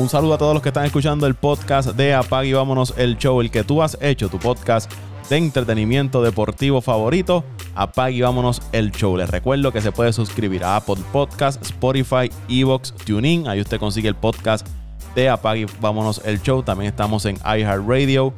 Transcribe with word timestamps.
Un 0.00 0.08
saludo 0.08 0.32
a 0.32 0.38
todos 0.38 0.54
los 0.54 0.62
que 0.62 0.70
están 0.70 0.86
escuchando 0.86 1.26
el 1.26 1.34
podcast 1.34 1.90
de 1.90 2.14
Apag 2.14 2.46
y 2.46 2.54
Vámonos 2.54 2.94
el 2.96 3.18
Show, 3.18 3.42
el 3.42 3.50
que 3.50 3.64
tú 3.64 3.82
has 3.82 3.98
hecho, 4.00 4.30
tu 4.30 4.38
podcast 4.38 4.90
de 5.28 5.36
entretenimiento 5.36 6.22
deportivo 6.22 6.80
favorito. 6.80 7.44
Apag 7.74 8.12
y 8.12 8.22
Vámonos 8.22 8.62
el 8.72 8.92
Show. 8.92 9.18
Les 9.18 9.28
recuerdo 9.28 9.72
que 9.72 9.82
se 9.82 9.92
puede 9.92 10.14
suscribir 10.14 10.64
a 10.64 10.76
Apple 10.76 10.96
Podcast, 11.12 11.60
Spotify, 11.60 12.32
Evox, 12.48 12.94
TuneIn. 12.94 13.46
Ahí 13.46 13.60
usted 13.60 13.78
consigue 13.78 14.08
el 14.08 14.14
podcast 14.14 14.66
de 15.14 15.28
Apag 15.28 15.58
y 15.58 15.66
Vámonos 15.82 16.22
el 16.24 16.40
Show. 16.40 16.62
También 16.62 16.88
estamos 16.88 17.26
en 17.26 17.36
iHeartRadio. 17.36 18.32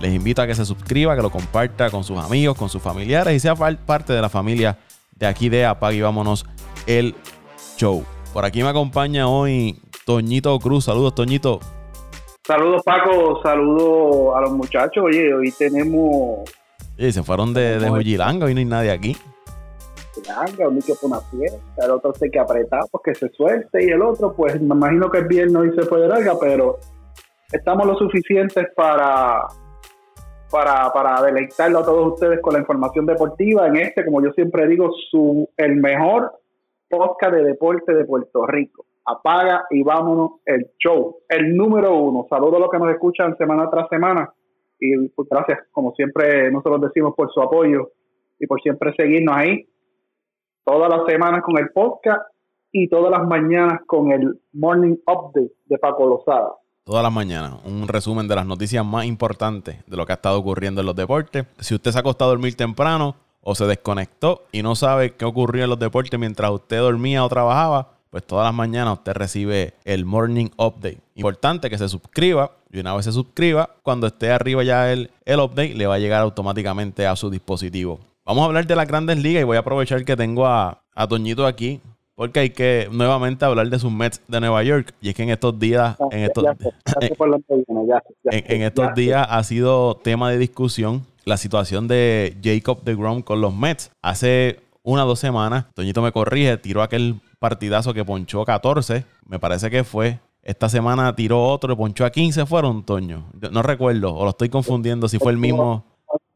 Les 0.00 0.14
invito 0.14 0.40
a 0.40 0.46
que 0.46 0.54
se 0.54 0.64
suscriba, 0.64 1.14
que 1.14 1.20
lo 1.20 1.30
comparta 1.30 1.90
con 1.90 2.04
sus 2.04 2.18
amigos, 2.18 2.56
con 2.56 2.70
sus 2.70 2.80
familiares 2.80 3.36
y 3.36 3.38
sea 3.40 3.54
parte 3.54 4.14
de 4.14 4.22
la 4.22 4.30
familia 4.30 4.78
de 5.14 5.26
aquí 5.26 5.50
de 5.50 5.66
Apag 5.66 5.92
y 5.92 6.00
Vámonos 6.00 6.46
el 6.86 7.14
Show. 7.76 8.02
Por 8.32 8.46
aquí 8.46 8.62
me 8.62 8.70
acompaña 8.70 9.28
hoy 9.28 9.78
Toñito 10.10 10.58
Cruz. 10.58 10.86
Saludos, 10.86 11.14
Toñito. 11.14 11.60
Saludos, 12.44 12.82
Paco. 12.84 13.40
Saludos 13.44 14.36
a 14.36 14.40
los 14.40 14.50
muchachos. 14.50 15.04
Oye, 15.04 15.32
hoy 15.32 15.52
tenemos. 15.56 16.50
Sí, 16.98 17.12
se 17.12 17.22
fueron 17.22 17.54
de, 17.54 17.78
de 17.78 17.88
Jujilanga. 17.88 18.46
Hoy 18.46 18.54
no 18.54 18.58
hay 18.58 18.64
nadie 18.64 18.90
aquí. 18.90 19.16
Jujilanga, 20.12 20.68
un 20.68 20.82
que 20.82 20.92
una 21.02 21.20
fiesta. 21.20 21.84
El 21.84 21.92
otro 21.92 22.12
se 22.14 22.28
que 22.28 22.40
apretar 22.40 22.80
porque 22.90 23.14
se 23.14 23.28
suelte. 23.28 23.84
Y 23.84 23.90
el 23.90 24.02
otro, 24.02 24.34
pues 24.34 24.60
me 24.60 24.74
imagino 24.74 25.08
que 25.08 25.18
el 25.18 25.28
viernes 25.28 25.54
hoy 25.54 25.72
se 25.76 25.82
fue 25.82 26.00
de 26.00 26.08
larga, 26.08 26.34
pero 26.40 26.80
estamos 27.52 27.86
lo 27.86 27.94
suficientes 27.94 28.66
para, 28.74 29.46
para, 30.50 30.92
para 30.92 31.22
deleitarlo 31.22 31.78
a 31.78 31.84
todos 31.84 32.14
ustedes 32.14 32.40
con 32.42 32.54
la 32.54 32.58
información 32.58 33.06
deportiva 33.06 33.68
en 33.68 33.76
este, 33.76 34.04
como 34.04 34.20
yo 34.24 34.32
siempre 34.32 34.66
digo, 34.66 34.90
su 35.08 35.48
el 35.56 35.76
mejor 35.76 36.32
podcast 36.88 37.32
de 37.32 37.44
deporte 37.44 37.94
de 37.94 38.04
Puerto 38.04 38.44
Rico. 38.48 38.86
Apaga 39.10 39.64
y 39.70 39.82
vámonos 39.82 40.40
el 40.44 40.70
show. 40.78 41.18
El 41.28 41.56
número 41.56 41.94
uno. 41.96 42.26
Saludos 42.28 42.56
a 42.56 42.58
los 42.60 42.70
que 42.70 42.78
nos 42.78 42.90
escuchan 42.90 43.36
semana 43.36 43.68
tras 43.70 43.88
semana. 43.88 44.32
Y 44.78 45.08
pues, 45.08 45.28
gracias, 45.30 45.58
como 45.72 45.92
siempre, 45.92 46.50
nosotros 46.50 46.80
decimos 46.80 47.14
por 47.16 47.30
su 47.32 47.40
apoyo 47.40 47.90
y 48.38 48.46
por 48.46 48.60
siempre 48.62 48.94
seguirnos 48.96 49.36
ahí. 49.36 49.66
Todas 50.64 50.88
las 50.88 51.06
semanas 51.06 51.42
con 51.42 51.58
el 51.58 51.70
podcast 51.70 52.22
y 52.72 52.88
todas 52.88 53.10
las 53.10 53.26
mañanas 53.26 53.80
con 53.86 54.12
el 54.12 54.40
Morning 54.52 54.96
Update 55.06 55.52
de 55.66 55.78
Paco 55.78 56.06
Lozada. 56.06 56.52
Todas 56.84 57.02
las 57.02 57.12
mañanas, 57.12 57.60
un 57.64 57.88
resumen 57.88 58.26
de 58.26 58.34
las 58.36 58.46
noticias 58.46 58.84
más 58.84 59.04
importantes 59.04 59.84
de 59.86 59.96
lo 59.96 60.06
que 60.06 60.12
ha 60.12 60.16
estado 60.16 60.38
ocurriendo 60.38 60.80
en 60.80 60.86
los 60.86 60.96
deportes. 60.96 61.46
Si 61.58 61.74
usted 61.74 61.90
se 61.90 61.98
ha 61.98 62.00
acostado 62.00 62.30
a 62.30 62.34
dormir 62.34 62.56
temprano 62.56 63.16
o 63.42 63.54
se 63.54 63.66
desconectó 63.66 64.44
y 64.52 64.62
no 64.62 64.74
sabe 64.74 65.14
qué 65.14 65.24
ocurrió 65.24 65.64
en 65.64 65.70
los 65.70 65.78
deportes 65.78 66.18
mientras 66.18 66.50
usted 66.50 66.78
dormía 66.78 67.24
o 67.24 67.28
trabajaba, 67.28 67.99
pues 68.10 68.26
todas 68.26 68.44
las 68.44 68.54
mañanas 68.54 68.98
usted 68.98 69.12
recibe 69.12 69.74
el 69.84 70.04
Morning 70.04 70.48
Update. 70.56 70.98
Importante 71.14 71.70
que 71.70 71.78
se 71.78 71.88
suscriba 71.88 72.52
y 72.72 72.80
una 72.80 72.94
vez 72.94 73.04
se 73.04 73.12
suscriba, 73.12 73.70
cuando 73.82 74.06
esté 74.06 74.30
arriba 74.30 74.62
ya 74.62 74.92
el, 74.92 75.10
el 75.24 75.40
update, 75.40 75.74
le 75.74 75.86
va 75.86 75.94
a 75.94 75.98
llegar 75.98 76.22
automáticamente 76.22 77.06
a 77.06 77.16
su 77.16 77.30
dispositivo. 77.30 78.00
Vamos 78.24 78.42
a 78.42 78.46
hablar 78.46 78.66
de 78.66 78.76
las 78.76 78.86
grandes 78.86 79.18
ligas 79.18 79.42
y 79.42 79.44
voy 79.44 79.56
a 79.56 79.60
aprovechar 79.60 80.04
que 80.04 80.16
tengo 80.16 80.46
a, 80.46 80.82
a 80.94 81.08
Toñito 81.08 81.46
aquí 81.46 81.80
porque 82.20 82.40
hay 82.40 82.50
que 82.50 82.86
nuevamente 82.92 83.46
hablar 83.46 83.70
de 83.70 83.78
sus 83.78 83.90
Mets 83.90 84.20
de 84.28 84.40
Nueva 84.40 84.62
York. 84.62 84.92
Y 85.00 85.08
es 85.08 85.14
que 85.14 85.22
en 85.22 85.30
estos 85.30 85.58
días, 85.58 85.96
en 86.10 86.20
estos, 86.24 86.44
en 88.30 88.62
estos 88.62 88.94
días 88.94 89.26
ha 89.30 89.42
sido 89.42 89.96
tema 89.96 90.30
de 90.30 90.36
discusión 90.36 91.06
la 91.24 91.38
situación 91.38 91.88
de 91.88 92.36
Jacob 92.42 92.82
de 92.82 92.94
Grom 92.94 93.22
con 93.22 93.40
los 93.40 93.54
Mets. 93.54 93.90
Hace 94.02 94.60
una 94.82 95.04
o 95.04 95.08
dos 95.08 95.18
semanas, 95.18 95.66
Toñito 95.74 96.02
me 96.02 96.12
corrige, 96.12 96.56
tiró 96.56 96.82
aquel 96.82 97.16
partidazo 97.38 97.92
que 97.92 98.04
ponchó 98.04 98.44
14, 98.44 99.04
me 99.28 99.38
parece 99.38 99.70
que 99.70 99.84
fue. 99.84 100.18
Esta 100.42 100.68
semana 100.68 101.14
tiró 101.14 101.42
otro, 101.42 101.76
ponchó 101.76 102.04
a 102.04 102.10
15, 102.10 102.46
fueron, 102.46 102.84
Toño. 102.84 103.26
No 103.52 103.62
recuerdo, 103.62 104.14
o 104.14 104.24
lo 104.24 104.30
estoy 104.30 104.48
confundiendo, 104.48 105.06
si 105.06 105.18
fue 105.18 105.32
el 105.32 105.38
mismo. 105.38 105.84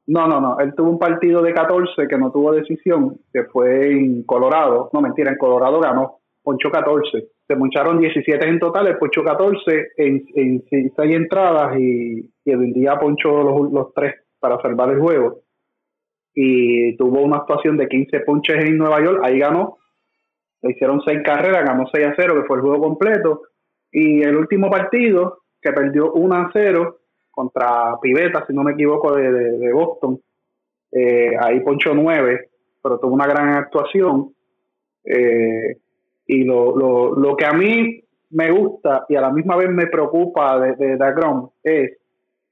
No, 0.07 0.29
no, 0.29 0.41
no. 0.41 0.59
Él 0.61 0.75
tuvo 0.75 0.91
un 0.91 0.99
partido 0.99 1.41
de 1.41 1.55
14 1.55 2.07
que 2.07 2.19
no 2.19 2.31
tuvo 2.31 2.53
decisión, 2.53 3.17
que 3.33 3.45
fue 3.45 3.91
en 3.91 4.23
Colorado. 4.25 4.91
No, 4.93 5.01
mentira, 5.01 5.31
en 5.31 5.39
Colorado 5.39 5.81
ganó. 5.81 6.19
Ponchó 6.43 6.71
14. 6.71 7.29
Se 7.47 7.57
poncharon 7.57 7.99
17 7.99 8.47
en 8.47 8.59
total, 8.59 8.89
él 8.89 8.99
ponchó 8.99 9.25
14 9.25 9.93
en, 9.97 10.25
en, 10.35 10.65
6 10.71 10.93
entradas 10.97 11.79
y, 11.79 12.31
y 12.45 12.51
el 12.51 12.73
día 12.75 12.99
ponchó 12.99 13.43
los, 13.43 13.73
los 13.73 13.95
3 13.95 14.15
para 14.39 14.61
salvar 14.61 14.91
el 14.91 15.01
juego. 15.01 15.44
Y 16.35 16.97
tuvo 16.97 17.23
una 17.23 17.39
actuación 17.39 17.77
de 17.77 17.89
15 17.89 18.21
ponches 18.21 18.65
en 18.65 18.77
Nueva 18.77 19.03
York, 19.03 19.21
ahí 19.23 19.39
ganó. 19.39 19.79
Le 20.63 20.73
hicieron 20.73 21.01
6 21.05 21.21
carreras, 21.25 21.65
ganó 21.65 21.87
6 21.93 22.07
a 22.07 22.15
0, 22.17 22.35
que 22.35 22.47
fue 22.47 22.57
el 22.57 22.63
juego 22.63 22.81
completo. 22.81 23.43
Y 23.93 24.23
el 24.23 24.37
último 24.37 24.71
partido, 24.71 25.43
que 25.61 25.73
perdió 25.73 26.13
1 26.13 26.35
a 26.35 26.51
0 26.53 26.99
contra 27.31 27.99
Piveta, 28.01 28.45
si 28.47 28.55
no 28.55 28.63
me 28.63 28.73
equivoco, 28.73 29.15
de, 29.15 29.73
Boston, 29.73 30.21
eh, 30.93 31.37
ahí 31.41 31.61
ponchó 31.61 31.95
9, 31.95 32.49
pero 32.83 32.99
tuvo 32.99 33.15
una 33.15 33.27
gran 33.27 33.51
actuación. 33.51 34.35
Eh, 35.05 35.77
y 36.27 36.45
lo, 36.45 36.77
lo, 36.77 37.15
lo 37.15 37.37
que 37.37 37.45
a 37.45 37.53
mí 37.53 38.03
me 38.31 38.51
gusta 38.51 39.07
y 39.09 39.17
a 39.17 39.21
la 39.21 39.31
misma 39.31 39.57
vez 39.57 39.71
me 39.71 39.87
preocupa 39.87 40.59
de, 40.59 40.75
de 40.75 40.97
Dagrom 40.97 41.51
es 41.63 41.99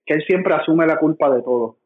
que 0.04 0.14
él 0.14 0.24
siempre 0.24 0.54
asume 0.54 0.86
la 0.86 0.96
culpa 0.96 1.34
de 1.34 1.42
todo. 1.42 1.78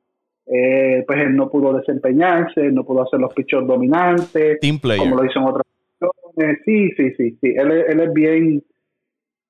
Eh, 0.47 1.03
pues 1.07 1.19
él 1.21 1.34
no 1.34 1.51
pudo 1.51 1.73
desempeñarse, 1.73 2.71
no 2.71 2.84
pudo 2.84 3.03
hacer 3.03 3.19
los 3.19 3.34
pichos 3.34 3.67
dominantes, 3.67 4.59
como 4.97 5.17
lo 5.17 5.25
hizo 5.25 5.41
en 5.41 5.45
otras 5.45 5.65
ocasiones. 6.01 6.61
Sí, 6.65 6.91
sí, 6.97 7.11
sí, 7.17 7.39
sí. 7.41 7.55
Él, 7.57 7.73
él 7.73 8.01
es 8.01 8.12
bien, 8.12 8.62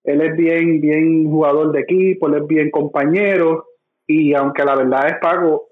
él 0.05 0.21
es 0.23 0.37
bien, 0.37 0.81
bien 0.81 1.31
jugador 1.31 1.73
de 1.73 1.81
equipo, 1.81 2.29
él 2.29 2.43
es 2.43 2.47
bien 2.47 2.71
compañero 2.71 3.67
y 4.07 4.33
aunque 4.33 4.65
la 4.65 4.75
verdad 4.77 5.07
es 5.09 5.17
pago 5.21 5.69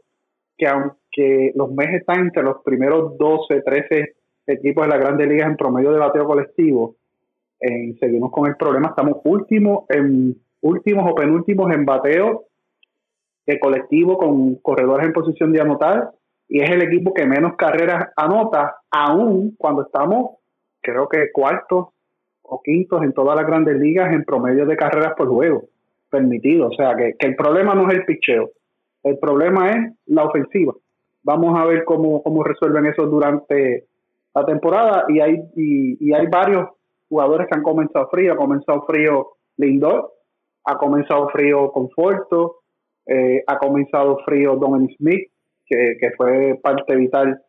que 0.58 0.66
aunque 0.66 1.52
los 1.54 1.72
meses 1.72 2.00
están 2.00 2.20
entre 2.20 2.42
los 2.42 2.62
primeros 2.62 3.16
12, 3.16 3.62
13 3.62 4.14
equipos 4.46 4.84
de 4.84 4.90
la 4.90 4.98
Grande 4.98 5.26
Liga 5.26 5.46
en 5.46 5.56
promedio 5.56 5.92
de 5.92 6.00
bateo 6.00 6.26
colectivo, 6.26 6.96
seguimos 7.98 8.30
con 8.30 8.46
el 8.46 8.56
problema, 8.56 8.88
estamos 8.88 9.20
últimos 9.24 9.84
en 9.88 10.36
últimos 10.60 11.10
o 11.10 11.14
penúltimos 11.14 11.72
en 11.72 11.86
bateo 11.86 12.44
el 13.46 13.60
colectivo 13.60 14.16
con 14.16 14.56
corredores 14.56 15.06
en 15.06 15.12
posición 15.12 15.52
de 15.52 15.60
anotar 15.60 16.10
y 16.48 16.60
es 16.60 16.70
el 16.70 16.82
equipo 16.82 17.14
que 17.14 17.26
menos 17.26 17.56
carreras 17.56 18.10
anota, 18.16 18.76
aún 18.90 19.54
cuando 19.58 19.82
estamos, 19.82 20.36
creo 20.80 21.08
que 21.08 21.32
cuartos 21.32 21.88
o 22.42 22.60
quintos 22.62 23.02
en 23.02 23.12
todas 23.12 23.36
las 23.36 23.46
grandes 23.46 23.76
ligas 23.78 24.12
en 24.12 24.24
promedio 24.24 24.66
de 24.66 24.76
carreras 24.76 25.14
por 25.16 25.28
juego 25.28 25.64
permitido. 26.10 26.68
O 26.68 26.72
sea, 26.72 26.94
que, 26.96 27.14
el 27.18 27.34
problema 27.34 27.74
no 27.74 27.88
es 27.88 27.94
el 27.94 28.04
picheo, 28.04 28.50
el 29.02 29.18
problema 29.18 29.72
es 29.72 29.92
la 30.06 30.24
ofensiva. 30.24 30.74
Vamos 31.22 31.58
a 31.58 31.64
ver 31.64 31.84
cómo, 31.84 32.22
cómo 32.22 32.44
resuelven 32.44 32.86
eso 32.86 33.06
durante 33.06 33.86
la 34.34 34.44
temporada 34.44 35.06
y 35.08 35.20
hay, 35.20 35.42
y, 35.56 36.12
hay 36.12 36.26
varios 36.26 36.68
jugadores 37.08 37.48
que 37.48 37.56
han 37.56 37.62
comenzado 37.62 38.08
frío. 38.10 38.34
Ha 38.34 38.36
comenzado 38.36 38.84
frío 38.86 39.28
Lindor, 39.56 40.12
ha 40.64 40.76
comenzado 40.76 41.28
frío 41.30 41.72
Conforto, 41.72 42.56
eh, 43.06 43.42
ha 43.46 43.58
comenzado 43.58 44.18
frío 44.24 44.56
Dominic 44.56 44.96
Smith, 44.96 45.30
que, 45.66 46.10
fue 46.16 46.58
parte 46.62 46.94
vital 46.96 47.40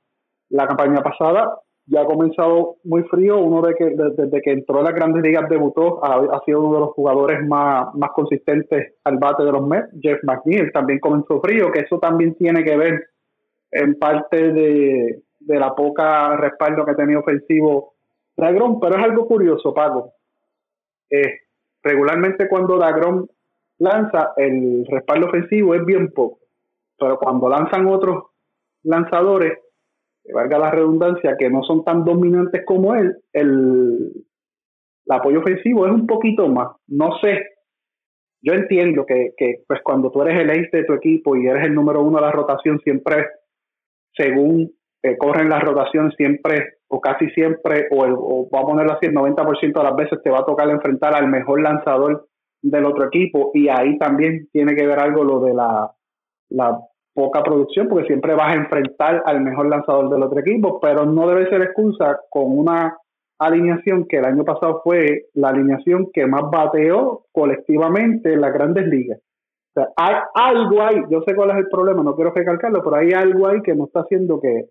la 0.49 0.67
campaña 0.67 1.01
pasada. 1.01 1.59
Ya 1.87 2.01
ha 2.01 2.05
comenzado 2.05 2.77
muy 2.83 3.03
frío. 3.03 3.37
Uno 3.37 3.61
de 3.61 3.75
que 3.75 3.85
desde 3.85 4.41
que 4.41 4.51
entró 4.51 4.79
a 4.79 4.83
las 4.83 4.95
grandes 4.95 5.21
ligas 5.21 5.47
debutó, 5.49 6.03
ha, 6.03 6.41
sido 6.45 6.61
uno 6.61 6.73
de 6.73 6.79
los 6.79 6.89
jugadores 6.91 7.45
más, 7.47 7.93
más 7.93 8.09
consistentes 8.11 8.95
al 9.03 9.17
bate 9.17 9.43
de 9.43 9.51
los 9.51 9.67
Mets. 9.67 9.89
Jeff 10.01 10.23
McNeil 10.23 10.71
también 10.71 10.99
comenzó 10.99 11.39
frío, 11.41 11.71
que 11.71 11.81
eso 11.81 11.99
también 11.99 12.35
tiene 12.35 12.63
que 12.63 12.75
ver 12.75 13.03
en 13.71 13.99
parte 13.99 14.51
de, 14.51 15.21
la 15.41 15.75
poca 15.75 16.35
respaldo 16.37 16.85
que 16.85 16.95
tenido 16.95 17.19
ofensivo 17.19 17.93
Dagrom, 18.35 18.79
pero 18.79 18.97
es 18.97 19.03
algo 19.03 19.27
curioso, 19.27 19.73
Paco. 19.73 20.13
Eh, 21.09 21.41
regularmente 21.83 22.47
cuando 22.47 22.77
Dagrom 22.77 23.27
lanza, 23.79 24.33
el 24.37 24.85
respaldo 24.89 25.27
ofensivo 25.27 25.75
es 25.75 25.85
bien 25.85 26.11
poco. 26.11 26.39
Pero 26.97 27.17
cuando 27.17 27.49
lanzan 27.49 27.87
otros 27.87 28.25
lanzadores, 28.83 29.59
que 30.23 30.33
valga 30.33 30.57
la 30.57 30.71
redundancia, 30.71 31.35
que 31.37 31.49
no 31.49 31.63
son 31.63 31.83
tan 31.83 32.03
dominantes 32.03 32.63
como 32.65 32.95
él, 32.95 33.15
el, 33.33 34.11
apoyo 35.09 35.39
ofensivo 35.39 35.85
es 35.85 35.91
un 35.91 36.07
poquito 36.07 36.47
más. 36.47 36.69
No 36.87 37.17
sé. 37.21 37.43
Yo 38.41 38.53
entiendo 38.53 39.05
que, 39.05 39.33
pues 39.67 39.81
cuando 39.83 40.11
tú 40.11 40.21
eres 40.21 40.41
el 40.41 40.51
ace 40.51 40.77
de 40.77 40.83
tu 40.83 40.93
equipo 40.93 41.35
y 41.35 41.47
eres 41.47 41.65
el 41.65 41.73
número 41.73 42.01
uno 42.01 42.17
de 42.17 42.25
la 42.25 42.31
rotación, 42.31 42.79
siempre, 42.81 43.27
según 44.15 44.71
eh, 45.01 45.17
corren 45.17 45.49
las 45.49 45.63
rotaciones, 45.63 46.13
siempre 46.15 46.75
o 46.87 47.01
casi 47.01 47.27
siempre, 47.31 47.87
o, 47.91 48.03
o 48.03 48.49
vamos 48.51 48.67
a 48.67 48.71
ponerlo 48.71 48.93
así, 48.93 49.07
el 49.07 49.15
90% 49.15 49.73
de 49.73 49.83
las 49.83 49.95
veces 49.95 50.21
te 50.23 50.29
va 50.29 50.39
a 50.39 50.45
tocar 50.45 50.69
enfrentar 50.69 51.15
al 51.15 51.27
mejor 51.27 51.61
lanzador 51.61 52.27
del 52.69 52.85
otro 52.85 53.05
equipo 53.05 53.51
y 53.53 53.67
ahí 53.69 53.97
también 53.99 54.47
tiene 54.51 54.75
que 54.75 54.87
ver 54.87 54.99
algo 54.99 55.23
lo 55.23 55.39
de 55.39 55.53
la, 55.53 55.91
poca 57.13 57.43
producción 57.43 57.87
porque 57.87 58.07
siempre 58.07 58.33
vas 58.33 58.51
a 58.51 58.59
enfrentar 58.59 59.23
al 59.25 59.39
mejor 59.39 59.69
lanzador 59.69 60.09
del 60.09 60.23
otro 60.23 60.39
equipo, 60.39 60.81
pero 60.81 61.05
no 61.05 61.27
debe 61.29 61.49
ser 61.49 61.61
excusa 61.61 62.19
con 62.29 62.57
una 62.57 62.97
alineación 63.39 64.05
que 64.05 64.17
el 64.17 64.25
año 64.25 64.43
pasado 64.43 64.81
fue 64.83 65.27
la 65.33 65.49
alineación 65.49 66.09
que 66.11 66.25
más 66.27 66.43
bateó 66.51 67.25
colectivamente 67.31 68.33
en 68.33 68.41
las 68.41 68.51
grandes 68.51 68.87
ligas. 68.87 69.19
O 69.19 69.79
sea, 69.79 69.89
hay 69.95 70.15
algo 70.33 70.81
ahí, 70.81 71.03
yo 71.09 71.21
sé 71.25 71.35
cuál 71.35 71.51
es 71.51 71.57
el 71.57 71.69
problema, 71.69 72.03
no 72.03 72.15
quiero 72.15 72.33
recalcarlo, 72.33 72.83
pero 72.83 72.97
hay 72.97 73.13
algo 73.13 73.47
ahí 73.47 73.61
que 73.61 73.75
no 73.75 73.85
está 73.85 74.01
haciendo 74.01 74.39
que, 74.41 74.65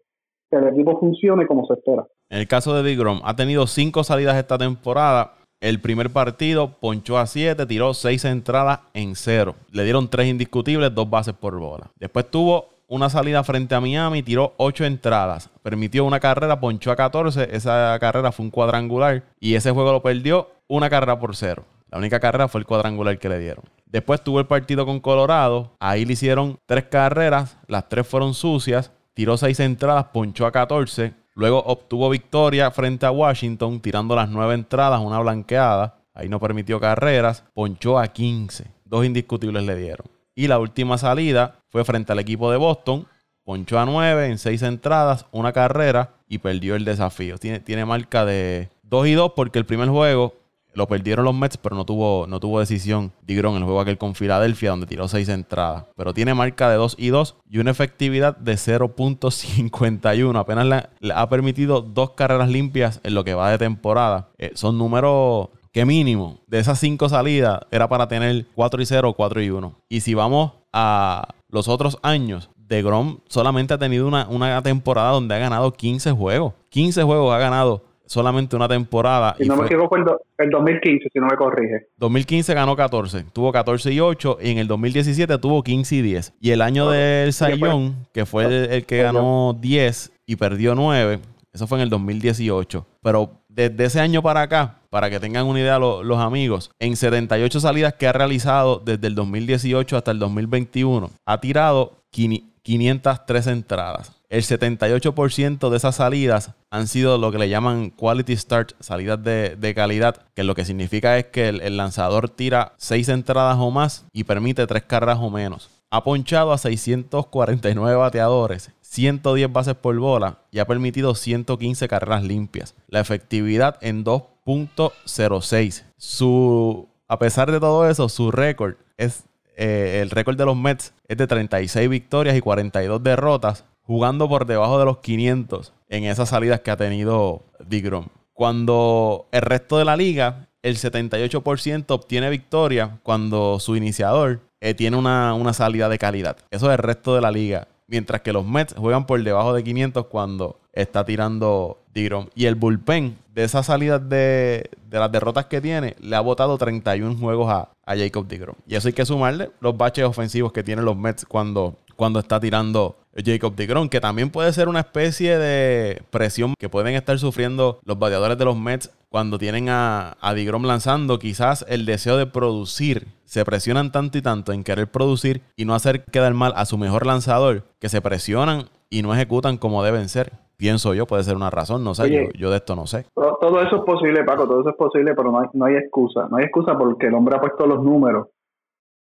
el 0.50 0.68
equipo 0.68 1.00
funcione 1.00 1.46
como 1.46 1.66
se 1.66 1.72
espera. 1.72 2.06
En 2.30 2.38
el 2.38 2.46
caso 2.46 2.74
de 2.74 2.84
DeGrom, 2.84 3.20
ha 3.24 3.34
tenido 3.34 3.66
cinco 3.66 4.04
salidas 4.04 4.36
esta 4.36 4.56
temporada. 4.56 5.32
El 5.64 5.80
primer 5.80 6.10
partido 6.10 6.72
ponchó 6.78 7.16
a 7.16 7.26
siete, 7.26 7.64
tiró 7.64 7.94
seis 7.94 8.26
entradas 8.26 8.80
en 8.92 9.16
cero. 9.16 9.54
Le 9.70 9.84
dieron 9.84 10.10
tres 10.10 10.26
indiscutibles, 10.26 10.94
dos 10.94 11.08
bases 11.08 11.32
por 11.32 11.58
bola. 11.58 11.90
Después 11.98 12.30
tuvo 12.30 12.68
una 12.86 13.08
salida 13.08 13.42
frente 13.44 13.74
a 13.74 13.80
Miami, 13.80 14.22
tiró 14.22 14.52
8 14.58 14.84
entradas, 14.84 15.48
permitió 15.62 16.04
una 16.04 16.20
carrera, 16.20 16.60
ponchó 16.60 16.90
a 16.90 16.96
14, 16.96 17.48
esa 17.56 17.96
carrera 17.98 18.30
fue 18.30 18.44
un 18.44 18.50
cuadrangular 18.50 19.24
y 19.40 19.54
ese 19.54 19.70
juego 19.70 19.90
lo 19.90 20.02
perdió 20.02 20.50
una 20.68 20.90
carrera 20.90 21.18
por 21.18 21.34
cero. 21.34 21.64
La 21.90 21.96
única 21.96 22.20
carrera 22.20 22.46
fue 22.46 22.58
el 22.58 22.66
cuadrangular 22.66 23.18
que 23.18 23.30
le 23.30 23.38
dieron. 23.38 23.64
Después 23.86 24.22
tuvo 24.22 24.40
el 24.40 24.46
partido 24.46 24.84
con 24.84 25.00
Colorado, 25.00 25.72
ahí 25.80 26.04
le 26.04 26.12
hicieron 26.12 26.58
tres 26.66 26.84
carreras, 26.90 27.56
las 27.68 27.88
tres 27.88 28.06
fueron 28.06 28.34
sucias, 28.34 28.92
tiró 29.14 29.38
6 29.38 29.60
entradas, 29.60 30.08
ponchó 30.12 30.44
a 30.44 30.52
14, 30.52 31.14
luego 31.34 31.62
obtuvo 31.64 32.10
victoria 32.10 32.70
frente 32.70 33.06
a 33.06 33.10
Washington, 33.10 33.80
tirando 33.80 34.16
las 34.16 34.28
9 34.28 34.54
entradas, 34.54 35.00
una 35.00 35.18
blanqueada, 35.18 35.98
ahí 36.14 36.28
no 36.28 36.40
permitió 36.40 36.80
carreras, 36.80 37.44
ponchó 37.54 37.98
a 37.98 38.08
15, 38.08 38.66
dos 38.84 39.04
indiscutibles 39.04 39.64
le 39.64 39.76
dieron. 39.76 40.06
Y 40.34 40.48
la 40.48 40.58
última 40.58 40.98
salida 40.98 41.60
fue 41.68 41.84
frente 41.84 42.12
al 42.12 42.18
equipo 42.18 42.50
de 42.50 42.56
Boston. 42.56 43.06
Ponchó 43.44 43.78
a 43.78 43.84
9 43.84 44.28
en 44.28 44.38
6 44.38 44.62
entradas, 44.62 45.26
una 45.30 45.52
carrera 45.52 46.14
y 46.28 46.38
perdió 46.38 46.76
el 46.76 46.84
desafío. 46.84 47.38
Tiene, 47.38 47.60
tiene 47.60 47.84
marca 47.84 48.24
de 48.24 48.70
2 48.82 49.06
y 49.08 49.12
2 49.12 49.32
porque 49.36 49.58
el 49.58 49.66
primer 49.66 49.90
juego 49.90 50.34
lo 50.74 50.86
perdieron 50.88 51.24
los 51.24 51.34
Mets, 51.34 51.56
pero 51.56 51.76
no 51.76 51.84
tuvo, 51.84 52.26
no 52.26 52.40
tuvo 52.40 52.60
decisión 52.60 53.12
Digron, 53.22 53.56
el 53.56 53.64
juego 53.64 53.80
aquel 53.80 53.98
con 53.98 54.14
Filadelfia, 54.14 54.70
donde 54.70 54.86
tiró 54.86 55.08
6 55.08 55.28
entradas. 55.28 55.84
Pero 55.96 56.12
tiene 56.14 56.34
marca 56.34 56.68
de 56.68 56.76
2 56.76 56.96
y 56.98 57.08
2 57.08 57.36
y 57.48 57.58
una 57.58 57.70
efectividad 57.70 58.36
de 58.36 58.54
0.51. 58.54 60.38
Apenas 60.38 60.88
le, 61.00 61.12
ha 61.12 61.28
permitido 61.28 61.80
dos 61.80 62.10
carreras 62.10 62.48
limpias 62.48 63.00
en 63.02 63.14
lo 63.14 63.24
que 63.24 63.34
va 63.34 63.50
de 63.50 63.58
temporada. 63.58 64.28
Eh, 64.38 64.52
son 64.54 64.78
números 64.78 65.48
que 65.72 65.84
mínimo 65.84 66.40
de 66.46 66.60
esas 66.60 66.78
cinco 66.78 67.08
salidas 67.08 67.60
era 67.70 67.88
para 67.88 68.06
tener 68.06 68.46
4 68.54 68.80
y 68.80 68.86
0 68.86 69.08
o 69.08 69.14
4 69.14 69.42
y 69.42 69.50
1. 69.50 69.74
Y 69.88 70.00
si 70.00 70.14
vamos 70.14 70.52
a 70.72 71.28
los 71.48 71.68
otros 71.68 71.98
años, 72.02 72.50
de 72.56 72.82
Grom 72.82 73.18
solamente 73.28 73.74
ha 73.74 73.78
tenido 73.78 74.08
una, 74.08 74.26
una, 74.28 74.62
temporada 74.62 75.10
donde 75.10 75.34
ha 75.34 75.38
ganado 75.38 75.72
15 75.72 76.12
juegos. 76.12 76.54
15 76.70 77.02
juegos 77.02 77.34
ha 77.34 77.38
ganado 77.38 77.84
solamente 78.14 78.54
una 78.54 78.68
temporada. 78.68 79.34
Si 79.36 79.46
no 79.46 79.56
me 79.56 79.66
equivoco, 79.66 79.96
el, 79.96 80.04
el 80.38 80.50
2015, 80.50 81.08
si 81.12 81.18
no 81.18 81.26
me 81.26 81.36
corrige. 81.36 81.88
2015 81.98 82.54
ganó 82.54 82.76
14, 82.76 83.24
tuvo 83.32 83.52
14 83.52 83.92
y 83.92 84.00
8, 84.00 84.38
y 84.40 84.50
en 84.50 84.58
el 84.58 84.68
2017 84.68 85.36
tuvo 85.38 85.62
15 85.62 85.96
y 85.96 86.02
10. 86.02 86.34
Y 86.40 86.50
el 86.50 86.62
año 86.62 86.88
del 86.88 87.32
Sayón, 87.32 88.06
que 88.12 88.24
fue 88.24 88.44
el, 88.44 88.52
el 88.70 88.86
que 88.86 89.02
ganó 89.02 89.56
10 89.60 90.12
y 90.26 90.36
perdió 90.36 90.76
9, 90.76 91.18
eso 91.52 91.66
fue 91.66 91.78
en 91.78 91.82
el 91.82 91.90
2018. 91.90 92.86
Pero 93.02 93.30
desde 93.48 93.84
ese 93.84 94.00
año 94.00 94.22
para 94.22 94.42
acá, 94.42 94.76
para 94.90 95.10
que 95.10 95.18
tengan 95.18 95.46
una 95.46 95.60
idea 95.60 95.78
los 95.78 96.18
amigos, 96.18 96.70
en 96.78 96.96
78 96.96 97.60
salidas 97.60 97.94
que 97.94 98.06
ha 98.06 98.12
realizado 98.12 98.80
desde 98.84 99.08
el 99.08 99.16
2018 99.16 99.96
hasta 99.96 100.12
el 100.12 100.20
2021, 100.20 101.10
ha 101.26 101.40
tirado 101.40 102.04
503 102.10 103.46
entradas. 103.48 104.23
El 104.34 104.42
78% 104.42 105.70
de 105.70 105.76
esas 105.76 105.94
salidas 105.94 106.54
han 106.68 106.88
sido 106.88 107.18
lo 107.18 107.30
que 107.30 107.38
le 107.38 107.48
llaman 107.48 107.90
quality 107.90 108.36
start, 108.36 108.72
salidas 108.80 109.22
de, 109.22 109.72
calidad, 109.76 110.26
que 110.34 110.42
lo 110.42 110.56
que 110.56 110.64
significa 110.64 111.16
es 111.18 111.26
que 111.26 111.50
el, 111.50 111.76
lanzador 111.76 112.28
tira 112.28 112.72
6 112.78 113.10
entradas 113.10 113.58
o 113.60 113.70
más 113.70 114.06
y 114.12 114.24
permite 114.24 114.66
3 114.66 114.82
carreras 114.88 115.18
o 115.20 115.30
menos. 115.30 115.70
Ha 115.88 116.02
ponchado 116.02 116.52
a 116.52 116.58
649 116.58 117.94
bateadores 117.94 118.72
110 118.80 119.52
bases 119.52 119.76
por 119.76 119.96
bola 120.00 120.40
y 120.50 120.58
ha 120.58 120.66
permitido 120.66 121.14
115 121.14 121.86
carreras 121.86 122.24
limpias. 122.24 122.74
La 122.88 122.98
efectividad 122.98 123.78
en 123.82 124.04
2.06. 124.04 125.84
Su, 125.96 126.88
a 127.06 127.20
pesar 127.20 127.52
de 127.52 127.60
todo 127.60 127.88
eso, 127.88 128.08
su 128.08 128.32
récord 128.32 128.74
es 128.96 129.26
eh, 129.56 130.00
el 130.02 130.10
récord 130.10 130.36
de 130.36 130.44
los 130.44 130.56
Mets 130.56 130.92
es 131.06 131.16
de 131.16 131.26
36 131.28 131.88
victorias 131.88 132.36
y 132.36 132.40
42 132.40 133.00
derrotas, 133.00 133.64
jugando 133.84 134.28
por 134.28 134.46
debajo 134.46 134.78
de 134.78 134.84
los 134.84 134.98
500 134.98 135.72
en 135.88 136.04
esas 136.04 136.30
salidas 136.30 136.60
que 136.60 136.70
ha 136.70 136.76
tenido 136.76 137.42
DeGrom. 137.64 138.06
Cuando 138.32 139.28
el 139.30 139.42
resto 139.42 139.78
de 139.78 139.84
la 139.84 139.96
liga, 139.96 140.48
el 140.62 140.76
78% 140.76 141.84
obtiene 141.88 142.30
victoria 142.30 142.98
cuando 143.02 143.60
su 143.60 143.76
iniciador 143.76 144.40
eh, 144.60 144.74
tiene 144.74 144.96
una, 144.96 145.34
una 145.34 145.52
salida 145.52 145.88
de 145.88 145.98
calidad. 145.98 146.36
Eso 146.50 146.66
es 146.66 146.72
el 146.72 146.78
resto 146.78 147.14
de 147.14 147.20
la 147.20 147.30
liga. 147.30 147.68
Mientras 147.86 148.22
que 148.22 148.32
los 148.32 148.46
Mets 148.46 148.74
juegan 148.74 149.06
por 149.06 149.22
debajo 149.22 149.52
de 149.52 149.62
500 149.62 150.06
cuando 150.06 150.58
está 150.72 151.04
tirando 151.04 151.84
Digrom. 151.94 152.26
Y 152.34 152.46
el 152.46 152.56
bullpen 152.56 153.16
de 153.32 153.44
esas 153.44 153.66
salidas 153.66 154.06
de, 154.08 154.70
las 154.90 155.10
derrotas 155.10 155.46
que 155.46 155.60
tiene, 155.60 155.96
le 156.00 156.16
ha 156.16 156.20
botado 156.20 156.58
31 156.58 157.16
juegos 157.16 157.50
a, 157.50 157.70
Jacob 157.86 158.26
Digrom. 158.26 158.56
Y 158.66 158.74
eso 158.74 158.88
hay 158.88 158.94
que 158.94 159.06
sumarle 159.06 159.50
los 159.60 159.76
baches 159.76 160.04
ofensivos 160.04 160.52
que 160.52 160.62
tienen 160.62 160.84
los 160.84 160.96
Mets 160.96 161.24
cuando, 161.24 161.76
cuando 161.96 162.18
está 162.18 162.40
tirando 162.40 162.96
Jacob 163.22 163.54
DeGrom, 163.54 163.88
que 163.88 164.00
también 164.00 164.30
puede 164.30 164.52
ser 164.52 164.68
una 164.68 164.80
especie 164.80 165.38
de 165.38 166.02
presión 166.10 166.54
que 166.58 166.68
pueden 166.68 166.94
estar 166.94 167.18
sufriendo 167.18 167.78
los 167.84 167.98
bateadores 167.98 168.38
de 168.38 168.44
los 168.44 168.56
Mets 168.56 168.90
cuando 169.08 169.38
tienen 169.38 169.68
a, 169.68 170.16
a 170.20 170.34
DeGrom 170.34 170.64
lanzando. 170.64 171.18
Quizás 171.18 171.64
el 171.68 171.86
deseo 171.86 172.16
de 172.16 172.26
producir 172.26 173.06
se 173.24 173.44
presionan 173.44 173.92
tanto 173.92 174.18
y 174.18 174.22
tanto 174.22 174.52
en 174.52 174.64
querer 174.64 174.90
producir 174.90 175.42
y 175.56 175.64
no 175.64 175.74
hacer 175.74 176.04
quedar 176.04 176.34
mal 176.34 176.52
a 176.56 176.64
su 176.64 176.78
mejor 176.78 177.06
lanzador, 177.06 177.64
que 177.80 177.88
se 177.88 178.00
presionan 178.00 178.64
y 178.90 179.02
no 179.02 179.14
ejecutan 179.14 179.56
como 179.56 179.82
deben 179.82 180.08
ser. 180.08 180.32
Pienso 180.56 180.94
yo, 180.94 181.06
puede 181.06 181.24
ser 181.24 181.34
una 181.34 181.50
razón, 181.50 181.82
no 181.82 181.94
sé, 181.94 182.30
yo, 182.36 182.50
de 182.50 182.56
esto 182.56 182.76
no 182.76 182.86
sé. 182.86 183.06
Todo, 183.14 183.60
eso 183.60 183.76
es 183.76 183.82
posible, 183.82 184.22
Paco, 184.24 184.46
todo 184.46 184.60
eso 184.60 184.70
es 184.70 184.76
posible, 184.76 185.12
pero 185.16 185.32
no 185.32 185.40
hay, 185.40 185.48
no 185.52 185.64
hay 185.64 185.74
excusa. 185.74 186.28
No 186.30 186.36
hay 186.36 186.44
excusa 186.44 186.78
porque 186.78 187.08
el 187.08 187.14
hombre 187.14 187.36
ha 187.36 187.40
puesto 187.40 187.66
los 187.66 187.82
números 187.82 188.28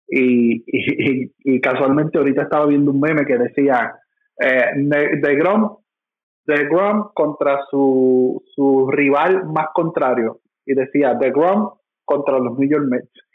y, 0.08 0.64
y, 0.66 1.60
casualmente 1.60 2.18
ahorita 2.18 2.42
estaba 2.42 2.66
viendo 2.66 2.92
un 2.92 3.00
meme 3.00 3.26
que 3.26 3.38
decía 3.38 3.94
eh, 4.40 4.70
de, 4.76 5.36
Grom, 5.36 5.76
de 6.46 6.64
Grom 6.68 7.10
contra 7.12 7.60
su, 7.70 8.42
su 8.54 8.88
rival 8.90 9.46
más 9.46 9.68
contrario 9.74 10.40
y 10.64 10.74
decía 10.74 11.14
de 11.14 11.30
Grom 11.30 11.70
contra 12.04 12.38
los 12.38 12.56
New 12.56 12.68
York 12.68 12.86
Mets 12.88 13.26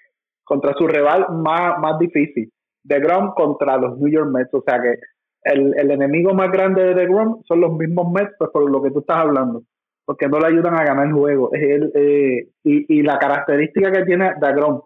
contra 0.51 0.73
su 0.77 0.85
rival 0.85 1.27
más, 1.31 1.79
más 1.79 1.97
difícil, 1.97 2.51
DeGrom 2.83 3.33
contra 3.35 3.77
los 3.77 3.97
New 3.97 4.11
York 4.11 4.29
Mets. 4.29 4.53
O 4.53 4.61
sea 4.67 4.81
que 4.81 4.95
el, 5.43 5.73
el 5.77 5.91
enemigo 5.91 6.33
más 6.33 6.51
grande 6.51 6.83
de 6.83 6.93
DeGrom 6.93 7.41
son 7.47 7.61
los 7.61 7.71
mismos 7.77 8.11
Mets, 8.11 8.35
pues 8.37 8.51
por 8.51 8.69
lo 8.69 8.81
que 8.81 8.91
tú 8.91 8.99
estás 8.99 9.19
hablando, 9.19 9.63
porque 10.03 10.27
no 10.27 10.39
le 10.41 10.47
ayudan 10.47 10.75
a 10.75 10.83
ganar 10.83 11.07
el 11.07 11.13
juego. 11.13 11.53
Es 11.53 11.81
eh, 11.95 12.49
y, 12.65 12.99
y 12.99 13.01
la 13.01 13.17
característica 13.17 13.93
que 13.93 14.03
tiene 14.03 14.33
DeGrom, 14.41 14.81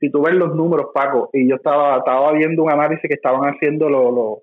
si 0.00 0.10
tú 0.10 0.22
ves 0.22 0.34
los 0.34 0.54
números, 0.54 0.88
Paco, 0.94 1.30
y 1.32 1.48
yo 1.48 1.56
estaba, 1.56 1.98
estaba 1.98 2.32
viendo 2.32 2.62
un 2.62 2.70
análisis 2.70 3.08
que 3.08 3.14
estaban 3.14 3.42
haciendo 3.42 3.88
los, 3.88 4.42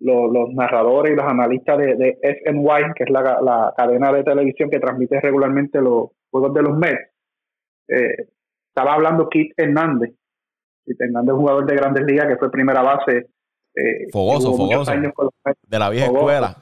los, 0.00 0.32
los 0.32 0.54
narradores 0.54 1.12
y 1.12 1.16
los 1.16 1.26
analistas 1.26 1.78
de, 1.78 1.94
de 1.94 2.18
SNY, 2.22 2.92
que 2.94 3.04
es 3.04 3.10
la, 3.10 3.40
la 3.40 3.72
cadena 3.76 4.12
de 4.12 4.24
televisión 4.24 4.70
que 4.70 4.80
transmite 4.80 5.20
regularmente 5.20 5.80
los 5.80 6.10
juegos 6.30 6.54
de 6.54 6.62
los 6.62 6.76
Mets. 6.76 7.10
Eh, 7.88 8.28
estaba 8.68 8.94
hablando 8.94 9.28
Kit 9.28 9.52
Hernández. 9.56 10.14
Kit 10.84 11.00
Hernández, 11.00 11.34
jugador 11.34 11.66
de 11.66 11.76
Grandes 11.76 12.04
Ligas, 12.04 12.26
que 12.28 12.36
fue 12.36 12.50
primera 12.50 12.82
base. 12.82 13.28
Eh, 13.74 14.10
fogoso, 14.12 14.54
fogoso. 14.54 14.92
de 14.92 15.78
la 15.78 15.90
vieja 15.90 16.06
escuela. 16.06 16.56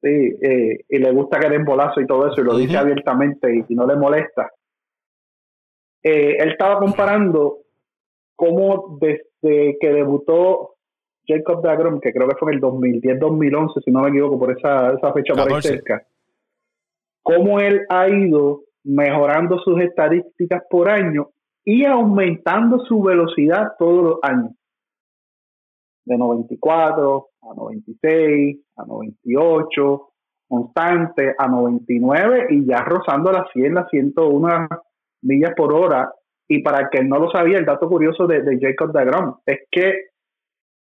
Sí, 0.00 0.08
eh, 0.08 0.84
y 0.88 0.98
le 0.98 1.12
gusta 1.12 1.40
que 1.40 1.48
den 1.48 1.64
bolazo 1.64 2.00
y 2.00 2.06
todo 2.06 2.28
eso, 2.28 2.40
y 2.40 2.44
lo 2.44 2.56
dice 2.56 2.76
abiertamente 2.76 3.64
y, 3.68 3.74
no 3.74 3.86
le 3.86 3.96
molesta. 3.96 4.50
Eh, 6.02 6.36
él 6.38 6.50
estaba 6.50 6.78
comparando 6.78 7.58
cómo 8.36 8.98
desde 9.00 9.76
que 9.80 9.92
debutó 9.92 10.76
Jacob 11.26 11.62
Dagrom, 11.62 12.00
que 12.00 12.12
creo 12.12 12.28
que 12.28 12.36
fue 12.36 12.52
en 12.52 12.58
el 12.58 12.62
2010-2011, 12.62 13.82
si 13.84 13.90
no 13.90 14.00
me 14.00 14.08
equivoco, 14.08 14.38
por 14.38 14.56
esa, 14.56 14.92
esa 14.94 15.12
fecha 15.12 15.34
por 15.34 15.52
ahí 15.52 15.62
cerca, 15.62 16.06
cómo 17.22 17.60
él 17.60 17.82
ha 17.90 18.08
ido 18.08 18.62
mejorando 18.84 19.58
sus 19.58 19.80
estadísticas 19.80 20.62
por 20.70 20.88
año 20.88 21.28
y 21.64 21.84
aumentando 21.84 22.78
su 22.86 23.02
velocidad 23.02 23.72
todos 23.78 24.04
los 24.04 24.18
años. 24.22 24.52
De 26.06 26.16
94 26.16 27.28
a 27.42 27.54
96, 27.54 28.58
a 28.76 28.86
98, 28.86 30.08
constante, 30.48 31.34
a 31.36 31.46
99 31.46 32.46
y 32.50 32.64
ya 32.64 32.78
rozando 32.78 33.30
las 33.30 33.50
100, 33.52 33.74
las 33.74 33.90
101 33.90 34.68
millas 35.22 35.52
por 35.56 35.72
hora. 35.72 36.12
Y 36.48 36.62
para 36.62 36.88
quien 36.88 37.08
no 37.08 37.18
lo 37.18 37.30
sabía, 37.30 37.58
el 37.58 37.66
dato 37.66 37.88
curioso 37.88 38.26
de, 38.26 38.42
de 38.42 38.58
Jacob 38.60 38.92
DeGrom 38.92 39.36
es 39.44 39.60
que 39.70 40.08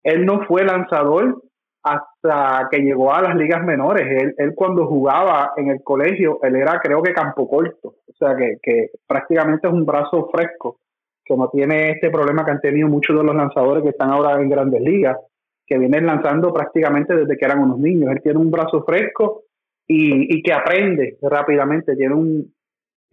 él 0.04 0.25
no 0.25 0.46
fue 0.46 0.66
lanzador 0.66 1.42
hasta 1.84 2.70
que 2.72 2.80
llegó 2.80 3.13
a 3.13 3.22
las 3.22 3.36
ligas 3.36 3.63
menores. 3.63 4.08
Él, 4.10 4.34
él 4.38 4.54
cuando 4.56 4.88
jugaba 4.88 5.52
en 5.58 5.70
el 5.70 5.84
colegio, 5.84 6.40
él 6.44 6.56
era 6.56 6.80
creo 6.80 7.02
que 7.02 7.13
campo 7.13 7.48
corto, 7.48 7.96
o 8.08 8.13
sea 8.18 8.36
que, 8.36 8.58
que 8.62 8.92
prácticamente 9.06 9.68
es 9.68 9.74
un 9.74 9.86
brazo 9.86 10.30
fresco, 10.34 10.80
que 11.25 11.36
no 11.36 11.50
tiene 11.50 11.92
este 11.92 12.10
problema 12.10 12.46
que 12.46 12.52
han 12.52 12.62
tenido 12.62 12.88
muchos 12.88 13.18
de 13.18 13.24
los 13.24 13.36
lanzadores 13.36 13.84
que 13.84 13.90
están 13.90 14.12
ahora 14.12 14.42
en 14.42 14.50
grandes 14.50 14.82
ligas, 14.82 15.18
que 15.66 15.78
vienen 15.78 16.06
lanzando 16.06 16.54
prácticamente 16.54 17.16
desde 17.16 17.38
que 17.38 17.46
eran 17.46 17.60
unos 17.60 17.80
niños. 17.80 18.12
Él 18.12 18.22
tiene 18.22 18.40
un 18.40 18.52
brazo 18.52 18.84
fresco 18.84 19.44
y, 19.88 20.38
y 20.38 20.42
que 20.42 20.54
aprende 20.54 21.18
rápidamente, 21.22 21.96
tiene 21.96 22.16
un, 22.16 22.54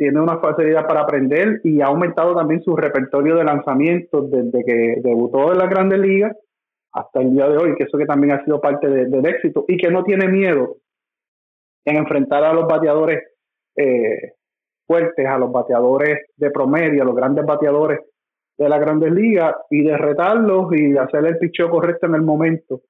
tiene 0.01 0.19
una 0.19 0.39
facilidad 0.39 0.87
para 0.87 1.03
aprender 1.03 1.61
y 1.63 1.83
ha 1.83 1.89
aumentado 1.89 2.35
también 2.35 2.63
su 2.63 2.75
repertorio 2.75 3.37
de 3.37 3.45
lanzamientos 3.45 4.31
desde 4.31 4.65
que 4.65 4.95
debutó 5.03 5.53
en 5.53 5.59
las 5.59 5.69
grandes 5.69 5.99
ligas 5.99 6.35
hasta 6.91 7.21
el 7.21 7.35
día 7.35 7.47
de 7.51 7.59
hoy, 7.59 7.75
que 7.77 7.85
eso 7.85 7.99
que 7.99 8.07
también 8.07 8.33
ha 8.33 8.43
sido 8.43 8.63
parte 8.63 8.89
del 8.89 9.27
éxito 9.27 9.67
y 9.69 9.77
que 9.77 9.91
no 9.91 10.03
tiene 10.03 10.27
miedo 10.29 10.79
en 11.85 11.99
enfrentar 11.99 12.45
a 12.45 12.55
los 12.55 12.67
bateadores 12.67 13.23
eh, 13.77 14.33
fuertes, 14.87 15.27
a 15.27 15.37
los 15.37 15.53
bateadores 15.53 16.29
de 16.35 16.51
promedio, 16.51 17.03
a 17.03 17.05
los 17.05 17.15
grandes 17.15 17.45
bateadores 17.45 18.01
de 18.57 18.69
las 18.71 18.81
grandes 18.81 19.13
ligas 19.13 19.55
y 19.69 19.83
de 19.83 19.99
retarlos 19.99 20.73
y 20.73 20.93
de 20.93 20.99
hacer 20.99 21.27
el 21.27 21.37
picheo 21.37 21.69
correcto 21.69 22.07
en 22.07 22.15
el 22.15 22.23
momento. 22.23 22.81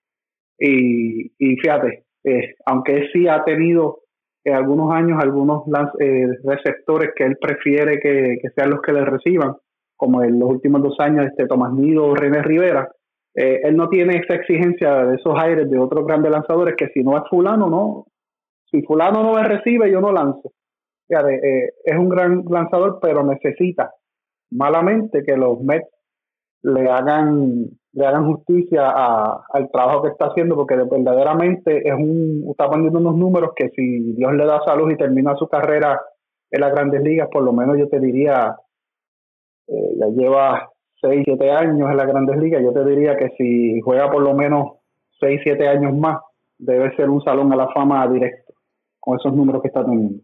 Y, 0.57 1.33
fíjate, 1.39 2.05
eh, 2.23 2.55
aunque 2.67 3.09
sí 3.13 3.27
ha 3.27 3.43
tenido 3.43 4.03
en 4.45 4.55
algunos 4.55 4.93
años 4.93 5.19
algunos 5.23 5.65
eh, 5.99 6.27
receptores 6.45 7.11
que 7.15 7.25
él 7.25 7.37
prefiere 7.41 7.99
que, 8.01 8.39
sean 8.55 8.71
los 8.71 8.81
que 8.81 8.93
le 8.93 9.05
reciban, 9.05 9.55
como 9.97 10.23
en 10.23 10.39
los 10.39 10.49
últimos 10.49 10.83
dos 10.83 10.99
años 10.99 11.27
este 11.27 11.47
Tomás 11.47 11.73
Nido 11.73 12.07
o 12.07 12.15
René 12.15 12.43
Rivera, 12.43 12.89
eh, 13.35 13.61
él 13.63 13.77
no 13.77 13.89
tiene 13.89 14.17
esa 14.17 14.35
exigencia 14.35 15.05
de 15.05 15.17
esos 15.17 15.35
aires 15.39 15.71
de 15.71 15.79
otros 15.79 16.07
grandes 16.07 16.33
lanzadores 16.33 16.75
que 16.77 16.89
si 16.89 17.03
no 17.03 17.17
es 17.17 17.23
fulano, 17.29 17.69
no. 17.69 18.07
Si 18.71 18.83
fulano 18.83 19.23
no 19.23 19.35
me 19.35 19.45
recibe, 19.45 19.91
yo 19.91 20.01
no 20.01 20.13
lanzo. 20.13 20.53
Eh, 21.09 21.71
es 21.85 21.97
un 21.97 22.09
gran 22.09 22.45
lanzador, 22.49 22.99
pero 23.03 23.25
necesita 23.25 23.93
malamente 24.51 25.23
que 25.25 25.37
los 25.37 25.61
Mets 25.61 25.89
le 26.63 26.89
hagan 26.89 27.67
le 27.93 28.07
hagan 28.07 28.27
justicia 28.27 28.89
al 29.53 29.71
trabajo 29.71 30.03
que 30.03 30.11
está 30.11 30.27
haciendo, 30.27 30.55
porque 30.55 30.77
verdaderamente 30.77 31.89
es 31.89 31.95
un, 31.95 32.47
está 32.51 32.69
poniendo 32.69 32.99
unos 32.99 33.17
números 33.17 33.51
que 33.57 33.71
si 33.71 34.13
Dios 34.13 34.33
le 34.35 34.47
da 34.47 34.63
salud 34.65 34.91
y 34.91 34.97
termina 34.97 35.35
su 35.37 35.49
carrera 35.49 36.01
en 36.51 36.61
las 36.61 36.73
grandes 36.73 37.03
ligas, 37.03 37.29
por 37.33 37.43
lo 37.43 37.53
menos 37.53 37.79
yo 37.79 37.89
te 37.89 37.99
diría, 37.99 38.57
eh, 39.67 39.95
ya 39.99 40.07
lleva 40.09 40.71
6, 41.01 41.23
7 41.25 41.51
años 41.51 41.91
en 41.91 41.97
las 41.97 42.07
grandes 42.07 42.37
ligas, 42.37 42.63
yo 42.63 42.73
te 42.73 42.85
diría 42.85 43.17
que 43.17 43.31
si 43.37 43.81
juega 43.81 44.11
por 44.11 44.23
lo 44.23 44.35
menos 44.35 44.79
6, 45.21 45.41
7 45.43 45.69
años 45.69 45.95
más, 45.97 46.21
debe 46.59 46.95
ser 46.95 47.11
un 47.11 47.23
salón 47.23 47.53
a 47.53 47.57
la 47.57 47.69
fama 47.73 48.07
directo, 48.09 48.55
con 49.01 49.19
esos 49.19 49.33
números 49.35 49.63
que 49.63 49.69
está 49.69 49.85
teniendo. 49.85 50.23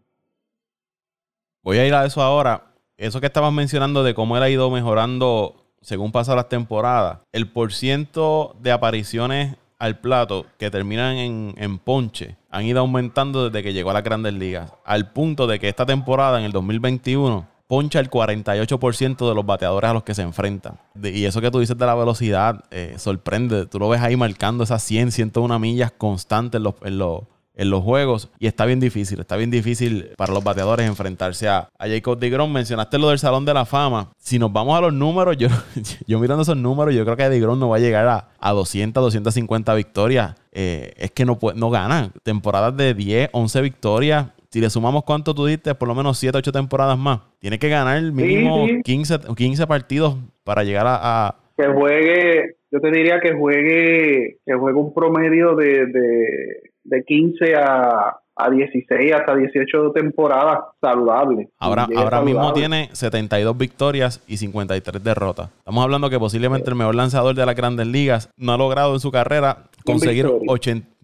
Voy 1.63 1.79
a 1.79 1.85
ir 1.85 1.93
a 1.93 2.05
eso 2.05 2.21
ahora. 2.21 2.63
Eso 2.95 3.19
que 3.19 3.27
estabas 3.27 3.53
mencionando 3.53 4.03
de 4.03 4.13
cómo 4.13 4.37
él 4.37 4.43
ha 4.43 4.49
ido 4.49 4.71
mejorando 4.71 5.66
según 5.87 6.11
pasan 6.11 6.35
las 6.35 6.49
temporadas, 6.49 7.19
el 7.31 7.49
porciento 7.49 8.57
de 8.59 8.73
apariciones 8.73 9.55
al 9.79 9.99
plato 9.99 10.45
que 10.59 10.69
terminan 10.69 11.15
en, 11.15 11.77
ponche 11.77 12.35
han 12.51 12.65
ido 12.65 12.81
aumentando 12.81 13.49
desde 13.49 13.63
que 13.63 13.71
llegó 13.71 13.91
a 13.91 13.93
las 13.93 14.03
grandes 14.03 14.33
ligas, 14.33 14.73
al 14.83 15.13
punto 15.13 15.47
de 15.47 15.59
que 15.59 15.69
esta 15.69 15.85
temporada, 15.85 16.39
en 16.39 16.43
el 16.43 16.51
2021, 16.51 17.47
poncha 17.67 18.01
el 18.01 18.09
48% 18.09 19.29
de 19.29 19.33
los 19.33 19.45
bateadores 19.45 19.89
a 19.89 19.93
los 19.93 20.03
que 20.03 20.13
se 20.13 20.23
enfrentan. 20.23 20.77
y 21.01 21.23
eso 21.23 21.39
que 21.39 21.51
tú 21.51 21.61
dices 21.61 21.77
de 21.77 21.85
la 21.85 21.95
velocidad 21.95 22.65
eh, 22.69 22.95
sorprende. 22.97 23.65
Tú 23.65 23.79
lo 23.79 23.87
ves 23.87 24.01
ahí 24.01 24.17
marcando 24.17 24.65
esas 24.65 24.83
100, 24.83 25.13
101 25.13 25.57
millas 25.57 25.93
constantes 25.97 26.59
en 26.59 26.63
los, 26.63 26.75
en 26.83 26.97
los 26.97 27.21
en 27.57 27.71
los 27.71 27.83
juegos 27.83 28.29
y 28.39 28.47
está 28.47 28.65
bien 28.65 28.79
difícil, 28.79 29.19
está 29.19 29.35
bien 29.35 29.49
difícil 29.49 30.11
para 30.15 30.31
los 30.31 30.43
bateadores 30.43 30.87
enfrentarse 30.87 31.47
a, 31.47 31.69
a 31.77 31.87
Jacob 31.87 32.17
DeGrom. 32.17 32.51
Mencionaste 32.53 32.99
lo 32.99 33.09
del 33.09 33.19
Salón 33.19 33.45
de 33.45 33.53
la 33.53 33.65
Fama. 33.65 34.11
Si 34.17 34.37
nos 34.37 34.53
vamos 34.53 34.77
a 34.77 34.81
los 34.81 34.93
números, 34.93 35.35
yo, 35.37 35.47
yo 36.07 36.19
mirando 36.19 36.43
esos 36.43 36.55
números, 36.55 36.93
yo 36.93 37.03
creo 37.03 37.17
que 37.17 37.27
DeGrom 37.27 37.59
no 37.59 37.69
va 37.69 37.77
a 37.77 37.79
llegar 37.79 38.07
a, 38.07 38.29
a 38.39 38.51
200, 38.53 39.03
250 39.03 39.73
victorias. 39.73 40.35
Eh, 40.51 40.93
es 40.97 41.11
que 41.11 41.25
no, 41.25 41.37
no 41.55 41.69
gana. 41.71 42.11
Temporadas 42.23 42.77
de 42.77 42.93
10, 42.93 43.29
11 43.33 43.61
victorias. 43.61 44.27
Si 44.49 44.61
le 44.61 44.69
sumamos 44.69 45.03
cuánto 45.03 45.33
tú 45.33 45.45
diste, 45.47 45.73
por 45.75 45.87
lo 45.87 45.95
menos 45.95 46.19
7, 46.19 46.37
8 46.37 46.51
temporadas 46.51 46.97
más. 46.97 47.21
Tiene 47.39 47.57
que 47.57 47.69
ganar 47.69 48.01
mínimo 48.11 48.67
15, 48.83 49.19
15 49.35 49.67
partidos 49.67 50.15
para 50.43 50.63
llegar 50.63 50.85
a, 50.87 51.35
Que 51.57 51.67
juegue, 51.67 52.55
yo 52.71 52.79
te 52.79 52.91
diría 52.91 53.19
que 53.19 53.33
juegue, 53.33 54.37
que 54.45 54.53
juegue 54.53 54.77
un 54.77 54.93
promedio 54.93 55.55
de 55.55 55.87
de 55.87 56.67
15 56.89 57.33
a, 57.55 58.13
a 58.37 58.49
16 58.49 59.13
hasta 59.13 59.35
18 59.35 59.91
temporadas 59.91 60.59
saludables. 60.79 61.49
Ahora, 61.59 61.87
ahora 61.95 62.21
mismo 62.21 62.53
tiene 62.53 62.89
72 62.93 63.57
victorias 63.57 64.23
y 64.27 64.37
53 64.37 65.03
derrotas. 65.03 65.49
Estamos 65.57 65.83
hablando 65.83 66.09
que 66.09 66.19
posiblemente 66.19 66.69
el 66.69 66.75
mejor 66.75 66.95
lanzador 66.95 67.35
de 67.35 67.45
las 67.45 67.55
grandes 67.55 67.87
ligas 67.87 68.29
no 68.37 68.53
ha 68.53 68.57
logrado 68.57 68.93
en 68.93 68.99
su 68.99 69.11
carrera 69.11 69.69
conseguir 69.85 70.29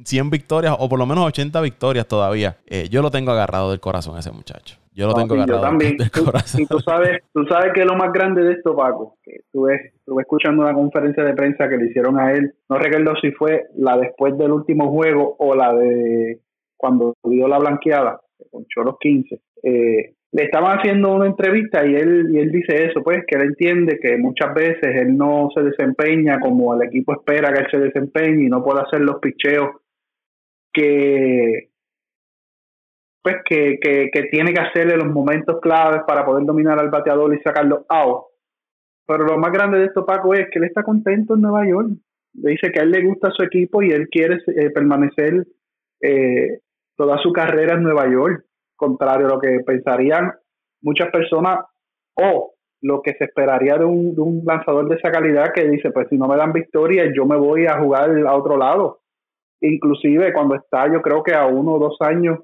100 0.03 0.29
victorias 0.29 0.75
o 0.77 0.89
por 0.89 0.99
lo 0.99 1.05
menos 1.05 1.25
80 1.25 1.59
victorias 1.61 2.07
todavía. 2.07 2.57
Eh, 2.67 2.87
yo 2.89 3.01
lo 3.01 3.09
tengo 3.09 3.31
agarrado 3.31 3.71
del 3.71 3.79
corazón 3.79 4.17
ese 4.17 4.31
muchacho. 4.31 4.77
Yo 4.95 5.07
lo 5.07 5.13
tengo 5.15 5.33
agarrado 5.33 5.77
del 5.79 6.11
corazón. 6.11 6.61
Y 6.61 6.65
tú 6.67 6.79
sabes, 6.79 7.23
tú 7.33 7.45
sabes 7.45 7.73
que 7.73 7.81
es 7.81 7.87
lo 7.87 7.95
más 7.95 8.11
grande 8.13 8.43
de 8.43 8.53
esto, 8.53 8.75
Paco, 8.75 9.17
que 9.23 9.37
estuve, 9.37 9.93
estuve 9.95 10.21
escuchando 10.21 10.61
una 10.61 10.73
conferencia 10.73 11.23
de 11.23 11.33
prensa 11.33 11.67
que 11.67 11.77
le 11.77 11.87
hicieron 11.87 12.19
a 12.19 12.31
él. 12.33 12.53
No 12.69 12.77
recuerdo 12.77 13.13
si 13.21 13.31
fue 13.31 13.63
la 13.75 13.97
después 13.97 14.37
del 14.37 14.51
último 14.51 14.91
juego 14.91 15.35
o 15.39 15.55
la 15.55 15.73
de 15.73 16.39
cuando 16.83 17.15
dio 17.23 17.47
la 17.47 17.59
blanqueada, 17.59 18.19
con 18.51 18.65
los 18.83 18.99
15, 18.99 19.39
eh, 19.63 20.15
le 20.33 20.43
estaban 20.43 20.77
haciendo 20.77 21.13
una 21.13 21.27
entrevista 21.27 21.85
y 21.85 21.95
él, 21.95 22.35
él 22.35 22.51
dice 22.51 22.87
eso, 22.87 23.01
pues, 23.01 23.23
que 23.25 23.37
él 23.37 23.43
entiende 23.43 23.99
que 24.01 24.17
muchas 24.17 24.53
veces 24.53 24.93
él 24.93 25.15
no 25.15 25.47
se 25.55 25.63
desempeña 25.63 26.41
como 26.41 26.75
el 26.75 26.85
equipo 26.85 27.13
espera 27.13 27.53
que 27.53 27.59
él 27.61 27.67
se 27.71 27.77
desempeñe 27.77 28.47
y 28.47 28.49
no 28.49 28.61
puede 28.61 28.81
hacer 28.81 28.99
los 28.99 29.19
picheos 29.21 29.69
que 30.73 31.69
pues 33.21 33.37
que, 33.45 33.79
que, 33.81 34.23
tiene 34.23 34.51
que 34.51 34.59
hacerle 34.59 34.97
los 34.97 35.07
momentos 35.07 35.61
claves 35.61 36.01
para 36.05 36.25
poder 36.25 36.45
dominar 36.45 36.77
al 36.79 36.89
bateador 36.89 37.33
y 37.33 37.39
sacarlo 37.39 37.85
out. 37.87 38.23
Pero 39.07 39.23
lo 39.23 39.37
más 39.37 39.53
grande 39.53 39.77
de 39.77 39.85
esto, 39.85 40.05
Paco, 40.05 40.33
es 40.33 40.49
que 40.51 40.59
él 40.59 40.65
está 40.65 40.83
contento 40.83 41.35
en 41.35 41.41
Nueva 41.43 41.65
York. 41.65 41.91
Le 42.33 42.51
dice 42.51 42.69
que 42.73 42.81
a 42.81 42.83
él 42.83 42.91
le 42.91 43.05
gusta 43.05 43.31
su 43.31 43.41
equipo 43.43 43.81
y 43.81 43.91
él 43.91 44.09
quiere 44.09 44.39
eh, 44.47 44.71
permanecer 44.71 45.47
eh, 46.01 46.59
toda 47.03 47.17
su 47.17 47.33
carrera 47.33 47.73
en 47.73 47.83
Nueva 47.83 48.09
York, 48.09 48.45
contrario 48.77 49.27
a 49.27 49.31
lo 49.31 49.39
que 49.39 49.59
pensarían 49.65 50.31
muchas 50.81 51.09
personas 51.11 51.59
o 52.15 52.53
lo 52.81 53.01
que 53.01 53.13
se 53.15 53.25
esperaría 53.25 53.77
de 53.77 53.83
un, 53.83 54.15
de 54.15 54.21
un 54.21 54.41
lanzador 54.45 54.87
de 54.87 54.95
esa 54.95 55.11
calidad 55.11 55.51
que 55.53 55.67
dice, 55.67 55.91
pues 55.91 56.07
si 56.09 56.17
no 56.17 56.27
me 56.27 56.37
dan 56.37 56.53
victoria, 56.53 57.11
yo 57.13 57.25
me 57.25 57.35
voy 57.35 57.65
a 57.65 57.77
jugar 57.79 58.09
a 58.25 58.35
otro 58.35 58.57
lado. 58.57 59.01
Inclusive 59.59 60.31
cuando 60.31 60.55
está, 60.55 60.91
yo 60.91 61.01
creo 61.01 61.23
que 61.23 61.33
a 61.33 61.45
uno 61.45 61.73
o 61.73 61.79
dos 61.79 61.97
años, 61.99 62.39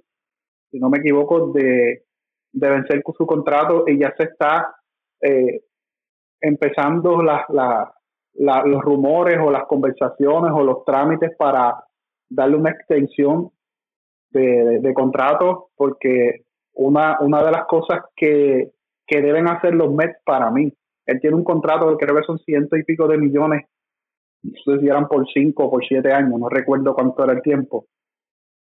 si 0.70 0.80
no 0.80 0.90
me 0.90 1.00
equivoco, 1.00 1.54
de, 1.54 2.04
de 2.52 2.70
vencer 2.70 3.02
su 3.18 3.26
contrato 3.26 3.86
y 3.88 3.98
ya 3.98 4.14
se 4.18 4.24
está 4.24 4.76
eh, 5.22 5.62
empezando 6.42 7.22
la, 7.22 7.46
la, 7.50 8.64
los 8.66 8.82
rumores 8.82 9.38
o 9.42 9.52
las 9.52 9.64
conversaciones 9.68 10.52
o 10.54 10.64
los 10.64 10.84
trámites 10.84 11.32
para 11.38 11.82
darle 12.30 12.58
una 12.58 12.72
extensión 12.72 13.52
de, 14.32 14.80
de, 14.80 14.94
contrato 14.94 15.70
porque 15.76 16.42
una, 16.74 17.18
una 17.20 17.44
de 17.44 17.52
las 17.52 17.66
cosas 17.66 18.02
que, 18.16 18.72
que 19.06 19.22
deben 19.22 19.48
hacer 19.48 19.74
los 19.74 19.94
Mets 19.94 20.18
para 20.24 20.52
mí, 20.52 20.72
él 21.06 21.20
tiene 21.20 21.36
un 21.36 21.44
contrato 21.44 21.90
que 21.90 22.06
creo 22.06 22.18
que 22.18 22.24
son 22.24 22.38
ciento 22.40 22.78
y 22.78 22.84
pico 22.84 23.08
de 23.08 23.18
millones, 23.18 23.66
no 24.44 24.52
sé 24.64 24.80
si 24.80 24.88
eran 24.88 25.08
por 25.08 25.26
cinco 25.34 25.66
o 25.66 25.72
por 25.72 25.86
siete 25.86 26.14
años, 26.14 26.40
no 26.40 26.50
recuerdo 26.50 26.94
cuánto 26.94 27.24
era 27.24 27.34
el 27.34 27.42
tiempo. 27.42 27.86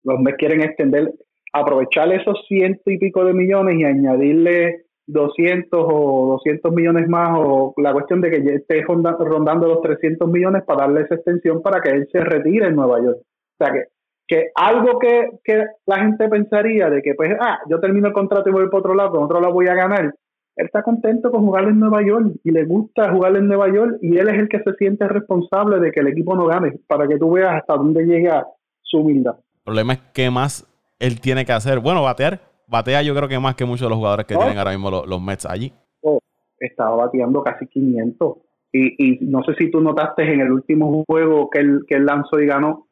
Los 0.05 0.21
Mets 0.21 0.39
quieren 0.39 0.63
extender, 0.63 1.13
aprovechar 1.53 2.13
esos 2.13 2.45
ciento 2.47 2.91
y 2.91 2.99
pico 2.99 3.25
de 3.25 3.35
millones 3.35 3.79
y 3.79 3.85
añadirle 3.85 4.85
200 5.13 5.85
o 5.87 6.27
200 6.33 6.73
millones 6.73 7.09
más 7.09 7.37
o 7.37 7.75
la 7.79 7.93
cuestión 7.93 8.21
de 8.21 8.31
que 8.31 8.45
ya 8.45 8.53
esté 8.53 8.83
rondando 8.83 9.67
los 9.67 9.83
300 9.83 10.31
millones 10.31 10.63
para 10.65 10.87
darle 10.87 11.03
esa 11.03 11.17
extensión 11.17 11.63
para 11.63 11.81
que 11.81 11.91
él 11.91 12.09
se 12.13 12.21
retire 12.21 12.67
en 12.67 12.77
Nueva 12.77 13.03
York. 13.03 13.19
O 13.19 13.65
sea 13.65 13.73
que 13.73 13.85
que 14.31 14.53
algo 14.55 15.01
que, 15.01 15.67
la 15.87 15.99
gente 15.99 16.29
pensaría 16.29 16.89
de 16.89 17.03
que, 17.03 17.15
pues, 17.17 17.37
ah, 17.41 17.59
yo 17.69 17.81
termino 17.81 18.07
el 18.07 18.13
contrato 18.13 18.49
y 18.49 18.53
voy 18.53 18.69
por 18.69 18.79
otro 18.79 18.95
lado, 18.95 19.21
otro 19.21 19.41
lado 19.41 19.53
voy 19.53 19.67
a 19.67 19.75
ganar. 19.75 20.15
Él 20.57 20.67
está 20.67 20.85
contento 20.85 21.33
con 21.33 21.45
jugar 21.45 21.65
en 21.65 21.81
Nueva 21.81 22.01
York 22.07 22.37
y 22.45 22.53
le 22.53 22.65
gusta 22.65 23.11
jugar 23.11 23.35
en 23.35 23.49
Nueva 23.49 23.69
York 23.75 23.99
y 24.01 24.19
él 24.19 24.29
es 24.29 24.39
el 24.39 24.49
que 24.49 24.61
se 24.63 24.73
siente 24.75 25.09
responsable 25.09 25.81
de 25.81 25.91
que 25.91 25.99
el 25.99 26.07
equipo 26.07 26.37
no 26.37 26.47
gane, 26.47 26.79
para 26.87 27.09
que 27.09 27.19
tú 27.19 27.33
veas 27.33 27.57
hasta 27.57 27.75
dónde 27.75 28.05
llega 28.05 28.47
su 28.83 28.99
humildad. 28.99 29.35
El 29.37 29.65
problema 29.65 29.95
es 29.95 30.01
que 30.15 30.31
más 30.31 30.65
él 31.01 31.21
tiene 31.21 31.45
que 31.45 31.53
hacer. 31.53 31.81
Bueno, 31.81 32.03
batear. 32.05 32.39
Batea 32.69 33.03
yo 33.03 33.17
creo 33.17 33.29
que 33.29 33.41
más 33.41 33.57
que 33.57 33.65
muchos 33.65 33.87
de 33.87 33.91
los 33.91 33.99
jugadores 33.99 34.27
que 34.27 34.37
tienen 34.37 34.59
ahora 34.59 34.71
mismo 34.71 34.91
los, 34.91 35.21
Mets 35.21 35.45
allí. 35.45 35.73
Oh, 36.03 36.21
estaba 36.57 36.95
bateando 36.95 37.43
casi 37.43 37.67
500. 37.67 38.37
Y, 38.73 38.95
y 39.05 39.19
no 39.27 39.43
sé 39.43 39.55
si 39.59 39.73
tú 39.73 39.81
notaste 39.81 40.23
en 40.23 40.41
el 40.41 40.53
último 40.53 41.03
juego 41.05 41.51
que 41.51 41.59
él, 41.59 41.81
que 41.89 41.97
él 41.97 42.07
lanzó 42.07 42.39
y 42.39 42.47
ganó, 42.47 42.87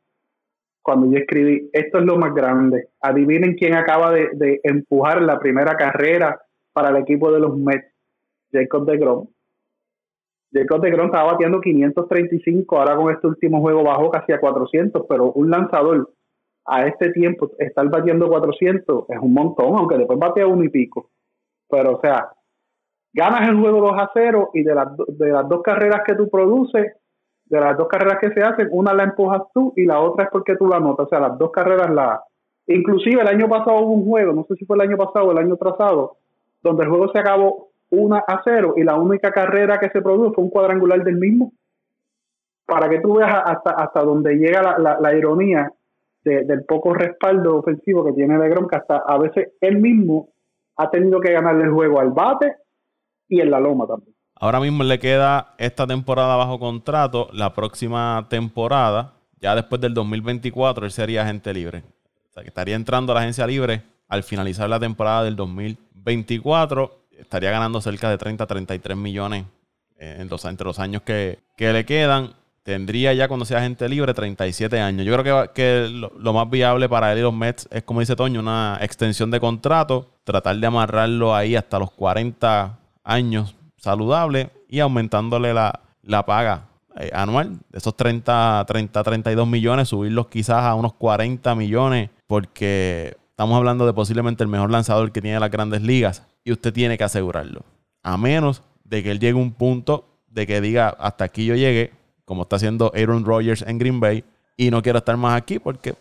cuando 0.89 1.13
yo 1.13 1.19
escribí, 1.19 1.69
esto 1.75 1.99
es 1.99 2.05
lo 2.07 2.17
más 2.17 2.33
grande. 2.33 2.89
Adivinen 3.03 3.57
quién 3.57 3.75
acaba 3.75 4.11
de, 4.11 4.59
empujar 4.63 5.21
la 5.21 5.39
primera 5.39 5.77
carrera 5.77 6.41
para 6.73 6.89
el 6.89 6.97
equipo 6.97 7.31
de 7.31 7.41
los 7.41 7.59
Mets, 7.59 7.93
Jacob 8.51 8.87
de 8.87 8.97
Grom. 8.97 9.27
Jacob 10.51 10.81
de 10.81 10.91
Grom 10.91 11.07
estaba 11.09 11.33
batiendo 11.33 11.61
535, 11.61 12.79
ahora 12.79 12.97
con 12.97 13.13
este 13.13 13.27
último 13.27 13.61
juego 13.61 13.85
bajó 13.85 14.11
casi 14.11 14.33
a 14.33 14.41
400, 14.41 15.05
pero 15.07 15.31
un 15.33 15.51
lanzador 15.51 16.11
a 16.65 16.87
este 16.87 17.11
tiempo 17.11 17.51
estar 17.59 17.87
batiendo 17.91 18.27
400 18.27 19.11
es 19.11 19.19
un 19.21 19.35
montón, 19.35 19.77
aunque 19.77 19.99
después 19.99 20.19
batea 20.19 20.47
uno 20.47 20.65
y 20.65 20.71
pico. 20.71 21.11
Pero, 21.69 21.97
o 21.97 22.01
sea, 22.01 22.33
ganas 23.13 23.47
el 23.47 23.61
juego 23.61 23.83
2 23.83 23.93
a 23.95 24.11
0 24.15 24.51
y 24.55 24.63
de 24.63 24.75
las, 24.75 24.89
de 25.07 25.33
las 25.33 25.47
dos 25.51 25.61
carreras 25.61 26.01
que 26.07 26.15
tú 26.15 26.31
produces, 26.31 26.95
de 27.49 27.61
las 27.61 27.77
dos 27.77 27.89
carreras 27.89 28.19
que 28.21 28.31
se 28.33 28.43
hacen, 28.43 28.69
una 28.71 28.93
la 28.93 29.05
empujas 29.05 29.43
tú 29.55 29.73
y 29.77 29.85
la 29.85 30.01
otra 30.01 30.25
es 30.25 30.31
porque 30.31 30.57
tú 30.57 30.67
la 30.67 30.77
anotas. 30.77 31.07
O 31.07 31.09
sea, 31.09 31.21
las 31.21 31.39
dos 31.39 31.51
carreras 31.51 31.91
la... 31.91 32.23
Inclusive 32.67 33.23
el 33.23 33.29
año 33.29 33.49
pasado 33.49 33.79
hubo 33.79 33.95
un 33.95 34.05
juego, 34.05 34.33
no 34.33 34.45
sé 34.45 34.55
si 34.57 34.67
fue 34.67 34.77
el 34.77 34.83
año 34.83 34.97
pasado 34.97 35.27
o 35.27 35.33
el 35.33 35.39
año 35.39 35.57
trazado, 35.57 36.19
donde 36.63 36.85
el 36.85 36.91
juego 36.91 37.11
se 37.13 37.19
acabó 37.19 37.69
1 37.91 38.17
a 38.17 38.43
0 38.45 38.75
y 38.77 38.85
la 38.85 38.97
única 38.97 39.31
carrera 39.31 39.79
que 39.79 39.89
se 39.89 40.03
produjo 40.03 40.35
fue 40.35 40.45
un 40.45 40.51
cuadrangular 40.51 41.03
del 41.03 41.17
mismo. 41.17 41.53
Para 42.67 42.91
que 42.91 43.01
tú 43.01 43.15
veas 43.15 43.35
hasta, 43.47 43.71
hasta 43.71 44.03
donde 44.03 44.35
llega 44.35 44.79
la, 44.79 44.99
la 45.01 45.15
ironía 45.15 45.73
del 46.25 46.65
poco 46.67 46.93
respaldo 46.93 47.57
ofensivo 47.57 48.05
que 48.05 48.13
tiene 48.13 48.39
de 48.39 48.51
que 48.51 48.77
hasta 48.77 48.99
a 48.99 49.19
veces 49.19 49.53
él 49.63 49.79
mismo 49.79 50.29
ha 50.77 50.91
tenido 50.91 51.21
que 51.21 51.33
ganarle 51.33 51.65
el 51.65 51.73
juego 51.73 52.01
al 52.01 52.11
bate 52.11 52.57
y 53.29 53.41
en 53.41 53.51
la 53.51 53.61
loma 53.61 53.87
también. 53.87 54.18
Ahora 54.41 54.61
mismo 54.61 54.85
le 54.85 54.99
queda 54.99 55.55
esta 55.59 55.87
temporada 55.87 56.37
bajo 56.37 56.59
contrato, 56.59 57.29
la 57.33 57.53
próxima 57.55 58.27
temporada, 58.29 59.15
ya 59.41 59.55
después 59.55 59.81
del 59.81 59.95
2024, 59.95 60.87
él 60.87 60.93
sería 60.93 61.23
agente 61.23 61.53
libre. 61.53 61.83
O 62.31 62.33
sea, 62.35 62.43
que 62.43 62.49
estaría 62.49 62.77
entrando 62.77 63.13
a 63.13 63.15
la 63.15 63.21
agencia 63.23 63.47
libre 63.47 63.83
al 64.09 64.23
finalizar 64.23 64.69
la 64.69 64.79
temporada 64.79 65.25
del 65.25 65.37
2024. 65.37 67.07
Estaría 67.19 67.51
ganando 67.51 67.81
cerca 67.81 68.11
de 68.11 68.19
30 68.19 68.47
33 68.47 68.97
millones 68.97 69.45
eh, 69.99 70.19
en 70.21 70.29
los, 70.29 70.45
entre 70.45 70.67
los 70.67 70.79
años 70.79 71.03
que, 71.03 71.41
que 71.57 71.73
le 71.73 71.85
quedan 71.85 72.35
tendría 72.69 73.15
ya 73.15 73.29
cuando 73.29 73.47
sea 73.47 73.59
agente 73.59 73.89
libre 73.89 74.13
37 74.13 74.79
años. 74.79 75.07
Yo 75.07 75.17
creo 75.17 75.53
que 75.55 75.89
lo, 75.89 76.33
más 76.35 76.51
viable 76.51 76.87
para 76.87 77.11
él 77.13 77.21
y 77.21 77.23
los 77.23 77.33
Mets 77.33 77.67
es, 77.73 77.83
como 77.83 78.01
dice 78.01 78.15
Toño, 78.15 78.41
una 78.41 78.79
extensión 78.83 79.31
de 79.31 79.41
contrato, 79.41 80.11
tratar 80.23 80.55
de 80.55 80.67
amarrarlo 80.67 81.35
ahí 81.35 81.57
hasta 81.57 81.79
los 81.79 81.91
40 81.93 82.79
años 83.05 83.55
saludable 83.79 84.51
y 84.69 84.81
aumentándole 84.81 85.55
la, 85.55 85.81
paga 86.27 86.69
eh, 86.99 87.11
anual 87.15 87.59
de 87.71 87.79
esos 87.79 87.97
30, 87.97 88.65
30, 88.67 89.03
32 89.03 89.49
millones, 89.49 89.89
subirlos 89.89 90.29
quizás 90.29 90.65
a 90.65 90.75
unos 90.75 90.95
40 90.95 91.55
millones, 91.55 92.11
porque 92.27 93.17
estamos 93.31 93.57
hablando 93.57 93.87
de 93.87 93.93
posiblemente 93.93 94.43
el 94.43 94.49
mejor 94.49 94.71
lanzador 94.71 95.13
que 95.13 95.23
tiene 95.23 95.41
las 95.41 95.51
grandes 95.51 95.83
ligas 95.83 96.27
y 96.45 96.53
usted 96.53 96.73
tiene 96.73 96.99
que 96.99 97.05
asegurarlo. 97.05 97.65
A 98.03 98.17
menos 98.17 98.63
de 98.85 99.03
que 99.03 99.11
él 99.11 99.21
llegue 99.21 99.39
a 99.39 99.43
un 99.43 99.53
punto 99.53 100.07
de 100.29 100.47
que 100.47 100.61
diga 100.61 100.89
hasta 100.89 101.25
aquí 101.25 101.47
yo 101.47 101.55
llegué, 101.55 101.93
como 102.25 102.43
está 102.43 102.57
haciendo 102.57 102.93
Aaron 102.95 103.25
Rodgers 103.25 103.63
en 103.63 103.79
Green 103.79 104.01
Bay, 104.01 104.25
y 104.57 104.71
no 104.71 104.83
quiero 104.83 104.99
estar 104.99 105.17
más 105.17 105.41
aquí 105.41 105.59
porque 105.59 105.95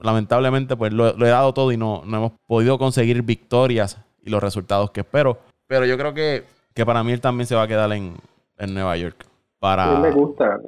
lamentablemente 0.00 0.76
pues 0.76 0.92
lo, 0.92 1.08
he 1.10 1.28
dado 1.28 1.54
todo 1.54 1.72
y 1.72 1.76
no, 1.76 2.02
no, 2.04 2.16
hemos 2.16 2.32
podido 2.46 2.78
conseguir 2.78 3.22
victorias 3.22 3.98
y 4.22 4.30
los 4.30 4.42
resultados 4.42 4.90
que 4.90 5.00
espero. 5.00 5.38
Pero 5.66 5.86
yo 5.86 5.96
creo 5.96 6.12
que, 6.12 6.44
que 6.74 6.86
para 6.86 7.02
mí 7.02 7.12
él 7.12 7.20
también 7.20 7.46
se 7.46 7.54
va 7.54 7.62
a 7.62 7.68
quedar 7.68 7.92
en, 7.92 8.14
en 8.58 8.74
Nueva 8.74 8.96
York. 8.96 9.24
Para, 9.58 10.00
le 10.00 10.10
gusta. 10.10 10.60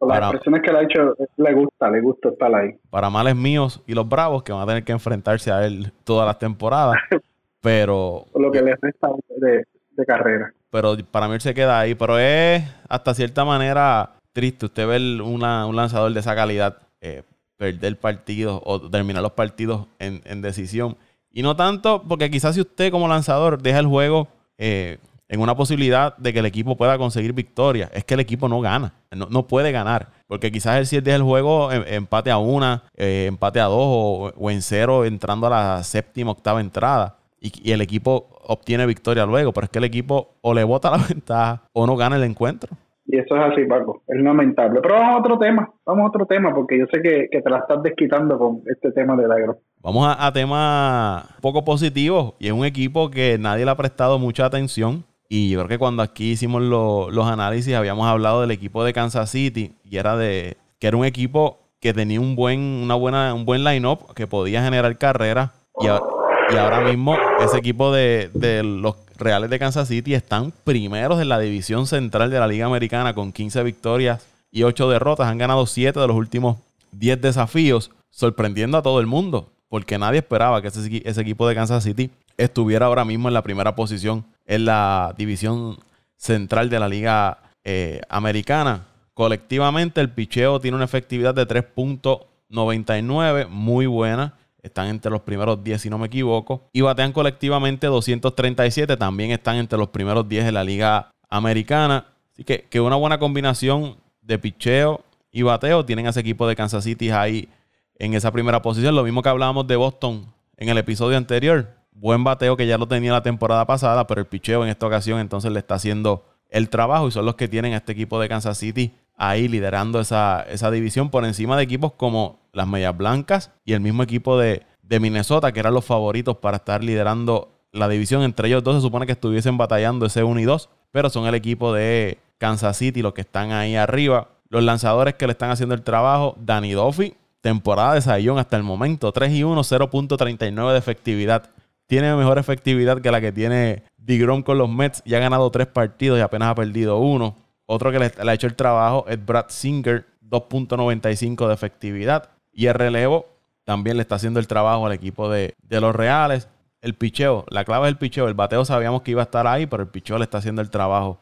Las 0.00 0.18
expresiones 0.18 0.62
que 0.62 0.72
le 0.72 0.78
ha 0.78 0.82
hecho, 0.82 1.16
le 1.36 1.54
gusta, 1.54 1.90
le 1.90 2.00
gusta 2.00 2.28
estar 2.28 2.54
ahí. 2.54 2.76
Para 2.88 3.10
males 3.10 3.34
míos 3.34 3.82
y 3.86 3.94
los 3.94 4.08
bravos 4.08 4.42
que 4.42 4.52
van 4.52 4.62
a 4.62 4.66
tener 4.66 4.84
que 4.84 4.92
enfrentarse 4.92 5.50
a 5.50 5.66
él 5.66 5.92
todas 6.04 6.26
las 6.26 6.38
temporadas. 6.38 6.96
pero. 7.60 8.26
lo 8.34 8.50
que 8.50 8.62
le 8.62 8.76
resta 8.80 9.08
de, 9.36 9.64
de 9.90 10.06
carrera. 10.06 10.52
Pero 10.70 10.96
para 11.10 11.28
mí 11.28 11.34
él 11.34 11.40
se 11.40 11.52
queda 11.52 11.80
ahí. 11.80 11.94
Pero 11.94 12.18
es 12.18 12.62
hasta 12.88 13.14
cierta 13.14 13.44
manera 13.44 14.10
triste 14.32 14.66
usted 14.66 14.86
ver 14.86 15.00
un 15.20 15.40
lanzador 15.74 16.12
de 16.12 16.20
esa 16.20 16.34
calidad 16.36 16.78
eh, 17.00 17.22
perder 17.56 17.98
partidos 17.98 18.60
o 18.64 18.88
terminar 18.88 19.22
los 19.22 19.32
partidos 19.32 19.88
en, 19.98 20.42
decisión. 20.42 20.96
Y 21.32 21.42
no 21.42 21.56
tanto 21.56 22.04
porque 22.08 22.30
quizás 22.30 22.54
si 22.54 22.60
usted 22.60 22.92
como 22.92 23.08
lanzador 23.08 23.60
deja 23.60 23.80
el 23.80 23.86
juego 23.86 24.28
eh, 24.56 24.98
en 25.28 25.40
una 25.40 25.54
posibilidad 25.54 26.16
de 26.16 26.32
que 26.32 26.38
el 26.38 26.46
equipo 26.46 26.76
pueda 26.76 26.96
conseguir 26.96 27.32
victoria, 27.32 27.90
es 27.92 28.04
que 28.04 28.14
el 28.14 28.20
equipo 28.20 28.48
no 28.48 28.60
gana, 28.60 28.94
no, 29.10 29.46
puede 29.46 29.72
ganar. 29.72 30.08
Porque 30.26 30.50
quizás 30.50 30.88
si 30.88 30.96
él 30.96 31.04
deja 31.04 31.16
el 31.16 31.22
juego 31.22 31.70
em, 31.70 31.82
empate 31.86 32.30
a 32.30 32.38
una, 32.38 32.84
eh, 32.96 33.26
empate 33.28 33.60
a 33.60 33.64
dos 33.64 34.32
o, 34.36 34.50
en 34.50 34.62
cero 34.62 35.04
entrando 35.04 35.46
a 35.46 35.50
la 35.50 35.82
séptima, 35.82 36.30
octava 36.30 36.60
entrada. 36.60 37.16
Y, 37.40 37.52
y, 37.62 37.72
el 37.72 37.80
equipo 37.80 38.30
obtiene 38.42 38.84
victoria 38.86 39.24
luego, 39.24 39.52
pero 39.52 39.66
es 39.66 39.70
que 39.70 39.78
el 39.78 39.84
equipo 39.84 40.34
o 40.40 40.54
le 40.54 40.64
bota 40.64 40.90
la 40.96 41.04
ventaja 41.08 41.62
o 41.72 41.86
no 41.86 41.96
gana 41.96 42.16
el 42.16 42.24
encuentro. 42.24 42.76
Y 43.10 43.16
eso 43.16 43.36
es 43.36 43.52
así, 43.52 43.64
Paco. 43.64 44.02
Es 44.06 44.20
lamentable. 44.20 44.80
Pero 44.82 44.94
vamos 44.94 45.16
a 45.16 45.20
otro 45.20 45.38
tema. 45.38 45.70
Vamos 45.86 46.04
a 46.04 46.08
otro 46.08 46.26
tema, 46.26 46.54
porque 46.54 46.78
yo 46.78 46.84
sé 46.92 47.00
que, 47.00 47.40
te 47.40 47.50
la 47.50 47.60
estás 47.60 47.82
desquitando 47.82 48.38
con 48.38 48.60
este 48.66 48.92
tema 48.92 49.16
del 49.16 49.32
agro. 49.32 49.60
Vamos 49.80 50.06
a, 50.06 50.26
a 50.26 50.30
temas 50.30 51.24
poco 51.40 51.64
positivos. 51.64 52.34
Y 52.38 52.48
es 52.48 52.52
un 52.52 52.66
equipo 52.66 53.10
que 53.10 53.38
nadie 53.38 53.64
le 53.64 53.70
ha 53.70 53.76
prestado 53.76 54.18
mucha 54.18 54.44
atención. 54.44 55.04
Y 55.28 55.50
yo 55.50 55.58
creo 55.58 55.68
que 55.68 55.78
cuando 55.78 56.02
aquí 56.02 56.32
hicimos 56.32 56.62
los 56.62 57.26
análisis 57.26 57.74
habíamos 57.74 58.06
hablado 58.06 58.40
del 58.40 58.50
equipo 58.50 58.84
de 58.84 58.92
Kansas 58.92 59.30
City. 59.30 59.72
Y 59.84 59.96
era 59.96 60.16
de 60.16 60.56
que 60.78 60.86
era 60.86 60.96
un 60.96 61.04
equipo 61.04 61.58
que 61.80 61.92
tenía 61.92 62.20
un 62.20 62.34
buen, 62.34 62.60
una 62.60 62.94
buena, 62.94 63.34
un 63.34 63.44
buen 63.44 63.64
line-up, 63.64 64.14
que 64.14 64.26
podía 64.26 64.62
generar 64.62 64.96
carreras. 64.96 65.50
Y, 65.80 65.86
y 65.86 66.56
ahora 66.56 66.80
mismo 66.80 67.16
ese 67.40 67.58
equipo 67.58 67.92
de, 67.92 68.30
de 68.32 68.62
los 68.62 68.96
Reales 69.18 69.50
de 69.50 69.58
Kansas 69.58 69.88
City 69.88 70.14
están 70.14 70.52
primeros 70.64 71.20
en 71.20 71.28
la 71.28 71.40
división 71.40 71.86
central 71.86 72.30
de 72.30 72.38
la 72.38 72.46
Liga 72.46 72.66
Americana 72.66 73.14
con 73.14 73.32
15 73.32 73.64
victorias 73.64 74.24
y 74.50 74.62
8 74.62 74.88
derrotas. 74.88 75.26
Han 75.26 75.38
ganado 75.38 75.66
7 75.66 75.98
de 75.98 76.06
los 76.06 76.16
últimos 76.16 76.58
10 76.92 77.20
desafíos, 77.20 77.90
sorprendiendo 78.10 78.78
a 78.78 78.82
todo 78.82 79.00
el 79.00 79.06
mundo, 79.06 79.50
porque 79.68 79.98
nadie 79.98 80.20
esperaba 80.20 80.62
que 80.62 80.68
ese, 80.68 81.20
equipo 81.20 81.48
de 81.48 81.54
Kansas 81.54 81.84
City 81.84 82.10
estuviera 82.36 82.86
ahora 82.86 83.04
mismo 83.04 83.28
en 83.28 83.34
la 83.34 83.42
primera 83.42 83.74
posición 83.74 84.24
en 84.48 84.64
la 84.64 85.14
división 85.16 85.78
central 86.16 86.68
de 86.68 86.80
la 86.80 86.88
Liga 86.88 87.38
eh, 87.62 88.00
Americana. 88.08 88.86
Colectivamente, 89.14 90.00
el 90.00 90.10
picheo 90.10 90.58
tiene 90.58 90.74
una 90.74 90.86
efectividad 90.86 91.32
de 91.34 91.46
3.99, 91.46 93.48
muy 93.48 93.86
buena. 93.86 94.34
Están 94.62 94.88
entre 94.88 95.12
los 95.12 95.20
primeros 95.20 95.62
10, 95.62 95.82
si 95.82 95.90
no 95.90 95.98
me 95.98 96.06
equivoco. 96.06 96.68
Y 96.72 96.80
batean 96.80 97.12
colectivamente 97.12 97.86
237. 97.86 98.96
También 98.96 99.30
están 99.30 99.56
entre 99.56 99.78
los 99.78 99.90
primeros 99.90 100.28
10 100.28 100.46
de 100.46 100.52
la 100.52 100.64
Liga 100.64 101.10
Americana. 101.28 102.06
Así 102.32 102.42
que, 102.42 102.62
que 102.62 102.80
una 102.80 102.96
buena 102.96 103.18
combinación 103.18 103.96
de 104.22 104.38
picheo 104.38 105.04
y 105.30 105.42
bateo. 105.42 105.84
Tienen 105.84 106.06
a 106.06 106.10
ese 106.10 106.20
equipo 106.20 106.48
de 106.48 106.56
Kansas 106.56 106.84
City 106.84 107.10
ahí 107.10 107.48
en 107.96 108.14
esa 108.14 108.32
primera 108.32 108.62
posición. 108.62 108.96
Lo 108.96 109.04
mismo 109.04 109.22
que 109.22 109.28
hablábamos 109.28 109.66
de 109.66 109.76
Boston 109.76 110.24
en 110.56 110.70
el 110.70 110.78
episodio 110.78 111.16
anterior. 111.16 111.77
Buen 112.00 112.22
bateo 112.22 112.56
que 112.56 112.66
ya 112.66 112.78
lo 112.78 112.86
tenía 112.86 113.12
la 113.12 113.22
temporada 113.22 113.66
pasada, 113.66 114.06
pero 114.06 114.20
el 114.20 114.26
picheo 114.26 114.62
en 114.62 114.70
esta 114.70 114.86
ocasión 114.86 115.18
entonces 115.18 115.50
le 115.50 115.58
está 115.58 115.74
haciendo 115.74 116.24
el 116.48 116.68
trabajo 116.68 117.08
y 117.08 117.10
son 117.10 117.26
los 117.26 117.34
que 117.34 117.48
tienen 117.48 117.74
a 117.74 117.78
este 117.78 117.92
equipo 117.92 118.20
de 118.20 118.28
Kansas 118.28 118.56
City 118.56 118.94
ahí 119.16 119.48
liderando 119.48 120.00
esa, 120.00 120.42
esa 120.42 120.70
división 120.70 121.10
por 121.10 121.24
encima 121.24 121.56
de 121.56 121.64
equipos 121.64 121.92
como 121.92 122.38
las 122.52 122.68
Medias 122.68 122.96
Blancas 122.96 123.50
y 123.64 123.72
el 123.72 123.80
mismo 123.80 124.02
equipo 124.02 124.38
de, 124.38 124.64
Minnesota, 125.00 125.52
que 125.52 125.60
eran 125.60 125.74
los 125.74 125.84
favoritos 125.84 126.38
para 126.38 126.58
estar 126.58 126.82
liderando 126.82 127.50
la 127.72 127.88
división. 127.88 128.22
Entre 128.22 128.48
ellos 128.48 128.64
dos 128.64 128.76
se 128.76 128.80
supone 128.80 129.04
que 129.04 129.12
estuviesen 129.12 129.58
batallando 129.58 130.06
ese 130.06 130.22
1 130.22 130.40
y 130.40 130.44
2, 130.44 130.70
pero 130.92 131.10
son 131.10 131.26
el 131.26 131.34
equipo 131.34 131.74
de 131.74 132.18
Kansas 132.38 132.78
City 132.78 133.02
los 133.02 133.12
que 133.12 133.20
están 133.20 133.52
ahí 133.52 133.76
arriba. 133.76 134.28
Los 134.48 134.62
lanzadores 134.62 135.14
que 135.14 135.26
le 135.26 135.32
están 135.32 135.50
haciendo 135.50 135.74
el 135.74 135.82
trabajo, 135.82 136.36
Danny 136.38 136.72
Duffy, 136.72 137.14
temporada 137.42 137.94
de 137.94 138.00
Sayón 138.00 138.38
hasta 138.38 138.56
el 138.56 138.62
momento, 138.62 139.12
3 139.12 139.30
y 139.32 139.42
1, 139.42 139.60
0.39 139.60 140.72
de 140.72 140.78
efectividad. 140.78 141.50
Tiene 141.88 142.14
mejor 142.14 142.38
efectividad 142.38 143.00
que 143.00 143.10
la 143.10 143.20
que 143.20 143.32
tiene 143.32 143.82
DeGrom 143.96 144.42
con 144.42 144.58
los 144.58 144.68
Mets 144.68 145.02
y 145.06 145.14
ha 145.14 145.18
ganado 145.18 145.50
tres 145.50 145.66
partidos 145.66 146.18
y 146.18 146.22
apenas 146.22 146.50
ha 146.50 146.54
perdido 146.54 146.98
uno. 146.98 147.36
Otro 147.64 147.90
que 147.90 147.98
le, 147.98 148.04
ha 148.06 148.34
hecho 148.34 148.46
el 148.46 148.54
trabajo 148.54 149.06
es 149.08 149.24
Brad 149.24 149.46
Singer, 149.48 150.04
2.95 150.22 151.48
de 151.48 151.54
efectividad. 151.54 152.30
Y 152.52 152.66
el 152.66 152.74
relevo 152.74 153.26
también 153.64 153.96
le 153.96 154.02
está 154.02 154.16
haciendo 154.16 154.38
el 154.38 154.46
trabajo 154.46 154.84
al 154.86 154.92
equipo 154.92 155.30
de, 155.30 155.54
los 155.70 155.96
Reales. 155.96 156.50
El 156.82 156.94
picheo, 156.94 157.46
la 157.48 157.64
clave 157.64 157.86
es 157.86 157.92
el 157.92 157.98
picheo. 157.98 158.28
El 158.28 158.34
bateo 158.34 158.66
sabíamos 158.66 159.00
que 159.00 159.12
iba 159.12 159.22
a 159.22 159.24
estar 159.24 159.46
ahí, 159.46 159.66
pero 159.66 159.82
el 159.82 159.88
picheo 159.88 160.18
le 160.18 160.24
está 160.24 160.38
haciendo 160.38 160.60
el 160.60 160.68
trabajo 160.68 161.20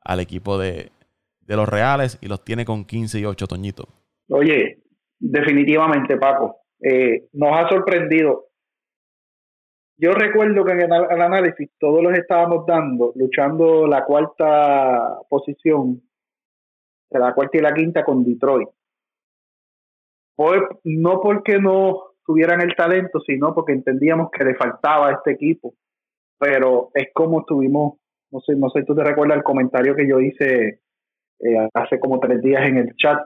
al 0.00 0.20
equipo 0.20 0.58
de, 0.58 0.92
los 1.48 1.68
Reales 1.68 2.18
y 2.20 2.28
los 2.28 2.44
tiene 2.44 2.64
con 2.64 2.84
15 2.84 3.18
y 3.18 3.24
8, 3.24 3.48
Toñito. 3.48 3.88
Oye, 4.28 4.78
definitivamente, 5.18 6.16
Paco, 6.18 6.58
eh, 6.80 7.26
nos 7.32 7.50
ha 7.58 7.68
sorprendido 7.68 8.44
yo 9.96 10.12
recuerdo 10.12 10.64
que 10.64 10.72
en 10.72 10.80
el, 10.80 10.92
análisis 10.92 11.70
todos 11.78 12.02
los 12.02 12.12
estábamos 12.14 12.66
dando, 12.66 13.12
luchando 13.14 13.86
la 13.86 14.04
cuarta 14.04 15.18
posición, 15.28 16.02
la 17.10 17.32
cuarta 17.32 17.58
y 17.58 17.60
la 17.60 17.72
quinta 17.72 18.04
con 18.04 18.24
Detroit. 18.24 18.68
No 20.84 21.20
porque 21.20 21.58
no 21.58 22.14
tuvieran 22.26 22.60
el 22.60 22.74
talento, 22.74 23.20
sino 23.20 23.54
porque 23.54 23.72
entendíamos 23.72 24.30
que 24.30 24.44
le 24.44 24.54
faltaba 24.56 25.08
a 25.08 25.12
este 25.12 25.32
equipo. 25.32 25.74
Pero 26.38 26.90
es 26.94 27.08
como 27.14 27.40
estuvimos, 27.40 27.98
no 28.32 28.40
sé, 28.40 28.56
no 28.56 28.68
sé, 28.70 28.82
tú 28.82 28.94
te 28.96 29.04
recuerdas 29.04 29.36
el 29.38 29.44
comentario 29.44 29.94
que 29.94 30.08
yo 30.08 30.18
hice 30.18 30.80
eh, 31.40 31.68
hace 31.72 32.00
como 32.00 32.18
tres 32.18 32.42
días 32.42 32.66
en 32.66 32.78
el 32.78 32.96
chat. 32.96 33.18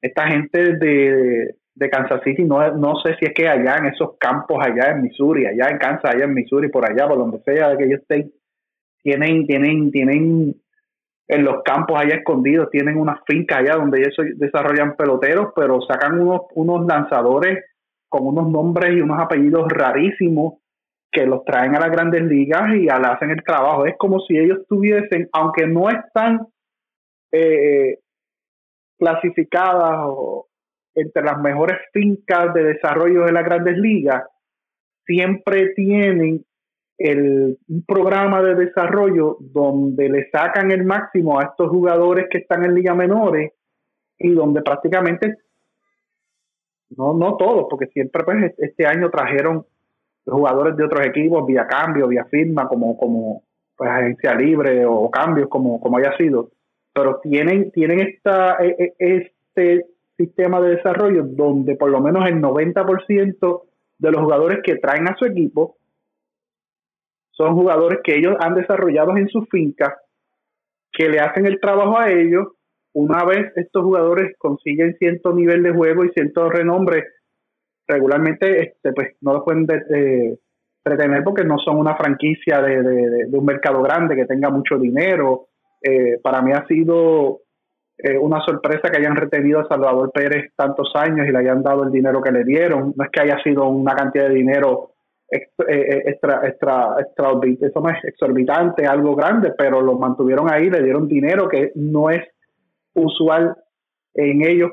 Esta 0.00 0.26
gente 0.28 0.76
de, 0.76 1.56
de 1.74 1.90
Kansas 1.90 2.22
City, 2.22 2.44
no, 2.44 2.72
no 2.76 2.96
sé 3.00 3.16
si 3.18 3.26
es 3.26 3.34
que 3.34 3.48
allá 3.48 3.76
en 3.78 3.86
esos 3.86 4.16
campos, 4.18 4.58
allá 4.60 4.92
en 4.92 5.02
Missouri, 5.02 5.46
allá 5.46 5.70
en 5.70 5.78
Kansas, 5.78 6.14
allá 6.14 6.24
en 6.24 6.34
Missouri, 6.34 6.68
por 6.68 6.88
allá, 6.88 7.08
por 7.08 7.18
donde 7.18 7.40
sea 7.40 7.76
que 7.76 7.84
ellos 7.84 8.00
estén, 8.00 8.32
tienen, 9.02 9.46
tienen, 9.46 9.90
tienen 9.90 10.54
en 11.26 11.44
los 11.44 11.62
campos 11.64 12.00
allá 12.00 12.16
escondidos, 12.16 12.70
tienen 12.70 12.96
unas 12.96 13.18
fincas 13.26 13.58
allá 13.58 13.76
donde 13.76 14.00
ellos 14.00 14.14
desarrollan 14.36 14.94
peloteros, 14.96 15.48
pero 15.56 15.80
sacan 15.82 16.20
unos, 16.20 16.42
unos 16.54 16.86
lanzadores 16.86 17.64
con 18.08 18.26
unos 18.26 18.48
nombres 18.50 18.94
y 18.94 19.00
unos 19.00 19.20
apellidos 19.20 19.66
rarísimos 19.68 20.54
que 21.10 21.26
los 21.26 21.44
traen 21.44 21.74
a 21.74 21.80
las 21.80 21.90
grandes 21.90 22.22
ligas 22.22 22.76
y 22.76 22.88
al 22.88 23.04
hacen 23.04 23.30
el 23.30 23.42
trabajo. 23.42 23.86
Es 23.86 23.94
como 23.98 24.20
si 24.20 24.36
ellos 24.36 24.66
tuviesen, 24.68 25.28
aunque 25.32 25.66
no 25.66 25.88
están 25.88 26.46
eh, 27.32 27.98
clasificadas 28.98 30.00
o, 30.04 30.46
entre 30.94 31.22
las 31.22 31.40
mejores 31.40 31.78
fincas 31.92 32.52
de 32.54 32.64
desarrollo 32.64 33.24
de 33.24 33.32
las 33.32 33.44
grandes 33.44 33.76
ligas, 33.76 34.24
siempre 35.04 35.74
tienen 35.74 36.44
el, 36.98 37.58
un 37.68 37.84
programa 37.84 38.42
de 38.42 38.54
desarrollo 38.54 39.36
donde 39.40 40.08
le 40.08 40.30
sacan 40.30 40.70
el 40.70 40.84
máximo 40.84 41.38
a 41.38 41.44
estos 41.44 41.68
jugadores 41.68 42.26
que 42.30 42.38
están 42.38 42.64
en 42.64 42.74
ligas 42.74 42.96
menores 42.96 43.52
y 44.18 44.30
donde 44.32 44.62
prácticamente, 44.62 45.36
no, 46.96 47.14
no 47.14 47.36
todos, 47.36 47.66
porque 47.68 47.86
siempre 47.86 48.22
pues 48.24 48.54
este 48.58 48.86
año 48.86 49.10
trajeron 49.10 49.66
jugadores 50.24 50.76
de 50.76 50.84
otros 50.84 51.06
equipos 51.06 51.46
vía 51.46 51.66
cambio, 51.66 52.08
vía 52.08 52.24
firma, 52.26 52.68
como, 52.68 52.96
como 52.96 53.42
pues, 53.76 53.90
agencia 53.90 54.34
libre 54.34 54.86
o 54.86 55.10
cambios, 55.10 55.48
como, 55.48 55.80
como 55.80 55.98
haya 55.98 56.16
sido, 56.16 56.50
pero 56.94 57.20
tienen, 57.20 57.72
tienen 57.72 58.00
esta, 58.00 58.56
e, 58.64 58.76
e, 58.78 58.94
este 58.98 59.86
sistema 60.16 60.60
de 60.60 60.76
desarrollo 60.76 61.24
donde 61.24 61.76
por 61.76 61.90
lo 61.90 62.00
menos 62.00 62.26
el 62.26 62.40
90% 62.40 63.62
de 63.98 64.10
los 64.10 64.20
jugadores 64.22 64.60
que 64.62 64.76
traen 64.76 65.08
a 65.08 65.16
su 65.16 65.24
equipo 65.24 65.76
son 67.36 67.54
jugadores 67.54 68.00
que 68.04 68.16
ellos 68.16 68.36
han 68.38 68.54
desarrollado 68.54 69.16
en 69.16 69.28
sus 69.28 69.48
fincas, 69.48 69.92
que 70.92 71.08
le 71.08 71.18
hacen 71.18 71.46
el 71.46 71.60
trabajo 71.60 71.98
a 71.98 72.10
ellos. 72.10 72.48
Una 72.92 73.24
vez 73.24 73.52
estos 73.56 73.82
jugadores 73.82 74.36
consiguen 74.38 74.96
cierto 74.98 75.32
nivel 75.32 75.62
de 75.64 75.72
juego 75.72 76.04
y 76.04 76.10
cierto 76.10 76.48
renombre, 76.48 77.08
regularmente 77.88 78.62
este, 78.62 78.92
pues 78.92 79.16
no 79.20 79.32
lo 79.34 79.44
pueden 79.44 79.66
de, 79.66 80.38
pretener 80.82 81.24
porque 81.24 81.44
no 81.44 81.58
son 81.58 81.78
una 81.78 81.96
franquicia 81.96 82.60
de, 82.60 83.26
un 83.32 83.44
mercado 83.44 83.82
grande 83.82 84.14
que 84.14 84.26
tenga 84.26 84.50
mucho 84.50 84.78
dinero. 84.78 85.48
Eh, 85.82 86.20
para 86.22 86.40
mí 86.40 86.52
ha 86.52 86.66
sido 86.66 87.40
eh, 87.98 88.18
una 88.18 88.40
sorpresa 88.44 88.90
que 88.90 88.98
hayan 88.98 89.16
retenido 89.16 89.60
a 89.60 89.68
Salvador 89.68 90.10
Pérez 90.12 90.52
tantos 90.56 90.90
años 90.94 91.26
y 91.28 91.30
le 91.30 91.38
hayan 91.38 91.62
dado 91.62 91.84
el 91.84 91.92
dinero 91.92 92.20
que 92.20 92.32
le 92.32 92.44
dieron. 92.44 92.92
No 92.96 93.04
es 93.04 93.10
que 93.10 93.20
haya 93.20 93.38
sido 93.42 93.68
una 93.68 93.94
cantidad 93.94 94.28
de 94.28 94.34
dinero 94.34 94.94
eh, 95.30 95.48
eh, 95.68 96.02
extra, 96.06 96.46
extra, 96.46 96.96
extra, 96.98 97.30
exorbitante, 98.02 98.86
algo 98.86 99.14
grande, 99.14 99.52
pero 99.56 99.80
lo 99.80 99.98
mantuvieron 99.98 100.52
ahí, 100.52 100.68
le 100.68 100.82
dieron 100.82 101.08
dinero 101.08 101.48
que 101.48 101.72
no 101.76 102.10
es 102.10 102.22
usual 102.94 103.56
en 104.14 104.42
ellos, 104.42 104.70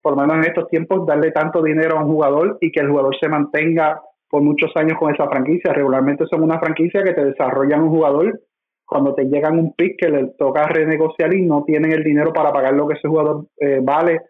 por 0.00 0.16
lo 0.16 0.22
menos 0.22 0.36
en 0.36 0.50
estos 0.50 0.68
tiempos, 0.68 1.06
darle 1.06 1.30
tanto 1.30 1.62
dinero 1.62 1.96
a 1.98 2.04
un 2.04 2.12
jugador 2.12 2.58
y 2.60 2.70
que 2.70 2.80
el 2.80 2.90
jugador 2.90 3.16
se 3.18 3.28
mantenga 3.28 4.00
por 4.28 4.42
muchos 4.42 4.70
años 4.76 4.98
con 4.98 5.14
esa 5.14 5.28
franquicia. 5.28 5.72
Regularmente 5.72 6.26
son 6.26 6.42
una 6.42 6.58
franquicia 6.58 7.02
que 7.02 7.14
te 7.14 7.24
desarrollan 7.24 7.82
un 7.82 7.90
jugador 7.90 8.40
cuando 8.86 9.14
te 9.14 9.24
llegan 9.24 9.58
un 9.58 9.72
pick 9.72 9.96
que 9.98 10.08
le 10.08 10.28
toca 10.38 10.66
renegociar 10.66 11.32
y 11.34 11.42
no 11.42 11.64
tienen 11.64 11.92
el 11.92 12.04
dinero 12.04 12.32
para 12.32 12.52
pagar 12.52 12.74
lo 12.74 12.86
que 12.86 12.94
ese 12.94 13.08
jugador 13.08 13.46
eh, 13.58 13.80
vale, 13.82 14.20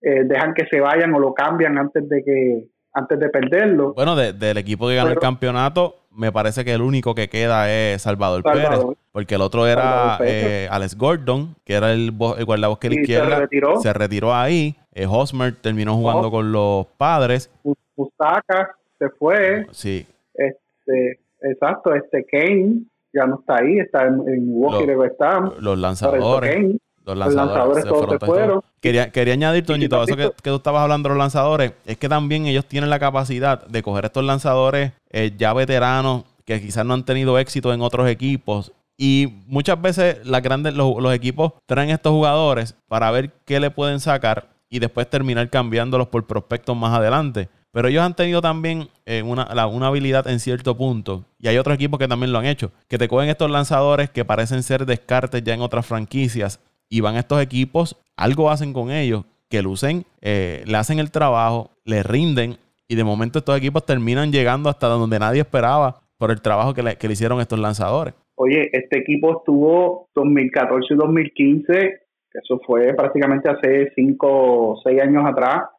eh, 0.00 0.24
dejan 0.24 0.54
que 0.54 0.66
se 0.66 0.80
vayan 0.80 1.14
o 1.14 1.18
lo 1.18 1.32
cambian 1.34 1.78
antes 1.78 2.08
de 2.08 2.24
que 2.24 2.68
antes 2.92 3.18
de 3.18 3.28
perderlo. 3.28 3.92
Bueno, 3.94 4.16
del 4.16 4.56
equipo 4.56 4.88
que 4.88 4.96
gana 4.96 5.10
el 5.10 5.18
campeonato, 5.18 6.06
me 6.10 6.32
parece 6.32 6.64
que 6.64 6.72
el 6.72 6.80
único 6.80 7.14
que 7.14 7.28
queda 7.28 7.70
es 7.70 8.00
Salvador, 8.02 8.42
Pérez, 8.42 8.80
porque 9.12 9.34
el 9.34 9.42
otro 9.42 9.66
era 9.66 10.18
eh, 10.24 10.66
Alex 10.70 10.96
Gordon, 10.96 11.54
que 11.64 11.74
era 11.74 11.92
el, 11.92 12.14
el 12.38 12.44
guardabosque 12.44 12.88
que 12.88 12.94
la 12.94 13.00
izquierda. 13.02 13.28
Se 13.28 13.40
retiró. 13.40 13.80
se 13.80 13.92
retiró 13.92 14.34
ahí. 14.34 14.76
Hosmer 15.08 15.54
terminó 15.54 15.94
jugando 15.94 16.30
con 16.30 16.52
los 16.52 16.86
padres. 16.96 17.50
Usaka 17.96 18.74
se 18.98 19.10
fue. 19.10 19.66
Sí. 19.72 20.06
Este, 20.34 21.20
exacto, 21.42 21.94
este 21.94 22.24
Kane 22.24 22.86
ya 23.16 23.26
no 23.26 23.40
está 23.40 23.56
ahí, 23.56 23.78
está 23.78 24.06
en, 24.06 24.14
en 24.28 24.46
Milwaukee, 24.46 24.86
está. 25.06 25.40
Los 25.58 25.78
lanzadores. 25.78 26.76
los 27.04 27.16
lanzadores, 27.16 27.84
todos 27.84 28.10
se 28.10 28.18
fueron. 28.24 28.60
Quería, 28.80 29.10
quería 29.10 29.34
añadir, 29.34 29.64
Toñito, 29.64 30.02
eso 30.02 30.16
que, 30.16 30.30
tú 30.42 30.56
estabas 30.56 30.82
hablando 30.82 31.08
de 31.08 31.14
los 31.14 31.18
lanzadores, 31.18 31.72
es 31.84 31.96
que 31.96 32.08
también 32.08 32.46
ellos 32.46 32.66
tienen 32.66 32.90
la 32.90 32.98
capacidad 32.98 33.66
de 33.66 33.82
coger 33.82 34.04
estos 34.04 34.24
lanzadores 34.24 34.92
eh, 35.10 35.32
ya 35.36 35.52
veteranos 35.52 36.24
que 36.44 36.60
quizás 36.60 36.84
no 36.86 36.94
han 36.94 37.04
tenido 37.04 37.38
éxito 37.38 37.72
en 37.72 37.80
otros 37.80 38.08
equipos 38.08 38.72
y 38.96 39.42
muchas 39.46 39.80
veces 39.80 40.26
las 40.26 40.42
grandes, 40.42 40.74
los, 40.74 41.02
los, 41.02 41.12
equipos 41.12 41.52
traen 41.66 41.90
estos 41.90 42.12
jugadores 42.12 42.76
para 42.88 43.10
ver 43.10 43.32
qué 43.44 43.60
le 43.60 43.70
pueden 43.70 44.00
sacar 44.00 44.48
y 44.70 44.78
después 44.78 45.08
terminar 45.08 45.50
cambiándolos 45.50 46.08
por 46.08 46.26
prospectos 46.26 46.76
más 46.76 46.96
adelante. 46.96 47.48
Pero 47.76 47.88
ellos 47.88 48.02
han 48.02 48.16
tenido 48.16 48.40
también 48.40 48.88
eh, 49.04 49.22
una, 49.22 49.46
una, 49.66 49.88
habilidad 49.88 50.26
en 50.28 50.40
cierto 50.40 50.78
punto. 50.78 51.26
Y 51.38 51.48
hay 51.48 51.58
otros 51.58 51.74
equipos 51.74 51.98
que 52.00 52.08
también 52.08 52.32
lo 52.32 52.38
han 52.38 52.46
hecho. 52.46 52.72
Que 52.88 52.96
te 52.96 53.06
cogen 53.06 53.28
estos 53.28 53.50
lanzadores 53.50 54.08
que 54.08 54.24
parecen 54.24 54.62
ser 54.62 54.86
descartes 54.86 55.44
ya 55.44 55.52
en 55.52 55.60
otras 55.60 55.86
franquicias. 55.86 56.58
Y 56.88 57.02
van 57.02 57.16
a 57.16 57.18
estos 57.18 57.42
equipos, 57.42 58.02
algo 58.16 58.50
hacen 58.50 58.72
con 58.72 58.90
ellos, 58.90 59.26
que 59.50 59.60
lucen, 59.60 60.06
eh, 60.22 60.64
le 60.64 60.78
hacen 60.78 60.98
el 60.98 61.10
trabajo, 61.10 61.72
le 61.84 62.02
rinden. 62.02 62.56
Y 62.88 62.94
de 62.94 63.04
momento 63.04 63.40
estos 63.40 63.58
equipos 63.58 63.84
terminan 63.84 64.32
llegando 64.32 64.70
hasta 64.70 64.86
donde 64.86 65.18
nadie 65.18 65.42
esperaba 65.42 66.00
por 66.16 66.30
el 66.30 66.40
trabajo 66.40 66.72
que 66.72 66.82
le, 66.82 66.96
que 66.96 67.08
le 67.08 67.12
hicieron 67.12 67.42
estos 67.42 67.58
lanzadores. 67.58 68.14
Oye, 68.36 68.70
este 68.72 69.00
equipo 69.00 69.36
estuvo 69.40 70.08
2014 70.14 70.94
y 70.94 70.96
2015, 70.96 72.00
eso 72.32 72.58
fue 72.66 72.94
prácticamente 72.94 73.50
hace 73.50 73.92
5 73.94 74.26
o 74.30 74.80
6 74.82 75.02
años 75.02 75.24
atrás, 75.26 75.75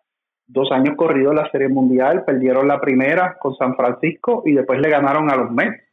dos 0.48 0.72
años 0.72 0.96
corridos 0.96 1.36
la 1.36 1.50
Serie 1.52 1.68
Mundial, 1.68 2.24
perdieron 2.26 2.68
la 2.68 2.80
primera 2.80 3.38
con 3.40 3.56
San 3.56 3.76
Francisco 3.76 4.44
y 4.46 4.54
después 4.54 4.80
le 4.80 4.90
ganaron 4.90 5.30
a 5.30 5.36
los 5.36 5.52
Mets. 5.52 5.84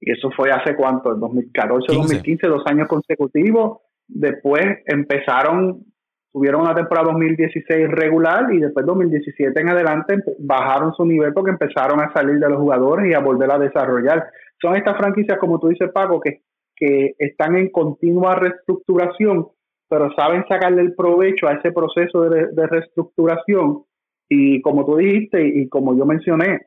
Y 0.00 0.10
eso 0.10 0.30
fue 0.36 0.50
hace 0.50 0.74
cuánto, 0.74 1.14
2014, 1.14 1.94
2015, 1.94 2.48
dos 2.48 2.62
años 2.66 2.88
consecutivos. 2.88 3.82
Después 4.08 4.66
empezaron, 4.86 5.84
tuvieron 6.32 6.62
una 6.62 6.74
temporada 6.74 7.12
2016 7.12 7.88
regular 7.88 8.52
y 8.52 8.58
después 8.58 8.84
2017 8.84 9.60
en 9.60 9.68
adelante 9.68 10.16
bajaron 10.40 10.92
su 10.94 11.04
nivel 11.04 11.32
porque 11.32 11.52
empezaron 11.52 12.00
a 12.00 12.12
salir 12.12 12.40
de 12.40 12.48
los 12.48 12.58
jugadores 12.58 13.08
y 13.08 13.14
a 13.14 13.20
volver 13.20 13.52
a 13.52 13.60
desarrollar. 13.60 14.26
Son 14.60 14.74
estas 14.74 14.96
franquicias, 14.98 15.38
como 15.38 15.60
tú 15.60 15.68
dices, 15.68 15.88
Paco, 15.92 16.20
que, 16.20 16.42
que 16.74 17.14
están 17.18 17.54
en 17.56 17.70
continua 17.70 18.34
reestructuración 18.34 19.46
pero 19.92 20.10
saben 20.14 20.42
sacarle 20.48 20.80
el 20.80 20.94
provecho 20.94 21.46
a 21.46 21.52
ese 21.52 21.70
proceso 21.70 22.22
de, 22.22 22.66
reestructuración 22.66 23.82
y 24.26 24.62
como 24.62 24.86
tú 24.86 24.96
dijiste 24.96 25.46
y 25.46 25.68
como 25.68 25.94
yo 25.94 26.06
mencioné, 26.06 26.62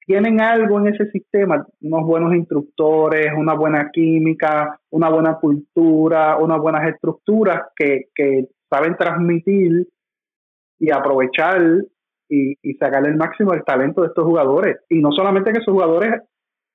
tienen 0.00 0.40
algo 0.40 0.80
en 0.80 0.92
ese 0.92 1.08
sistema, 1.12 1.64
unos 1.82 2.04
buenos 2.04 2.34
instructores, 2.34 3.32
una 3.36 3.54
buena 3.54 3.90
química, 3.92 4.76
una 4.90 5.08
buena 5.08 5.36
cultura, 5.36 6.36
unas 6.38 6.58
buenas 6.58 6.88
estructuras 6.92 7.68
que, 7.76 8.08
saben 8.68 8.96
transmitir 8.96 9.86
y 10.80 10.90
aprovechar 10.90 11.62
y, 12.28 12.54
y 12.60 12.74
sacarle 12.74 13.10
el 13.10 13.16
máximo 13.18 13.52
del 13.52 13.62
talento 13.62 14.00
de 14.00 14.08
estos 14.08 14.24
jugadores. 14.24 14.78
Y 14.88 14.98
no 15.00 15.12
solamente 15.12 15.52
que 15.52 15.60
esos 15.60 15.72
jugadores, 15.74 16.22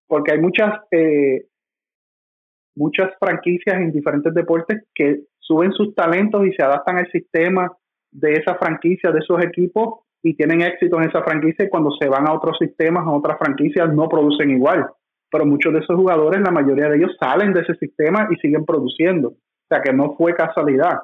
porque 0.08 0.32
hay 0.32 0.40
muchas, 0.40 0.80
eh, 0.92 1.44
muchas 2.74 3.10
franquicias 3.20 3.76
en 3.76 3.92
diferentes 3.92 4.34
deportes 4.34 4.86
que 4.96 5.24
suben 5.44 5.72
sus 5.74 5.94
talentos 5.94 6.46
y 6.46 6.52
se 6.54 6.64
adaptan 6.64 6.98
al 6.98 7.12
sistema 7.12 7.72
de 8.12 8.34
esa 8.34 8.56
franquicia, 8.56 9.12
de 9.12 9.20
esos 9.20 9.44
equipos 9.44 10.00
y 10.22 10.36
tienen 10.36 10.62
éxito 10.62 10.98
en 11.02 11.10
esa 11.10 11.22
franquicia 11.24 11.66
y 11.66 11.70
cuando 11.70 11.92
se 11.92 12.08
van 12.08 12.28
a 12.28 12.34
otros 12.34 12.58
sistemas, 12.58 13.06
a 13.06 13.12
otras 13.12 13.38
franquicias, 13.38 13.94
no 13.94 14.08
producen 14.08 14.52
igual. 14.52 14.88
Pero 15.30 15.46
muchos 15.46 15.74
de 15.74 15.80
esos 15.80 15.98
jugadores, 15.98 16.42
la 16.42 16.52
mayoría 16.52 16.88
de 16.88 16.98
ellos 16.98 17.18
salen 17.20 17.54
de 17.54 17.62
ese 17.62 17.76
sistema 17.76 18.28
y 18.32 18.36
siguen 18.38 18.66
produciendo. 18.66 19.30
O 19.30 19.68
sea 19.68 19.82
que 19.82 19.92
no 19.92 20.16
fue 20.16 20.34
casualidad. 20.34 21.02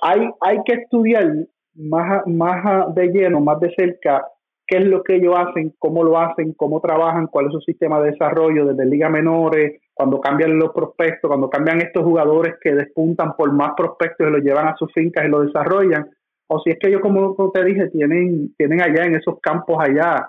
Hay, 0.00 0.30
hay 0.40 0.58
que 0.64 0.74
estudiar 0.74 1.30
más, 1.74 2.26
más 2.26 2.94
de 2.94 3.08
lleno, 3.08 3.40
más 3.40 3.60
de 3.60 3.74
cerca, 3.76 4.24
qué 4.66 4.78
es 4.78 4.86
lo 4.86 5.02
que 5.02 5.16
ellos 5.16 5.34
hacen, 5.36 5.74
cómo 5.78 6.02
lo 6.02 6.18
hacen, 6.18 6.54
cómo 6.54 6.80
trabajan, 6.80 7.26
cuál 7.26 7.46
es 7.46 7.52
su 7.52 7.60
sistema 7.60 8.00
de 8.00 8.12
desarrollo 8.12 8.66
desde 8.66 8.86
liga 8.86 9.08
menores, 9.08 9.80
cuando 9.96 10.20
cambian 10.20 10.58
los 10.58 10.72
prospectos, 10.72 11.26
cuando 11.26 11.48
cambian 11.48 11.80
estos 11.80 12.04
jugadores 12.04 12.56
que 12.60 12.74
despuntan 12.74 13.34
por 13.34 13.50
más 13.52 13.70
prospectos 13.74 14.28
y 14.28 14.30
los 14.30 14.42
llevan 14.42 14.68
a 14.68 14.76
sus 14.76 14.92
fincas 14.92 15.24
y 15.24 15.28
lo 15.28 15.40
desarrollan, 15.40 16.10
o 16.48 16.60
si 16.60 16.70
es 16.70 16.78
que 16.78 16.88
ellos, 16.88 17.00
como 17.00 17.50
te 17.50 17.64
dije, 17.64 17.88
tienen, 17.88 18.54
tienen 18.58 18.82
allá 18.82 19.04
en 19.06 19.14
esos 19.14 19.40
campos 19.40 19.78
allá 19.80 20.28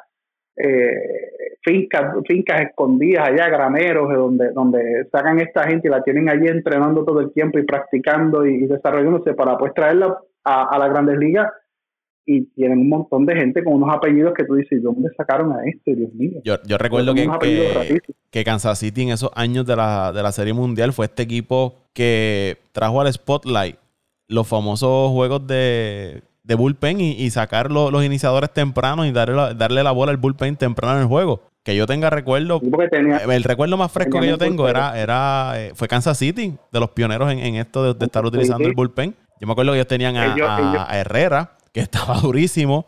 eh, 0.55 1.51
fincas, 1.61 2.15
fincas 2.25 2.61
escondidas 2.61 3.27
allá, 3.27 3.49
graneros, 3.49 4.07
donde, 4.13 4.51
donde 4.51 5.05
sacan 5.11 5.41
esta 5.41 5.67
gente 5.67 5.89
y 5.89 5.91
la 5.91 6.01
tienen 6.01 6.29
allí 6.29 6.47
entrenando 6.47 7.03
todo 7.03 7.19
el 7.19 7.33
tiempo 7.33 7.59
y 7.59 7.65
practicando 7.65 8.45
y, 8.45 8.67
desarrollándose 8.67 9.33
para 9.33 9.57
pues 9.57 9.73
traerla 9.73 10.17
a, 10.45 10.75
a 10.75 10.79
las 10.79 10.89
grandes 10.91 11.17
ligas 11.17 11.51
y 12.29 12.43
tienen 12.47 12.79
un 12.79 12.89
montón 12.89 13.25
de 13.25 13.35
gente 13.37 13.63
con 13.63 13.75
unos 13.75 13.89
apellidos 13.95 14.33
que 14.35 14.43
tú 14.43 14.55
dices, 14.55 14.83
¿dónde 14.83 15.09
sacaron 15.15 15.53
a 15.53 15.63
este? 15.65 15.95
Dios 15.95 16.13
mío. 16.13 16.41
Yo, 16.43 16.55
yo 16.67 16.77
recuerdo 16.77 17.15
que, 17.15 18.01
que, 18.29 18.43
Kansas 18.43 18.79
City 18.79 19.03
en 19.03 19.09
esos 19.09 19.31
años 19.33 19.65
de 19.65 19.77
la, 19.77 20.11
de 20.11 20.21
la 20.21 20.33
Serie 20.33 20.53
Mundial 20.53 20.91
fue 20.91 21.05
este 21.05 21.23
equipo 21.23 21.75
que 21.93 22.57
trajo 22.73 22.99
al 22.99 23.11
Spotlight 23.11 23.77
los 24.27 24.45
famosos 24.45 25.09
juegos 25.11 25.47
de, 25.47 26.21
de 26.43 26.55
bullpen 26.55 26.99
y, 26.99 27.29
sacar 27.29 27.71
los 27.71 28.03
iniciadores 28.03 28.51
tempranos 28.51 29.07
y 29.07 29.13
darle 29.13 29.35
la, 29.35 29.53
darle 29.53 29.81
la 29.81 29.91
bola 29.91 30.11
al 30.11 30.17
bullpen 30.17 30.57
temprano 30.57 30.95
en 30.95 31.03
el 31.03 31.07
juego. 31.07 31.43
Que 31.63 31.77
yo 31.77 31.85
tenga 31.85 32.09
recuerdo. 32.09 32.61
el 32.61 33.43
recuerdo 33.43 33.77
más 33.77 33.91
fresco 33.91 34.19
que 34.19 34.27
yo 34.27 34.37
tengo 34.37 34.67
era, 34.67 34.99
era 34.99 35.53
eh, 35.55 35.71
fue 35.75 35.87
Kansas 35.87 36.17
City, 36.17 36.55
de 36.73 36.79
los 36.79 36.91
pioneros 36.91 37.31
en, 37.31 37.55
esto 37.55 37.93
de, 37.93 38.05
estar 38.05 38.25
utilizando 38.25 38.67
el 38.67 38.73
bullpen. 38.73 39.15
Yo 39.39 39.47
me 39.47 39.53
acuerdo 39.53 39.71
que 39.71 39.77
ellos 39.77 39.87
tenían 39.87 40.17
a, 40.17 40.87
a 40.89 40.99
Herrera, 40.99 41.56
que 41.77 41.83
estaba 41.83 42.15
durísimo. 42.21 42.87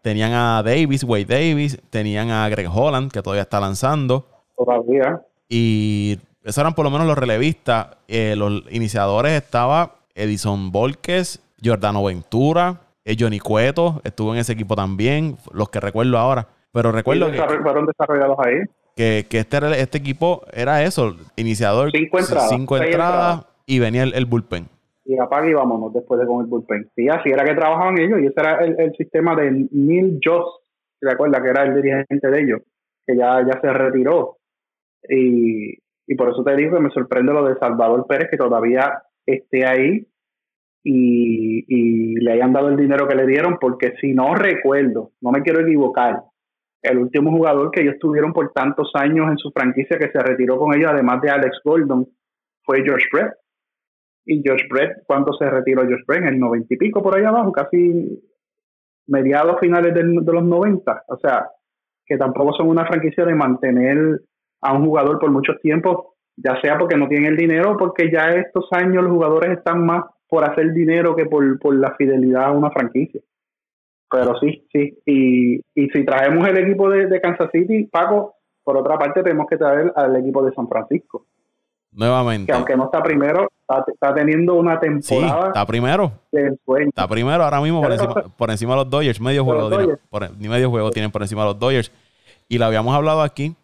Tenían 0.00 0.32
a 0.32 0.62
Davis, 0.62 1.04
Wade 1.04 1.26
Davis, 1.26 1.78
tenían 1.90 2.30
a 2.30 2.48
Greg 2.48 2.68
Holland, 2.72 3.12
que 3.12 3.20
todavía 3.20 3.42
está 3.42 3.60
lanzando. 3.60 4.26
Todavía. 4.56 5.20
Y 5.46 6.18
esos 6.42 6.58
eran 6.58 6.74
por 6.74 6.86
lo 6.86 6.90
menos 6.90 7.06
los 7.06 7.18
relevistas. 7.18 7.98
Eh, 8.06 8.34
los 8.34 8.62
iniciadores 8.70 9.32
estaba 9.32 9.96
Edison 10.14 10.72
Volquez, 10.72 11.42
Giordano 11.60 12.02
Ventura, 12.02 12.80
eh, 13.04 13.14
Johnny 13.18 13.40
Cueto, 13.40 14.00
estuvo 14.04 14.32
en 14.32 14.40
ese 14.40 14.54
equipo 14.54 14.74
también, 14.74 15.36
los 15.52 15.68
que 15.68 15.78
recuerdo 15.78 16.16
ahora. 16.16 16.46
Pero 16.72 16.92
recuerdo 16.92 17.30
que, 17.30 17.42
fueron 17.62 17.84
desarrollados 17.84 18.38
ahí. 18.38 18.54
Que, 18.96 19.26
este, 19.30 19.80
este 19.82 19.98
equipo 19.98 20.46
era 20.52 20.82
eso, 20.82 21.14
iniciador, 21.36 21.92
cinco 22.48 22.78
entradas, 22.78 23.44
y 23.66 23.80
venía 23.80 24.04
el 24.04 24.24
bullpen 24.24 24.66
y 25.08 25.18
apaga 25.18 25.48
y 25.48 25.54
vámonos 25.54 25.94
después 25.94 26.20
de 26.20 26.26
con 26.26 26.42
el 26.42 26.48
bullpen. 26.48 26.90
Sí, 26.94 27.08
así 27.08 27.30
era 27.30 27.42
que 27.42 27.54
trabajaban 27.54 27.98
ellos 27.98 28.20
y 28.20 28.26
ese 28.26 28.34
era 28.36 28.58
el, 28.58 28.92
sistema 28.94 29.34
de 29.34 29.66
Neil 29.72 30.20
Joss, 30.22 30.60
¿te 31.00 31.10
acuerdas? 31.10 31.42
Que 31.42 31.48
era 31.48 31.62
el 31.62 31.82
dirigente 31.82 32.28
de 32.28 32.42
ellos, 32.42 32.60
que 33.06 33.16
ya, 33.16 33.40
ya 33.40 33.58
se 33.58 33.72
retiró. 33.72 34.36
Y, 35.08 35.78
y 36.06 36.14
por 36.14 36.28
eso 36.28 36.44
te 36.44 36.54
digo 36.56 36.76
que 36.76 36.82
me 36.82 36.90
sorprende 36.90 37.32
lo 37.32 37.42
de 37.42 37.58
Salvador 37.58 38.06
Pérez, 38.06 38.28
que 38.30 38.36
todavía 38.36 39.02
esté 39.24 39.64
ahí 39.64 40.06
y, 40.84 41.64
y 41.66 42.14
le 42.16 42.32
hayan 42.32 42.52
dado 42.52 42.68
el 42.68 42.76
dinero 42.76 43.08
que 43.08 43.16
le 43.16 43.26
dieron, 43.26 43.56
porque 43.58 43.94
si 44.02 44.12
no 44.12 44.34
recuerdo, 44.34 45.12
no 45.22 45.30
me 45.30 45.40
quiero 45.40 45.60
equivocar, 45.60 46.20
el 46.82 46.98
último 46.98 47.30
jugador 47.30 47.70
que 47.70 47.80
ellos 47.80 47.96
tuvieron 47.98 48.34
por 48.34 48.52
tantos 48.52 48.90
años 48.92 49.30
en 49.30 49.38
su 49.38 49.50
franquicia 49.52 49.98
que 49.98 50.10
se 50.10 50.18
retiró 50.18 50.58
con 50.58 50.74
ellos, 50.74 50.90
además 50.92 51.22
de 51.22 51.30
Alex 51.30 51.60
Gordon, 51.64 52.06
fue 52.62 52.82
George 52.84 53.06
Brett 53.10 53.32
y 54.28 54.42
Josh 54.46 54.68
Brett, 54.68 55.04
¿cuánto 55.06 55.32
se 55.32 55.48
retiró 55.48 55.82
Josh 55.82 56.04
Brett? 56.06 56.22
En 56.22 56.28
el 56.28 56.38
noventa 56.38 56.74
y 56.74 56.76
pico 56.76 57.02
por 57.02 57.16
ahí 57.16 57.24
abajo, 57.24 57.50
casi 57.50 58.22
mediados 59.06 59.58
finales 59.58 59.94
de 59.94 60.02
los 60.02 60.44
90. 60.44 61.04
O 61.08 61.16
sea, 61.16 61.48
que 62.04 62.18
tampoco 62.18 62.52
son 62.52 62.68
una 62.68 62.86
franquicia 62.86 63.24
de 63.24 63.34
mantener 63.34 64.20
a 64.60 64.74
un 64.74 64.84
jugador 64.84 65.18
por 65.18 65.30
muchos 65.30 65.58
tiempos, 65.62 66.08
ya 66.36 66.60
sea 66.60 66.76
porque 66.76 66.98
no 66.98 67.08
tienen 67.08 67.32
el 67.32 67.38
dinero, 67.38 67.76
porque 67.78 68.10
ya 68.12 68.34
estos 68.34 68.68
años 68.72 69.02
los 69.02 69.12
jugadores 69.12 69.56
están 69.56 69.86
más 69.86 70.04
por 70.28 70.44
hacer 70.44 70.74
dinero 70.74 71.16
que 71.16 71.24
por, 71.24 71.58
por 71.58 71.74
la 71.74 71.94
fidelidad 71.96 72.44
a 72.44 72.52
una 72.52 72.70
franquicia. 72.70 73.22
Pero 74.10 74.38
sí, 74.40 74.66
sí. 74.70 74.98
Y, 75.06 75.56
y 75.74 75.88
si 75.88 76.04
traemos 76.04 76.46
el 76.46 76.58
equipo 76.58 76.90
de, 76.90 77.06
de 77.06 77.20
Kansas 77.22 77.48
City, 77.50 77.84
Paco, 77.90 78.34
por 78.62 78.76
otra 78.76 78.98
parte 78.98 79.22
tenemos 79.22 79.46
que 79.46 79.56
traer 79.56 79.90
al 79.96 80.16
equipo 80.16 80.44
de 80.44 80.52
San 80.52 80.68
Francisco. 80.68 81.24
Nuevamente. 81.92 82.52
Que 82.52 82.56
aunque 82.56 82.76
no 82.76 82.84
está 82.84 83.02
primero, 83.02 83.48
está, 83.68 84.14
teniendo 84.14 84.54
una 84.54 84.78
temporada. 84.78 85.42
Sí, 85.42 85.46
está 85.48 85.66
primero. 85.66 86.12
Está 86.32 87.08
primero 87.08 87.44
ahora 87.44 87.60
mismo 87.60 87.82
por 87.82 87.92
encima, 87.92 88.14
por 88.36 88.50
encima, 88.50 88.72
de 88.72 88.76
los 88.76 88.90
Dodgers. 88.90 89.20
Medio 89.20 89.44
juego, 89.44 89.68
tienen, 89.68 89.98
ni 90.38 90.48
medio 90.48 90.70
juego 90.70 90.90
tienen 90.90 91.10
por 91.10 91.22
encima 91.22 91.42
de 91.42 91.48
los 91.48 91.58
Dodgers. 91.58 91.92
Y 92.48 92.58
lo 92.58 92.64
habíamos 92.64 92.94
hablado 92.94 93.22
aquí, 93.22 93.54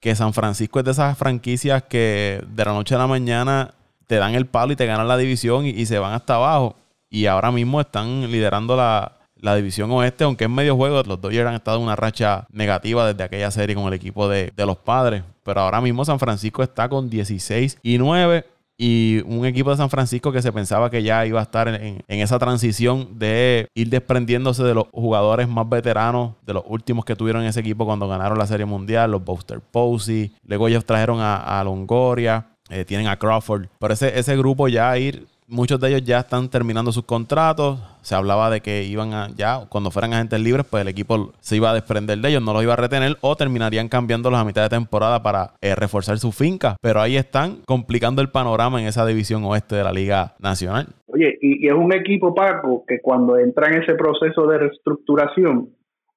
que 0.00 0.14
San 0.14 0.34
Francisco 0.34 0.78
es 0.78 0.84
de 0.84 0.90
esas 0.90 1.16
franquicias 1.16 1.82
que 1.82 2.42
de 2.46 2.64
la 2.64 2.72
noche 2.72 2.94
a 2.94 2.98
la 2.98 3.06
mañana 3.06 3.72
te 4.06 4.16
dan 4.16 4.34
el 4.34 4.46
palo 4.46 4.72
y 4.72 4.76
te 4.76 4.86
ganan 4.86 5.08
la 5.08 5.16
división 5.16 5.64
y 5.64 5.86
se 5.86 5.98
van 5.98 6.12
hasta 6.12 6.34
abajo. 6.34 6.76
Y 7.08 7.26
ahora 7.26 7.50
mismo 7.50 7.80
están 7.80 8.30
liderando 8.30 8.76
la, 8.76 9.12
la 9.44 9.54
división 9.54 9.90
oeste, 9.90 10.24
aunque 10.24 10.44
en 10.44 10.54
medio 10.54 10.74
juego 10.74 11.02
los 11.02 11.20
Dodgers 11.20 11.46
han 11.46 11.54
estado 11.54 11.76
en 11.76 11.82
una 11.82 11.94
racha 11.94 12.46
negativa 12.50 13.06
desde 13.06 13.24
aquella 13.24 13.50
serie 13.50 13.76
con 13.76 13.84
el 13.84 13.92
equipo 13.92 14.26
de, 14.26 14.50
los 14.56 14.78
padres. 14.78 15.22
Pero 15.42 15.60
ahora 15.60 15.82
mismo 15.82 16.02
San 16.04 16.18
Francisco 16.18 16.62
está 16.62 16.88
con 16.88 17.10
16 17.10 17.78
y 17.82 17.98
9 17.98 18.46
y 18.76 19.22
un 19.26 19.46
equipo 19.46 19.70
de 19.70 19.76
San 19.76 19.90
Francisco 19.90 20.32
que 20.32 20.42
se 20.42 20.52
pensaba 20.52 20.90
que 20.90 21.02
ya 21.02 21.24
iba 21.26 21.40
a 21.40 21.44
estar 21.44 21.68
en, 21.68 22.02
esa 22.08 22.38
transición 22.38 23.18
de 23.18 23.68
ir 23.74 23.88
desprendiéndose 23.88 24.64
de 24.64 24.74
los 24.74 24.86
jugadores 24.92 25.48
más 25.48 25.68
veteranos, 25.68 26.34
de 26.44 26.54
los 26.54 26.64
últimos 26.66 27.04
que 27.04 27.14
tuvieron 27.16 27.42
en 27.42 27.48
ese 27.48 27.60
equipo 27.60 27.84
cuando 27.84 28.08
ganaron 28.08 28.38
la 28.38 28.46
Serie 28.46 28.66
Mundial, 28.66 29.10
los 29.10 29.24
Buster 29.24 29.60
Posey, 29.60 30.34
luego 30.44 30.68
ellos 30.68 30.84
trajeron 30.84 31.18
a, 31.20 31.62
Longoria, 31.64 32.48
eh, 32.68 32.84
tienen 32.84 33.06
a 33.06 33.18
Crawford, 33.18 33.68
pero 33.78 33.94
ese, 33.94 34.18
ese 34.18 34.36
grupo 34.36 34.68
ya 34.68 34.96
ir 34.98 35.26
muchos 35.46 35.80
de 35.80 35.88
ellos 35.88 36.04
ya 36.04 36.20
están 36.20 36.48
terminando 36.48 36.92
sus 36.92 37.04
contratos. 37.04 37.80
Se 38.02 38.14
hablaba 38.14 38.50
de 38.50 38.60
que 38.60 38.84
iban 38.84 39.12
a, 39.14 39.28
ya, 39.36 39.66
cuando 39.68 39.90
fueran 39.90 40.12
agentes 40.12 40.40
libres, 40.40 40.66
pues 40.68 40.82
el 40.82 40.88
equipo 40.88 41.32
se 41.40 41.56
iba 41.56 41.70
a 41.70 41.74
desprender 41.74 42.18
de 42.18 42.28
ellos, 42.28 42.42
no 42.42 42.52
los 42.52 42.62
iba 42.62 42.74
a 42.74 42.76
retener 42.76 43.16
o 43.20 43.36
terminarían 43.36 43.88
cambiándolos 43.88 44.38
a 44.38 44.44
mitad 44.44 44.62
de 44.62 44.68
temporada 44.68 45.22
para 45.22 45.54
eh, 45.60 45.74
reforzar 45.74 46.18
su 46.18 46.32
finca. 46.32 46.76
Pero 46.80 47.00
ahí 47.00 47.16
están 47.16 47.58
complicando 47.66 48.22
el 48.22 48.30
panorama 48.30 48.80
en 48.80 48.86
esa 48.86 49.06
división 49.06 49.44
oeste 49.44 49.76
de 49.76 49.84
la 49.84 49.92
Liga 49.92 50.34
Nacional. 50.38 50.88
Oye, 51.06 51.38
y, 51.40 51.64
y 51.64 51.68
es 51.68 51.74
un 51.74 51.92
equipo, 51.94 52.34
Paco, 52.34 52.84
que 52.86 53.00
cuando 53.00 53.38
entra 53.38 53.68
en 53.68 53.82
ese 53.82 53.94
proceso 53.94 54.46
de 54.46 54.58
reestructuración, 54.58 55.70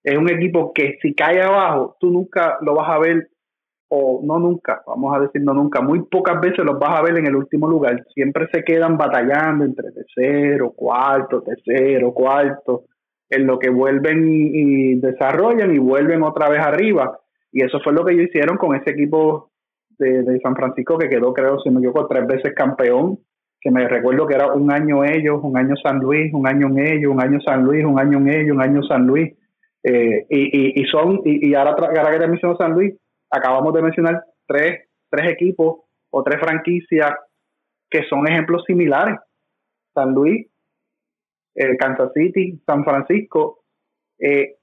es 0.03 0.17
un 0.17 0.29
equipo 0.29 0.71
que 0.73 0.97
si 1.01 1.13
cae 1.13 1.41
abajo, 1.41 1.97
tú 1.99 2.09
nunca 2.09 2.57
lo 2.61 2.75
vas 2.75 2.89
a 2.89 2.97
ver 2.97 3.29
o 3.89 4.21
no 4.23 4.37
nunca, 4.39 4.81
vamos 4.85 5.15
a 5.15 5.19
decir 5.21 5.41
no 5.41 5.53
nunca, 5.53 5.81
muy 5.81 6.03
pocas 6.03 6.39
veces 6.41 6.65
los 6.65 6.77
vas 6.77 6.99
a 6.99 7.03
ver 7.03 7.17
en 7.17 7.27
el 7.27 7.35
último 7.35 7.69
lugar, 7.69 8.05
siempre 8.13 8.47
se 8.51 8.63
quedan 8.63 8.97
batallando 8.97 9.63
entre 9.63 9.91
tercero, 9.91 10.71
cuarto, 10.71 11.41
tercero, 11.41 12.11
cuarto, 12.13 12.83
en 13.29 13.45
lo 13.45 13.59
que 13.59 13.69
vuelven 13.69 14.27
y, 14.29 14.95
desarrollan 14.95 15.73
y 15.73 15.79
vuelven 15.79 16.23
otra 16.23 16.49
vez 16.49 16.59
arriba. 16.59 17.19
Y 17.51 17.63
eso 17.63 17.79
fue 17.83 17.93
lo 17.93 18.05
que 18.05 18.13
ellos 18.13 18.27
hicieron 18.27 18.57
con 18.57 18.75
ese 18.75 18.91
equipo 18.91 19.51
de, 19.97 20.39
San 20.41 20.55
Francisco 20.55 20.97
que 20.97 21.09
quedó, 21.09 21.33
creo, 21.33 21.59
si 21.59 21.69
me 21.69 21.79
equivoco, 21.79 22.07
tres 22.07 22.25
veces 22.27 22.53
campeón, 22.55 23.19
que 23.59 23.71
me 23.71 23.87
recuerdo 23.87 24.27
que 24.27 24.35
era 24.35 24.53
un 24.53 24.71
año 24.71 25.03
ellos, 25.03 25.39
un 25.41 25.57
año 25.57 25.75
San 25.81 25.99
Luis, 25.99 26.31
un 26.33 26.47
año 26.47 26.67
en 26.67 26.79
ellos, 26.79 27.11
un 27.11 27.21
año 27.21 27.39
San 27.41 27.63
Luis, 27.63 27.83
un 27.83 27.99
año 27.99 28.19
en 28.19 28.29
ellos, 28.29 28.55
un 28.55 28.61
año 28.61 28.83
San 28.83 29.07
Luis. 29.07 29.33
Eh, 29.83 30.25
y, 30.29 30.81
y, 30.81 30.85
son, 30.85 31.21
y, 31.23 31.53
ahora, 31.53 31.71
ahora 31.71 32.11
que 32.11 32.19
te 32.19 32.27
menciono 32.27 32.57
San 32.57 32.73
Luis, 32.73 32.93
acabamos 33.29 33.73
de 33.73 33.81
mencionar 33.81 34.23
tres, 34.45 34.89
tres 35.09 35.31
equipos 35.31 35.81
o 36.09 36.23
tres 36.23 36.39
franquicias 36.39 37.11
que 37.89 38.03
son 38.09 38.27
ejemplos 38.27 38.63
similares. 38.65 39.17
San 39.93 40.13
Luis, 40.13 40.47
eh, 41.55 41.77
Kansas 41.77 42.11
City, 42.13 42.61
San 42.65 42.83
Francisco, 42.83 43.63
eh, 44.19 44.55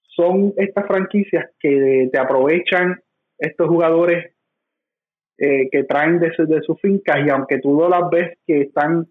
son 0.00 0.52
estas 0.56 0.86
franquicias 0.86 1.50
que 1.60 2.08
te 2.12 2.18
aprovechan 2.18 3.00
estos 3.38 3.68
jugadores 3.68 4.34
eh, 5.38 5.68
que 5.70 5.84
traen 5.84 6.18
de, 6.18 6.32
de, 6.36 6.62
sus 6.62 6.80
fincas 6.80 7.18
y 7.24 7.30
aunque 7.30 7.60
tú 7.60 7.78
no 7.78 7.88
las 7.88 8.10
ves 8.10 8.36
que 8.46 8.62
están 8.62 9.06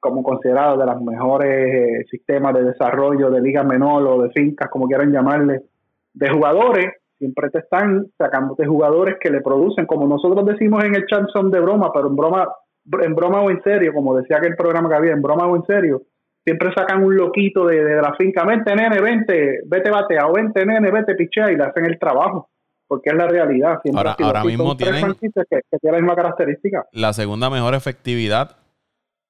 como 0.00 0.24
considerados 0.24 0.80
de 0.80 0.84
los 0.84 1.00
mejores 1.00 2.08
sistemas 2.10 2.54
de 2.54 2.64
desarrollo 2.64 3.30
de 3.30 3.40
liga 3.40 3.62
menor 3.62 4.04
o 4.04 4.22
de 4.22 4.30
fincas, 4.30 4.68
como 4.68 4.88
quieran 4.88 5.12
llamarle, 5.12 5.60
de 6.12 6.28
jugadores, 6.28 6.86
siempre 7.18 7.50
te 7.50 7.58
están 7.58 8.06
sacándote 8.18 8.66
jugadores 8.66 9.16
que 9.20 9.30
le 9.30 9.40
producen, 9.40 9.86
como 9.86 10.06
nosotros 10.06 10.44
decimos 10.46 10.84
en 10.84 10.94
el 10.94 11.06
chat 11.06 11.28
son 11.32 11.50
de 11.50 11.60
broma, 11.60 11.92
pero 11.92 12.08
en 12.08 12.16
broma, 12.16 12.48
en 13.02 13.14
broma 13.14 13.40
o 13.40 13.50
en 13.50 13.62
serio, 13.62 13.92
como 13.92 14.16
decía 14.16 14.38
aquel 14.38 14.56
programa 14.56 14.88
que 14.88 14.96
había, 14.96 15.12
en 15.12 15.22
broma 15.22 15.46
o 15.46 15.56
en 15.56 15.64
serio, 15.64 16.02
siempre 16.44 16.72
sacan 16.74 17.02
un 17.02 17.16
loquito 17.16 17.66
de, 17.66 17.82
la 18.00 18.14
finca, 18.16 18.44
vente 18.44 18.74
nene, 18.74 19.00
vente, 19.00 19.60
vete 19.66 19.90
batea, 19.90 20.26
o 20.26 20.32
vente 20.32 20.64
nene, 20.66 20.90
vete 20.90 21.14
pichea 21.14 21.50
y 21.50 21.56
le 21.56 21.64
hacen 21.64 21.84
el 21.86 21.98
trabajo. 21.98 22.50
Porque 22.86 23.10
es 23.10 23.16
la 23.16 23.26
realidad. 23.26 23.80
ahora, 23.94 24.14
ahora 24.20 24.44
mismo 24.44 24.76
tienen 24.76 25.14
que, 25.14 25.30
que 25.32 25.78
tienen 25.80 25.92
la 25.92 25.98
misma 26.00 26.14
característica. 26.14 26.84
La 26.92 27.14
segunda 27.14 27.48
mejor 27.48 27.74
efectividad 27.74 28.58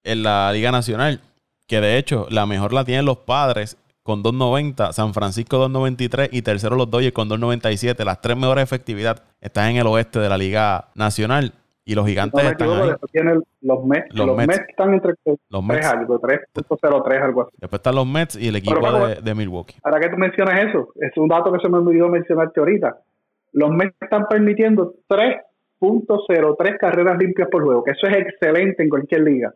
en 0.02 0.24
la 0.24 0.52
Liga 0.52 0.72
Nacional, 0.72 1.20
que 1.68 1.80
de 1.80 1.96
hecho 1.96 2.26
la 2.30 2.46
mejor 2.46 2.72
la 2.72 2.84
tienen 2.84 3.04
los 3.04 3.18
padres 3.18 3.78
con 4.04 4.22
2.90, 4.22 4.92
San 4.92 5.14
Francisco 5.14 5.66
2.93 5.68 6.28
y 6.30 6.42
tercero 6.42 6.76
los 6.76 6.90
Dodgers 6.90 7.12
con 7.14 7.28
2.97. 7.28 8.04
Las 8.04 8.20
tres 8.20 8.36
mejores 8.36 8.62
efectividad 8.62 9.22
están 9.40 9.70
en 9.70 9.76
el 9.78 9.86
oeste 9.86 10.20
de 10.20 10.28
la 10.28 10.36
Liga 10.38 10.88
Nacional. 10.94 11.52
Y 11.86 11.94
los 11.94 12.06
gigantes 12.06 12.42
No 12.42 12.48
están 12.50 12.68
ahí. 12.70 12.90
los 13.60 13.84
Mets. 13.84 14.14
Los 14.14 14.26
Los, 14.26 14.36
Mets. 14.36 14.48
Mets. 14.48 14.68
están 14.70 14.94
entre 14.94 15.12
Los 15.24 15.38
3 15.50 15.62
Mets. 15.66 15.86
algo, 15.86 16.18
3.03, 16.20 17.22
algo 17.22 17.42
así. 17.42 17.50
Después 17.60 17.78
están 17.78 17.94
los 17.94 18.06
Mets 18.06 18.36
y 18.36 18.48
el 18.48 18.56
equipo 18.56 19.06
de, 19.06 19.16
de 19.16 19.34
Milwaukee. 19.34 19.74
Ahora 19.82 20.00
que 20.00 20.08
tú 20.08 20.16
mencionas 20.16 20.64
eso, 20.68 20.92
es 21.00 21.12
un 21.16 21.28
dato 21.28 21.52
que 21.52 21.58
se 21.60 21.68
me 21.68 21.76
olvidó 21.78 22.08
mencionarte 22.08 22.60
ahorita. 22.60 22.98
Los 23.52 23.70
Mets 23.70 23.94
están 24.00 24.26
permitiendo 24.28 24.94
3.03 25.08 26.78
carreras 26.78 27.18
limpias 27.18 27.48
por 27.50 27.62
juego, 27.64 27.84
que 27.84 27.90
eso 27.92 28.06
es 28.06 28.16
excelente 28.16 28.82
en 28.82 28.88
cualquier 28.88 29.22
liga. 29.22 29.54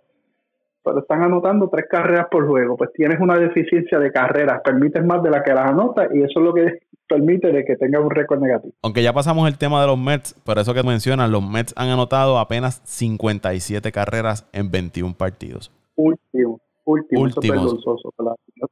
Pero 0.88 1.00
están 1.00 1.22
anotando 1.22 1.68
tres 1.68 1.84
carreras 1.90 2.26
por 2.30 2.46
juego, 2.46 2.76
pues 2.76 2.90
tienes 2.94 3.20
una 3.20 3.38
deficiencia 3.38 3.98
de 3.98 4.10
carreras, 4.10 4.62
permites 4.64 5.04
más 5.04 5.22
de 5.22 5.30
la 5.30 5.42
que 5.42 5.52
las 5.52 5.66
anotas 5.66 6.08
y 6.14 6.22
eso 6.22 6.40
es 6.40 6.44
lo 6.44 6.54
que 6.54 6.78
permite 7.06 7.52
de 7.52 7.64
que 7.64 7.76
tengas 7.76 8.02
un 8.02 8.10
récord 8.10 8.40
negativo. 8.40 8.72
Aunque 8.82 9.02
ya 9.02 9.12
pasamos 9.12 9.46
el 9.48 9.58
tema 9.58 9.80
de 9.82 9.86
los 9.86 9.98
Mets, 9.98 10.32
por 10.44 10.58
eso 10.58 10.72
que 10.72 10.82
mencionas, 10.82 11.30
los 11.30 11.46
Mets 11.46 11.74
han 11.76 11.88
anotado 11.88 12.38
apenas 12.38 12.80
57 12.84 13.92
carreras 13.92 14.48
en 14.52 14.70
21 14.70 15.14
partidos. 15.14 15.70
Último, 15.96 16.60
último, 16.84 17.26
eso 17.26 17.28
es 17.28 17.36
Últimos. 17.36 17.64
vergonzoso. 17.64 18.14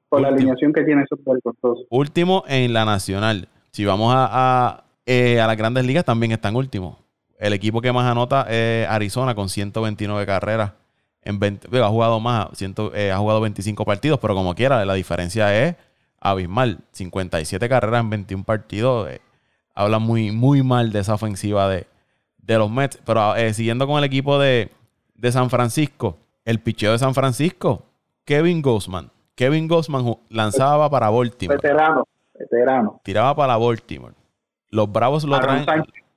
Por 0.09 0.21
la, 0.23 0.29
alineación 0.29 0.73
que 0.73 0.85
tiene, 0.85 1.03
eso 1.03 1.17
es 1.17 1.25
vergonzoso. 1.25 1.87
Último 1.91 2.45
en 2.49 2.73
la 2.73 2.87
nacional. 2.87 3.49
Si 3.73 3.85
vamos 3.85 4.15
a, 4.15 4.29
a, 4.31 4.85
eh, 5.05 5.39
a 5.39 5.47
las 5.47 5.57
grandes 5.59 5.85
ligas, 5.85 6.07
también 6.07 6.33
están 6.33 6.57
últimos. 6.57 6.97
El 7.39 7.53
equipo 7.53 7.83
que 7.83 7.93
más 7.93 8.11
anota 8.11 8.47
es 8.49 8.89
Arizona 8.89 9.35
con 9.35 9.51
129 9.51 10.25
carreras. 10.25 10.73
En 11.27 11.39
20 11.39 11.69
digo, 11.71 11.85
ha 11.85 11.89
jugado 11.89 12.21
más, 12.21 12.49
eh, 12.95 13.11
ha 13.13 13.19
jugado 13.19 13.41
25 13.41 13.85
partidos, 13.85 14.19
pero 14.21 14.35
como 14.35 14.55
quiera, 14.55 14.85
la 14.85 14.95
diferencia 14.95 15.55
es 15.67 15.75
abismal. 16.21 16.79
57 16.93 17.69
carreras 17.69 18.01
en 18.01 18.11
21 18.11 18.45
partidos. 18.45 19.09
eh, 19.11 19.21
habla 19.75 19.99
muy, 19.99 20.31
muy 20.31 20.63
mal 20.63 20.91
de 20.93 21.01
esa 21.01 21.15
ofensiva 21.15 21.69
de, 21.69 21.87
de 22.39 22.59
los 22.59 22.71
Mets. 22.71 22.99
Pero 23.05 23.35
eh, 23.37 23.53
siguiendo 23.55 23.87
con 23.87 23.99
el 23.99 24.05
equipo 24.05 24.39
de, 24.39 24.71
de 25.15 25.33
San 25.33 25.51
Francisco, 25.51 26.17
el 26.45 26.61
picheo 26.61 26.93
de 26.93 26.99
San 26.99 27.13
Francisco, 27.15 27.83
Kevin 28.25 28.63
Gosman. 28.63 29.11
Kevin 29.35 29.69
Gosman 29.69 30.05
ju- 30.05 30.19
lanzaba 30.31 30.89
para 30.89 31.11
Baltimore 31.11 31.57
Veterano, 31.63 32.05
veterano. 32.39 33.01
tiraba 33.03 33.35
para 33.37 33.57
Baltimore. 33.59 34.15
Los 34.71 34.91
Bravos 34.91 35.25
lo 35.25 35.39
traen, 35.41 35.67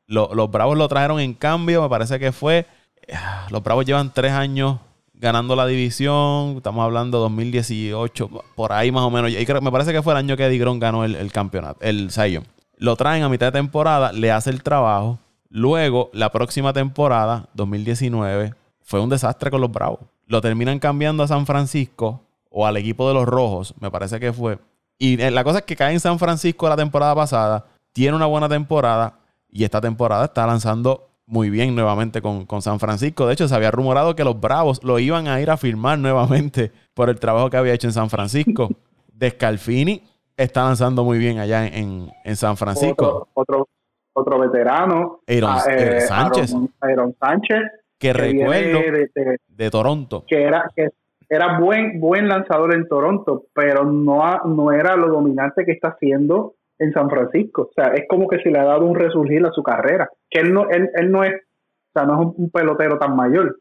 lo- 0.07 0.29
los 0.33 0.49
Bravos 0.49 0.77
lo 0.77 0.87
trajeron 0.87 1.19
en 1.19 1.33
cambio, 1.33 1.81
me 1.81 1.89
parece 1.89 2.17
que 2.19 2.31
fue. 2.31 2.65
ah, 3.13 3.47
Los 3.49 3.61
Bravos 3.61 3.85
llevan 3.85 4.13
tres 4.13 4.31
años 4.31 4.77
ganando 5.19 5.55
la 5.55 5.67
división. 5.67 6.55
Estamos 6.57 6.83
hablando 6.83 7.19
2018, 7.19 8.29
por 8.55 8.71
ahí 8.71 8.91
más 8.91 9.03
o 9.03 9.11
menos. 9.11 9.31
Y 9.31 9.45
me 9.61 9.71
parece 9.71 9.91
que 9.91 10.01
fue 10.01 10.13
el 10.13 10.17
año 10.17 10.35
que 10.35 10.45
Eddie 10.45 10.59
Gron 10.59 10.79
ganó 10.79 11.03
el, 11.03 11.15
el 11.15 11.31
campeonato, 11.31 11.79
el 11.81 12.09
Young. 12.09 12.45
Lo 12.77 12.95
traen 12.95 13.23
a 13.23 13.29
mitad 13.29 13.47
de 13.47 13.59
temporada, 13.59 14.11
le 14.13 14.31
hace 14.31 14.49
el 14.49 14.63
trabajo. 14.63 15.19
Luego, 15.49 16.09
la 16.13 16.31
próxima 16.31 16.73
temporada, 16.73 17.49
2019, 17.53 18.53
fue 18.81 19.01
un 19.01 19.09
desastre 19.09 19.51
con 19.51 19.61
los 19.61 19.71
Bravos. 19.71 19.99
Lo 20.25 20.41
terminan 20.41 20.79
cambiando 20.79 21.23
a 21.23 21.27
San 21.27 21.45
Francisco 21.45 22.21
o 22.49 22.65
al 22.65 22.77
equipo 22.77 23.07
de 23.07 23.13
los 23.13 23.25
Rojos, 23.25 23.73
me 23.79 23.91
parece 23.91 24.19
que 24.19 24.31
fue. 24.31 24.59
Y 24.97 25.21
eh, 25.21 25.31
la 25.31 25.43
cosa 25.43 25.59
es 25.59 25.65
que 25.65 25.75
cae 25.75 25.93
en 25.93 25.99
San 25.99 26.19
Francisco 26.19 26.69
la 26.69 26.75
temporada 26.75 27.15
pasada, 27.15 27.65
tiene 27.93 28.15
una 28.15 28.25
buena 28.25 28.47
temporada 28.47 29.19
y 29.49 29.63
esta 29.63 29.81
temporada 29.81 30.25
está 30.25 30.45
lanzando 30.45 31.08
muy 31.31 31.49
bien 31.51 31.75
nuevamente 31.75 32.21
con, 32.23 32.45
con 32.47 32.61
San 32.63 32.79
Francisco. 32.79 33.27
De 33.27 33.33
hecho, 33.33 33.47
se 33.47 33.53
había 33.55 33.69
rumorado 33.69 34.15
que 34.15 34.23
los 34.23 34.39
Bravos 34.39 34.83
lo 34.83 34.97
iban 34.97 35.27
a 35.27 35.39
ir 35.39 35.51
a 35.51 35.57
firmar 35.57 35.99
nuevamente 35.99 36.71
por 36.95 37.09
el 37.09 37.19
trabajo 37.19 37.49
que 37.51 37.57
había 37.57 37.73
hecho 37.73 37.87
en 37.87 37.93
San 37.93 38.09
Francisco. 38.09 38.69
Descalfini 39.13 40.01
está 40.35 40.63
lanzando 40.63 41.03
muy 41.03 41.17
bien 41.19 41.39
allá 41.39 41.67
en, 41.67 42.09
en- 42.23 42.35
San 42.35 42.57
Francisco. 42.57 43.27
Otro, 43.27 43.27
otro, 43.33 43.67
otro 44.13 44.39
veterano. 44.39 45.19
Aaron- 45.27 45.49
ah, 45.51 45.63
Aaron 45.67 46.01
Sánchez. 46.01 46.55
Aaron, 46.81 47.15
Sánchez. 47.19 47.61
que 47.99 48.13
viene 48.13 48.39
recuerdo 48.47 48.79
de- 48.79 49.09
de- 49.13 49.37
de 49.47 49.69
Toronto. 49.69 50.23
que 50.27 50.41
era 50.41 50.69
que 50.75 50.87
era 51.29 51.59
buen 51.59 51.99
buen 51.99 52.27
lanzador 52.27 52.73
en 52.73 52.87
Toronto, 52.87 53.43
pero 53.53 53.83
no 53.83 54.23
no 54.45 54.71
era 54.71 54.95
lo 54.95 55.09
dominante 55.09 55.65
que 55.65 55.73
está 55.73 55.89
haciendo 55.89 56.55
en 56.79 56.91
San 56.93 57.09
Francisco. 57.09 57.63
O 57.63 57.71
sea, 57.75 57.93
es 57.93 58.05
como 58.09 58.27
que 58.27 58.39
se 58.39 58.49
le 58.49 58.59
ha 58.59 58.63
dado 58.65 58.85
un 58.85 58.95
resurgir 58.95 59.45
a 59.45 59.51
su 59.51 59.61
carrera. 59.61 60.09
Que 60.29 60.39
él 60.39 60.53
no 60.53 60.69
él, 60.69 60.89
él 60.95 61.11
no 61.11 61.23
es, 61.23 61.33
o 61.33 61.91
sea, 61.93 62.05
no 62.05 62.21
es 62.21 62.27
un, 62.37 62.49
pelotero 62.49 62.97
tan 62.97 63.15
mayor, 63.15 63.57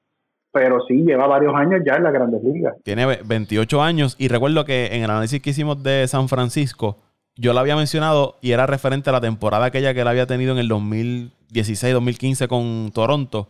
pero 0.53 0.79
sí 0.87 1.03
lleva 1.05 1.27
varios 1.27 1.55
años 1.55 1.81
ya 1.87 1.97
en 1.97 2.05
las 2.05 2.13
Grandes 2.13 2.43
Ligas. 2.43 2.75
Tiene 2.85 3.07
ve- 3.07 3.21
28 3.25 3.83
años 3.83 4.17
y 4.19 4.29
recuerdo 4.29 4.65
que 4.65 4.87
en 4.93 5.03
el 5.03 5.11
análisis 5.11 5.43
que 5.43 5.51
hicimos 5.51 5.83
de 5.83 6.07
San 6.09 6.29
Francisco, 6.29 6.99
yo 7.37 7.53
lo 7.53 7.61
había 7.61 7.77
mencionado 7.77 8.37
y 8.41 8.53
era 8.53 8.67
referente 8.67 9.11
a 9.11 9.13
la 9.13 9.21
temporada 9.21 9.67
aquella 9.67 9.95
que 9.95 10.01
él 10.01 10.09
había 10.09 10.27
tenido 10.27 10.53
en 10.53 10.59
el 10.59 10.69
2016-2015 10.71 12.49
con 12.49 12.91
Toronto, 12.93 13.49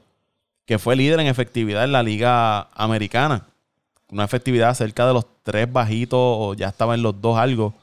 que 0.66 0.78
fue 0.78 0.96
líder 0.96 1.20
en 1.20 1.26
efectividad 1.26 1.84
en 1.84 1.92
la 1.92 2.02
liga 2.02 2.68
americana. 2.74 3.46
Una 4.10 4.24
efectividad 4.24 4.74
cerca 4.74 5.06
de 5.06 5.14
los 5.14 5.26
tres 5.42 5.70
bajitos 5.70 6.18
o 6.20 6.54
ya 6.54 6.68
estaba 6.68 6.94
en 6.94 7.02
los 7.02 7.20
dos 7.20 7.38
algo. 7.38 7.74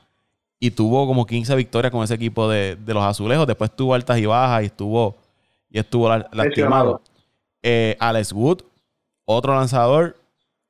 Y 0.60 0.72
tuvo 0.72 1.06
como 1.06 1.26
15 1.26 1.56
victorias 1.56 1.92
con 1.92 2.04
ese 2.04 2.14
equipo 2.16 2.48
de, 2.50 2.76
de 2.78 2.94
los 2.94 3.04
azulejos. 3.04 3.46
Después 3.46 3.76
tuvo 3.76 3.94
altas 3.94 4.18
y 4.18 4.26
bajas 4.26 4.64
y 4.64 4.66
estuvo, 4.68 5.16
y 5.70 5.80
estuvo 5.80 6.08
la- 6.10 6.28
lastimado. 6.32 7.02
Eh, 7.62 7.98
Alex 8.00 8.32
Wood, 8.32 8.62
otro 9.26 9.56
lanzador 9.56 10.16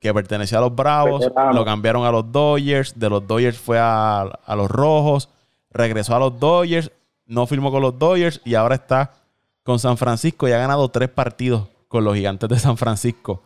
que 0.00 0.12
pertenecía 0.12 0.58
a 0.58 0.62
los 0.62 0.74
Bravos, 0.74 1.20
Veterano. 1.20 1.52
lo 1.52 1.64
cambiaron 1.64 2.04
a 2.04 2.10
los 2.10 2.30
Dodgers, 2.30 2.98
de 2.98 3.08
los 3.08 3.26
Dodgers 3.26 3.58
fue 3.58 3.78
a, 3.78 4.20
a 4.22 4.56
los 4.56 4.70
Rojos, 4.70 5.28
regresó 5.70 6.14
a 6.16 6.18
los 6.18 6.38
Dodgers, 6.38 6.90
no 7.26 7.46
firmó 7.46 7.70
con 7.70 7.82
los 7.82 7.98
Dodgers 7.98 8.40
y 8.44 8.54
ahora 8.54 8.74
está 8.76 9.12
con 9.62 9.78
San 9.78 9.96
Francisco 9.96 10.48
y 10.48 10.52
ha 10.52 10.58
ganado 10.58 10.88
tres 10.90 11.08
partidos 11.08 11.68
con 11.88 12.04
los 12.04 12.14
gigantes 12.14 12.48
de 12.48 12.58
San 12.58 12.76
Francisco. 12.76 13.42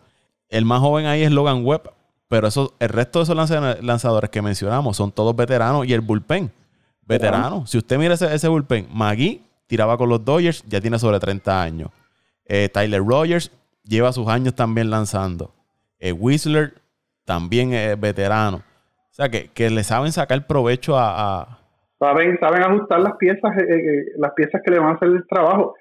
El 0.48 0.64
más 0.64 0.80
joven 0.80 1.06
ahí 1.06 1.22
es 1.22 1.30
Logan 1.30 1.64
Webb, 1.64 1.90
pero 2.30 2.46
eso, 2.46 2.74
el 2.78 2.88
resto 2.88 3.18
de 3.18 3.24
esos 3.24 3.36
lanza- 3.36 3.76
lanzadores 3.82 4.30
que 4.30 4.40
mencionamos 4.40 4.96
son 4.96 5.10
todos 5.12 5.34
veteranos 5.36 5.84
y 5.86 5.92
el 5.92 6.00
bullpen, 6.00 6.50
veterano. 7.04 7.66
Si 7.66 7.76
usted 7.76 7.98
mira 7.98 8.14
ese, 8.14 8.32
ese 8.32 8.46
bullpen, 8.48 8.86
Magui 8.92 9.42
tiraba 9.66 9.96
con 9.98 10.08
los 10.08 10.24
Dodgers, 10.24 10.64
ya 10.68 10.80
tiene 10.80 10.98
sobre 10.98 11.18
30 11.18 11.60
años. 11.60 11.90
Eh, 12.44 12.68
Tyler 12.72 13.02
Rogers 13.04 13.50
lleva 13.84 14.12
sus 14.12 14.28
años 14.28 14.54
también 14.54 14.90
lanzando. 14.90 15.52
Eh, 15.98 16.12
Whistler 16.12 16.74
también 17.24 17.72
es 17.74 17.98
veterano. 18.00 18.58
O 18.58 19.12
sea, 19.12 19.28
que, 19.28 19.48
que 19.48 19.68
le 19.70 19.82
saben 19.84 20.12
sacar 20.12 20.46
provecho 20.46 20.96
a, 20.96 21.40
a- 21.42 21.58
Saben, 21.98 22.38
saben 22.40 22.62
ajustar 22.62 23.00
las 23.00 23.16
piezas, 23.18 23.50
eh, 23.58 23.64
eh, 23.68 24.04
las 24.16 24.32
piezas 24.32 24.62
que 24.64 24.70
le 24.70 24.78
van 24.78 24.90
a 24.90 24.92
hacer 24.94 25.08
el 25.08 25.26
trabajo. 25.28 25.74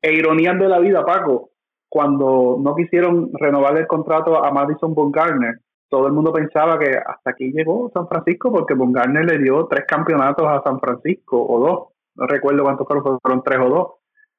E 0.00 0.12
ironías 0.14 0.56
de 0.58 0.68
la 0.68 0.78
vida, 0.78 1.04
Paco, 1.04 1.50
cuando 1.88 2.56
no 2.60 2.74
quisieron 2.76 3.30
renovar 3.34 3.76
el 3.76 3.86
contrato 3.86 4.42
a 4.44 4.50
Madison 4.52 4.94
Bumgarner, 4.94 5.60
todo 5.88 6.06
el 6.06 6.12
mundo 6.12 6.32
pensaba 6.32 6.78
que 6.78 6.90
hasta 6.96 7.30
aquí 7.30 7.52
llegó 7.52 7.90
San 7.94 8.08
Francisco 8.08 8.50
porque 8.52 8.74
Bumgarner 8.74 9.24
le 9.24 9.38
dio 9.38 9.66
tres 9.66 9.84
campeonatos 9.86 10.46
a 10.46 10.62
San 10.62 10.80
Francisco 10.80 11.40
o 11.46 11.60
dos, 11.60 11.88
no 12.16 12.26
recuerdo 12.26 12.62
cuántos 12.64 12.86
fueron, 12.86 13.20
fueron 13.20 13.42
tres 13.42 13.58
o 13.60 13.68
dos. 13.68 13.88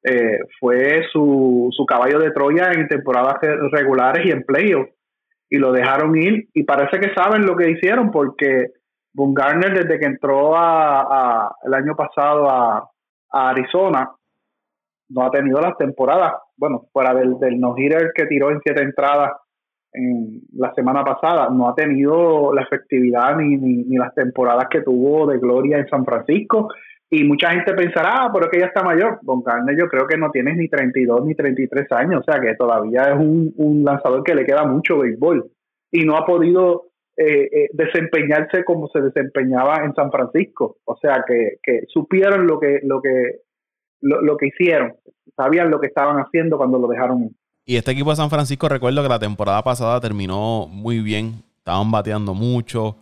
Eh, 0.04 0.38
fue 0.60 1.04
su, 1.12 1.70
su 1.72 1.84
caballo 1.86 2.20
de 2.20 2.30
Troya 2.32 2.72
en 2.74 2.88
temporadas 2.88 3.38
regulares 3.72 4.24
y 4.26 4.32
en 4.32 4.44
playoffs 4.44 4.92
y 5.50 5.58
lo 5.58 5.72
dejaron 5.72 6.16
ir 6.16 6.48
y 6.54 6.64
parece 6.64 7.00
que 7.00 7.12
saben 7.16 7.44
lo 7.46 7.56
que 7.56 7.72
hicieron 7.72 8.12
porque 8.12 8.68
Bumgarner 9.14 9.74
desde 9.74 9.98
que 10.00 10.06
entró 10.06 10.56
a, 10.56 11.02
a- 11.02 11.56
el 11.64 11.74
año 11.74 11.96
pasado 11.96 12.48
a, 12.50 12.88
a 13.32 13.50
Arizona 13.50 14.12
no 15.10 15.24
ha 15.24 15.32
tenido 15.32 15.60
las 15.62 15.78
temporadas, 15.78 16.34
bueno, 16.58 16.86
fuera 16.92 17.14
del, 17.14 17.40
del 17.40 17.60
no-hitter 17.60 18.12
que 18.14 18.26
tiró 18.26 18.52
en 18.52 18.60
siete 18.64 18.84
entradas 18.84 19.32
en 19.96 20.42
la 20.54 20.74
semana 20.74 21.04
pasada, 21.04 21.50
no 21.50 21.70
ha 21.70 21.76
tenido 21.76 22.54
la 22.54 22.64
efectividad 22.64 23.38
ni, 23.38 23.58
ni, 23.58 23.98
las 23.98 24.14
temporadas 24.14 24.68
que 24.70 24.82
tuvo 24.82 25.28
de 25.28 25.40
gloria 25.40 25.78
en 25.78 25.88
San 25.88 26.06
Francisco. 26.06 26.70
Y 27.10 27.24
mucha 27.24 27.52
gente 27.52 27.74
pensará, 27.74 28.24
ah, 28.24 28.32
pero 28.34 28.46
es 28.46 28.52
que 28.52 28.60
ya 28.60 28.66
está 28.66 28.84
mayor. 28.84 29.20
Bumgarner 29.22 29.78
yo 29.78 29.88
creo 29.88 30.08
que 30.08 30.18
no 30.18 30.32
tiene 30.32 30.56
ni 30.56 30.68
32 30.68 31.26
ni 31.26 31.36
33 31.36 31.92
años, 31.92 32.22
o 32.22 32.32
sea 32.32 32.42
que 32.42 32.56
todavía 32.56 33.04
es 33.04 33.16
un, 33.16 33.54
un 33.58 33.84
lanzador 33.84 34.24
que 34.24 34.36
le 34.36 34.46
queda 34.46 34.66
mucho 34.66 35.00
béisbol 35.00 35.46
y 35.92 36.04
no 36.04 36.18
ha 36.18 36.26
podido 36.26 36.88
eh, 37.18 37.48
eh, 37.52 37.70
desempeñarse 37.72 38.66
como 38.66 38.90
se 38.90 39.00
desempeñaba 39.02 39.86
en 39.86 39.94
San 39.94 40.12
Francisco. 40.12 40.78
O 40.84 40.98
sea 40.98 41.24
que, 41.26 41.58
que 41.64 41.84
supieron 41.88 42.48
lo 42.48 42.60
que, 42.60 42.80
lo 42.84 43.02
que 43.02 43.46
lo, 44.02 44.22
lo 44.22 44.38
que 44.38 44.48
hicieron, 44.48 44.96
sabían 45.36 45.72
lo 45.72 45.80
que 45.80 45.88
estaban 45.88 46.18
haciendo 46.18 46.58
cuando 46.58 46.80
lo 46.80 46.88
dejaron. 46.88 47.30
Y 47.66 47.78
este 47.78 47.92
equipo 47.92 48.12
de 48.12 48.16
San 48.16 48.30
Francisco, 48.30 48.70
recuerdo 48.70 49.02
que 49.02 49.10
la 49.10 49.20
temporada 49.20 49.64
pasada 49.64 50.00
terminó 50.00 50.68
muy 50.70 51.00
bien. 51.00 51.44
Estaban 51.58 51.90
bateando 51.92 52.34
mucho. 52.34 52.96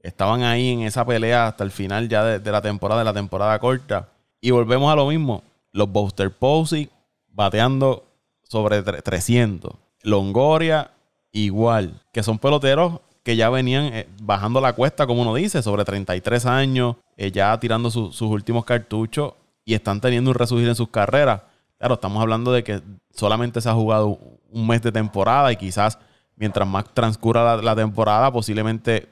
Estaban 0.00 0.42
ahí 0.42 0.70
en 0.70 0.80
esa 0.82 1.04
pelea 1.04 1.46
hasta 1.48 1.64
el 1.64 1.70
final 1.70 2.08
ya 2.08 2.24
de, 2.24 2.50
la 2.52 2.60
temporada, 2.60 3.00
de 3.00 3.04
la 3.04 3.12
temporada 3.14 3.58
corta. 3.58 4.08
Y 4.40 4.50
volvemos 4.50 4.92
a 4.92 4.96
lo 4.96 5.06
mismo. 5.06 5.42
Los 5.72 5.90
Buster 5.90 6.30
Posey 6.32 6.88
bateando 7.28 8.04
sobre 8.42 8.84
tre- 8.84 9.02
300. 9.02 9.72
Longoria 10.02 10.90
igual. 11.32 12.00
Que 12.12 12.22
son 12.22 12.38
peloteros 12.38 13.00
que 13.22 13.36
ya 13.36 13.50
venían 13.50 13.84
eh, 13.92 14.08
bajando 14.22 14.60
la 14.60 14.72
cuesta, 14.72 15.06
como 15.06 15.22
uno 15.22 15.34
dice, 15.34 15.62
sobre 15.62 15.84
33 15.84 16.46
años, 16.46 16.96
eh, 17.16 17.30
ya 17.30 17.58
tirando 17.60 17.90
su- 17.90 18.10
sus 18.10 18.28
últimos 18.30 18.64
cartuchos 18.64 19.34
y 19.64 19.74
están 19.74 20.00
teniendo 20.00 20.30
un 20.30 20.34
resurgir 20.34 20.66
en 20.68 20.74
sus 20.74 20.88
carreras. 20.88 21.42
Claro, 21.78 21.94
estamos 21.94 22.20
hablando 22.20 22.52
de 22.52 22.64
que 22.64 22.80
solamente 23.12 23.60
se 23.60 23.68
ha 23.68 23.74
jugado 23.74 24.18
un 24.50 24.66
mes 24.66 24.82
de 24.82 24.92
temporada 24.92 25.52
y 25.52 25.56
quizás 25.56 25.98
mientras 26.36 26.66
más 26.66 26.84
transcurra 26.92 27.56
la, 27.56 27.76
temporada, 27.76 28.32
posiblemente 28.32 29.08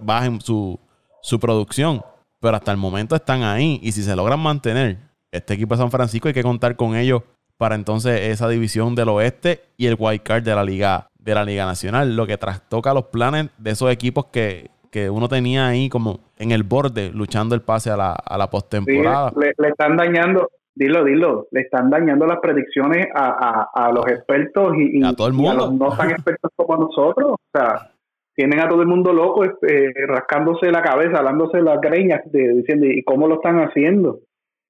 bajen 0.00 0.40
su, 0.40 0.78
su 1.22 1.38
producción. 1.40 2.02
Pero 2.40 2.56
hasta 2.56 2.70
el 2.70 2.78
momento 2.78 3.14
están 3.16 3.42
ahí. 3.42 3.78
Y 3.82 3.92
si 3.92 4.02
se 4.02 4.16
logran 4.16 4.40
mantener 4.40 4.98
este 5.30 5.54
equipo 5.54 5.74
de 5.74 5.80
San 5.82 5.90
Francisco, 5.90 6.28
hay 6.28 6.34
que 6.34 6.42
contar 6.42 6.76
con 6.76 6.96
ellos 6.96 7.22
para 7.56 7.74
entonces 7.74 8.20
esa 8.22 8.48
división 8.48 8.94
del 8.94 9.10
oeste 9.10 9.62
y 9.76 9.86
el 9.86 9.96
wild 9.98 10.22
card 10.22 10.42
de 10.42 10.54
la 10.54 10.64
liga 10.64 11.10
de 11.18 11.34
la 11.34 11.44
liga 11.44 11.66
nacional, 11.66 12.16
lo 12.16 12.26
que 12.26 12.38
trastoca 12.38 12.94
los 12.94 13.06
planes 13.06 13.50
de 13.58 13.70
esos 13.70 13.90
equipos 13.90 14.26
que, 14.26 14.70
uno 15.10 15.28
tenía 15.28 15.68
ahí 15.68 15.88
como 15.88 16.18
en 16.36 16.50
el 16.50 16.64
borde 16.64 17.10
luchando 17.10 17.54
el 17.54 17.62
pase 17.62 17.90
a 17.90 17.96
la, 17.96 18.12
a 18.12 18.36
la 18.36 18.50
postemporada. 18.50 19.32
le, 19.36 19.68
están 19.68 19.96
dañando, 19.96 20.50
dilo, 20.80 21.04
dilo, 21.04 21.46
le 21.50 21.60
están 21.60 21.90
dañando 21.90 22.26
las 22.26 22.40
predicciones 22.40 23.06
a, 23.14 23.68
a, 23.74 23.92
los 23.92 24.06
expertos 24.08 24.72
y, 24.78 25.04
a 25.04 25.12
todo 25.12 25.28
el 25.28 25.34
mundo. 25.34 25.54
los 25.54 25.74
no 25.74 25.94
tan 25.94 26.10
expertos 26.10 26.50
como 26.56 26.84
nosotros. 26.84 27.32
O 27.32 27.38
sea, 27.52 27.90
tienen 28.34 28.60
a 28.60 28.68
todo 28.68 28.80
el 28.80 28.88
mundo 28.88 29.12
loco 29.12 29.44
eh, 29.44 29.92
rascándose 30.06 30.72
la 30.72 30.80
cabeza, 30.80 31.18
hablándose 31.18 31.60
las 31.60 31.82
greñas, 31.82 32.22
de, 32.32 32.54
diciendo, 32.54 32.86
¿y 32.86 33.02
cómo 33.02 33.28
lo 33.28 33.34
están 33.34 33.58
haciendo? 33.58 34.20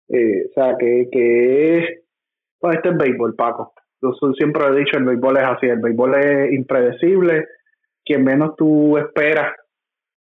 Eh, 0.09 0.47
o 0.51 0.53
sea, 0.53 0.77
que, 0.77 1.09
que 1.13 1.79
es, 1.79 1.85
pues 2.59 2.77
este 2.77 2.89
es 2.89 2.99
béisbol, 2.99 3.37
Paco. 3.37 3.73
Yo 4.03 4.13
siempre 4.37 4.67
he 4.67 4.75
dicho, 4.81 4.97
el 4.97 5.05
béisbol 5.05 5.37
es 5.37 5.45
así, 5.45 5.67
el 5.67 5.79
béisbol 5.79 6.15
es 6.17 6.53
impredecible, 6.53 7.47
quien 8.05 8.25
menos 8.25 8.57
tú 8.57 8.99
esperas 8.99 9.53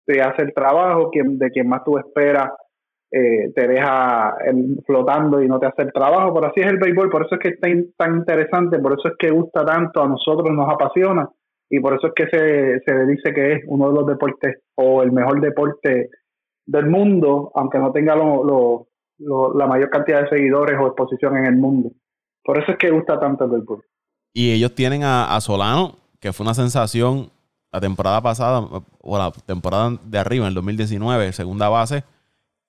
te 0.05 0.21
hace 0.21 0.43
el 0.43 0.53
trabajo, 0.53 1.11
quien, 1.11 1.39
de 1.39 1.51
quien 1.51 1.67
más 1.67 1.83
tú 1.83 1.97
esperas 1.97 2.51
eh, 3.11 3.53
te 3.55 3.67
deja 3.67 4.37
flotando 4.87 5.43
y 5.43 5.49
no 5.49 5.59
te 5.59 5.67
hace 5.67 5.83
el 5.83 5.93
trabajo, 5.93 6.35
pero 6.35 6.49
así 6.49 6.61
es 6.61 6.67
el 6.67 6.79
béisbol, 6.79 7.09
por 7.09 7.25
eso 7.25 7.37
es 7.37 7.41
que 7.41 7.49
es 7.49 7.97
tan, 7.97 8.17
interesante, 8.17 8.79
por 8.79 8.93
eso 8.93 9.09
es 9.09 9.15
que 9.19 9.31
gusta 9.31 9.65
tanto, 9.65 10.03
a 10.03 10.09
nosotros 10.09 10.51
nos 10.51 10.69
apasiona 10.69 11.29
y 11.71 11.81
por 11.81 11.95
eso 11.95 12.09
es 12.09 12.13
que 12.15 12.27
se, 12.27 12.81
se 12.81 13.07
dice 13.07 13.33
que 13.33 13.53
es 13.53 13.61
uno 13.67 13.89
de 13.89 13.95
los 13.95 14.07
deportes 14.07 14.59
o 14.75 15.03
el 15.03 15.13
mejor 15.13 15.41
deporte 15.41 16.11
del 16.67 16.87
mundo, 16.87 17.51
aunque 17.55 17.79
no 17.79 17.93
tenga 17.93 18.15
la 18.15 19.67
mayor 19.67 19.89
cantidad 19.89 20.23
de 20.23 20.29
seguidores 20.29 20.79
o 20.79 20.87
exposición 20.87 21.39
en 21.39 21.47
el 21.47 21.57
mundo. 21.57 21.91
Por 22.45 22.59
eso 22.59 22.73
es 22.73 22.79
que 22.79 22.91
gusta 22.91 23.19
tanto 23.19 23.45
el 23.45 23.51
béisbol. 23.51 23.83
Y 24.35 24.53
ellos 24.53 24.75
tienen 24.75 25.03
a, 25.03 25.41
Solano, 25.41 25.97
que 26.21 26.33
fue 26.33 26.45
una 26.45 26.55
sensación 26.55 27.31
la 27.73 27.81
temporada 27.81 28.21
pasada, 28.21 28.67
o 29.01 29.19
la 29.19 29.31
temporada 29.47 29.99
de 30.05 30.19
arriba, 30.19 30.45
en 30.45 30.49
el 30.49 30.55
2019, 30.55 31.33
segunda 31.33 31.69
base. 31.69 32.05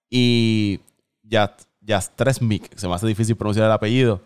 Y 0.10 0.80
Jastresmik, 1.86 2.76
se 2.76 2.88
me 2.88 2.96
hace 2.96 3.08
difícil 3.08 3.36
pronunciar 3.36 3.68
el 3.68 3.72
apellido, 3.72 4.22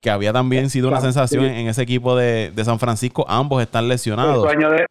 que 0.00 0.10
había 0.10 0.32
también 0.32 0.70
sido 0.70 0.88
una 0.88 1.00
sensación 1.00 1.44
en 1.44 1.66
ese 1.66 1.82
equipo 1.82 2.16
de, 2.16 2.52
San 2.64 2.78
Francisco. 2.78 3.24
Ambos 3.28 3.62
están 3.62 3.88
lesionados. 3.88 4.44
En 4.44 4.60
su, 4.60 4.66
año 4.66 4.70
de, 4.70 4.86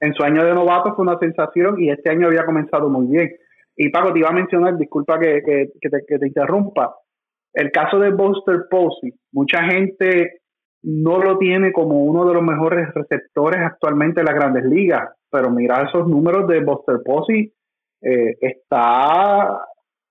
en, 0.00 0.14
su 0.14 0.22
año 0.22 0.44
de 0.44 0.54
novato 0.54 0.94
fue 0.94 1.04
una 1.04 1.18
sensación 1.18 1.80
y 1.80 1.90
este 1.90 2.10
año 2.10 2.26
había 2.26 2.44
comenzado 2.44 2.88
muy 2.88 3.06
bien. 3.06 3.30
Y 3.76 3.88
Paco, 3.88 4.12
te 4.12 4.20
iba 4.20 4.28
a 4.28 4.32
mencionar, 4.32 4.76
disculpa 4.76 5.18
que, 5.18 5.42
que, 5.42 5.88
te, 5.88 6.04
que 6.06 6.18
te 6.18 6.26
interrumpa, 6.26 6.94
el 7.54 7.70
caso 7.70 7.98
de 7.98 8.10
Buster 8.10 8.66
Posey, 8.68 9.14
mucha 9.32 9.62
gente 9.64 10.40
no 10.82 11.18
lo 11.18 11.38
tiene 11.38 11.72
como 11.72 12.04
uno 12.04 12.26
de 12.26 12.34
los 12.34 12.42
mejores 12.42 12.92
receptores 12.92 13.60
actualmente 13.62 14.20
en 14.20 14.26
las 14.26 14.34
grandes 14.34 14.64
ligas, 14.64 15.08
pero 15.30 15.50
mira 15.50 15.86
esos 15.88 16.06
números 16.06 16.46
de 16.46 16.62
Buster 16.62 16.96
Posey, 17.04 17.53
eh, 18.04 18.36
está 18.40 19.66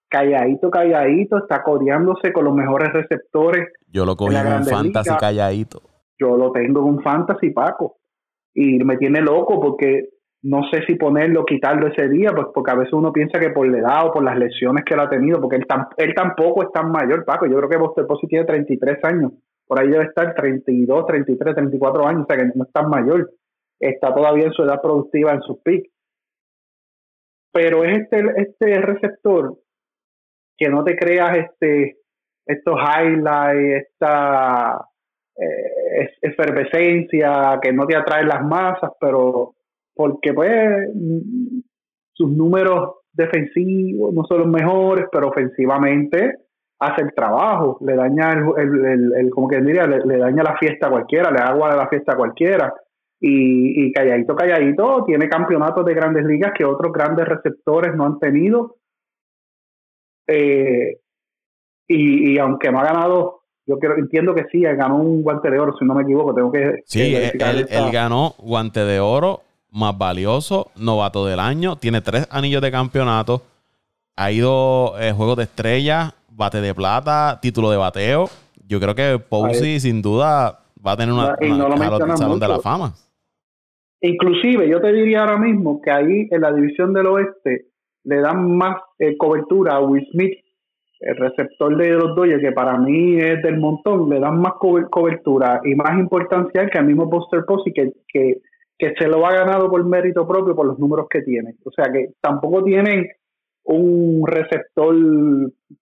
calladito, 0.09 0.69
calladito, 0.69 1.37
está 1.37 1.63
codeándose 1.63 2.31
con 2.33 2.45
los 2.45 2.53
mejores 2.53 2.91
receptores. 2.93 3.69
Yo 3.87 4.05
lo 4.05 4.15
cogí 4.15 4.35
en 4.35 4.47
un 4.47 4.65
fantasy 4.65 5.11
calladito. 5.19 5.81
Yo 6.19 6.37
lo 6.37 6.51
tengo 6.51 6.81
en 6.81 6.85
un 6.85 7.01
fantasy, 7.01 7.51
Paco. 7.51 7.97
Y 8.53 8.77
me 8.83 8.97
tiene 8.97 9.21
loco 9.21 9.59
porque 9.59 10.09
no 10.43 10.61
sé 10.69 10.83
si 10.85 10.95
ponerlo 10.95 11.41
o 11.41 11.45
quitarlo 11.45 11.87
ese 11.87 12.09
día, 12.09 12.31
pues 12.35 12.47
porque 12.53 12.71
a 12.71 12.75
veces 12.75 12.93
uno 12.93 13.11
piensa 13.11 13.39
que 13.39 13.49
por 13.49 13.67
la 13.67 13.79
edad 13.79 14.07
o 14.07 14.11
por 14.11 14.23
las 14.23 14.37
lesiones 14.37 14.83
que 14.85 14.93
él 14.93 14.99
ha 14.99 15.09
tenido, 15.09 15.39
porque 15.39 15.55
él, 15.55 15.65
él 15.97 16.13
tampoco 16.13 16.63
es 16.63 16.71
tan 16.71 16.91
mayor, 16.91 17.23
Paco. 17.25 17.45
Yo 17.45 17.57
creo 17.57 17.69
que 17.69 17.77
Buster 17.77 18.05
Posey 18.05 18.27
tiene 18.27 18.45
33 18.45 19.03
años, 19.03 19.31
por 19.65 19.79
ahí 19.79 19.87
debe 19.87 20.05
estar 20.05 20.35
32, 20.35 21.05
33, 21.07 21.55
34 21.55 22.07
años, 22.07 22.23
o 22.23 22.25
sea 22.27 22.37
que 22.37 22.51
no 22.53 22.65
es 22.65 22.71
tan 22.71 22.89
mayor. 22.89 23.31
Está 23.79 24.13
todavía 24.13 24.45
en 24.45 24.53
su 24.53 24.63
edad 24.63 24.81
productiva, 24.81 25.33
en 25.33 25.41
su 25.41 25.61
peak. 25.61 25.85
Pero 27.53 27.83
es 27.83 27.99
este, 27.99 28.23
este 28.37 28.81
receptor 28.81 29.55
que 30.57 30.69
no 30.69 30.83
te 30.83 30.95
creas 30.97 31.37
este, 31.37 31.97
estos 32.45 32.75
highlights, 32.75 33.87
esta 33.87 34.85
eh, 35.35 36.09
efervescencia, 36.21 37.59
que 37.61 37.71
no 37.71 37.85
te 37.85 37.95
atrae 37.95 38.25
las 38.25 38.43
masas, 38.43 38.91
pero 38.99 39.53
porque 39.95 40.33
pues 40.33 40.49
sus 42.13 42.29
números 42.31 42.95
defensivos 43.11 44.13
no 44.13 44.23
son 44.25 44.39
los 44.39 44.47
mejores, 44.47 45.05
pero 45.11 45.29
ofensivamente 45.29 46.37
hace 46.79 47.01
el 47.01 47.13
trabajo, 47.13 47.77
le 47.81 47.95
daña 47.95 48.33
el, 48.57 49.13
el, 49.15 49.29
como 49.29 49.47
que 49.47 49.61
diría, 49.61 49.85
le, 49.87 50.17
daña 50.17 50.43
la 50.43 50.57
fiesta 50.57 50.87
a 50.87 50.89
cualquiera, 50.89 51.31
le 51.31 51.39
agua 51.39 51.71
de 51.71 51.77
la 51.77 51.87
fiesta 51.87 52.13
a 52.13 52.17
cualquiera. 52.17 52.73
Y, 53.25 53.85
y 53.85 53.93
calladito, 53.93 54.35
calladito, 54.35 55.05
tiene 55.05 55.29
campeonatos 55.29 55.85
de 55.85 55.93
grandes 55.93 56.25
ligas 56.25 56.51
que 56.57 56.65
otros 56.65 56.91
grandes 56.91 57.25
receptores 57.25 57.95
no 57.95 58.05
han 58.05 58.19
tenido. 58.19 58.75
Eh, 60.27 60.99
y, 61.87 62.33
y 62.33 62.37
aunque 62.37 62.69
no 62.69 62.79
ha 62.79 62.83
ganado 62.83 63.43
yo 63.65 63.79
quiero, 63.79 63.97
entiendo 63.97 64.35
que 64.35 64.45
sí, 64.51 64.61
ganó 64.61 64.97
un 64.97 65.23
guante 65.23 65.49
de 65.49 65.59
oro, 65.59 65.73
si 65.77 65.85
no 65.85 65.93
me 65.93 66.03
equivoco, 66.03 66.33
tengo 66.33 66.51
que... 66.51 66.83
Sí, 66.85 67.15
él, 67.15 67.91
ganó 67.91 68.35
guante 68.37 68.81
de 68.81 68.99
oro 68.99 69.41
más 69.69 69.97
valioso, 69.97 70.71
novato 70.75 71.25
del 71.25 71.39
año, 71.39 71.77
tiene 71.77 72.01
tres 72.01 72.27
anillos 72.29 72.61
de 72.61 72.71
campeonato, 72.71 73.41
ha 74.15 74.31
ido 74.31 74.99
eh, 74.99 75.13
Juegos 75.13 75.37
de 75.37 75.43
Estrella, 75.43 76.13
bate 76.29 76.61
de 76.61 76.75
plata, 76.75 77.39
título 77.41 77.71
de 77.71 77.77
bateo. 77.77 78.29
Yo 78.67 78.79
creo 78.79 78.95
que 78.95 79.17
Posey 79.17 79.79
sin 79.79 80.01
duda 80.01 80.59
va 80.85 80.91
a 80.91 80.97
tener 80.97 81.13
una, 81.13 81.35
salón 82.17 82.39
de 82.39 82.47
la 82.47 82.59
fama. 82.59 82.93
Inclusive 84.03 84.69
yo 84.69 84.81
te 84.81 84.91
diría 84.91 85.21
ahora 85.21 85.37
mismo 85.37 85.81
que 85.81 85.91
ahí 85.91 86.27
en 86.29 86.41
la 86.41 86.51
división 86.51 86.93
del 86.93 87.07
oeste 87.07 87.67
le 88.03 88.17
dan 88.17 88.55
más 88.55 88.77
eh, 88.99 89.17
cobertura 89.17 89.75
a 89.75 89.81
Will 89.81 90.05
Smith, 90.11 90.37
el 90.99 91.15
receptor 91.17 91.75
de 91.77 91.89
los 91.91 92.15
Dodgers, 92.15 92.41
que 92.41 92.51
para 92.51 92.77
mí 92.77 93.17
es 93.17 93.41
del 93.41 93.57
montón, 93.57 94.09
le 94.09 94.19
dan 94.19 94.39
más 94.39 94.53
cobertura 94.53 95.61
y 95.63 95.75
más 95.75 95.97
importancia 95.99 96.67
que 96.67 96.77
al 96.77 96.85
mismo 96.85 97.05
Buster 97.05 97.43
Posey, 97.45 97.73
que, 97.73 97.91
que 98.07 98.41
que 98.77 98.93
se 98.97 99.07
lo 99.07 99.25
ha 99.25 99.31
ganado 99.31 99.69
por 99.69 99.83
mérito 99.85 100.27
propio 100.27 100.55
por 100.55 100.65
los 100.65 100.79
números 100.79 101.07
que 101.09 101.21
tiene. 101.21 101.55
O 101.63 101.71
sea 101.71 101.85
que 101.91 102.09
tampoco 102.21 102.63
tienen 102.63 103.07
un 103.65 104.27
receptor 104.27 104.93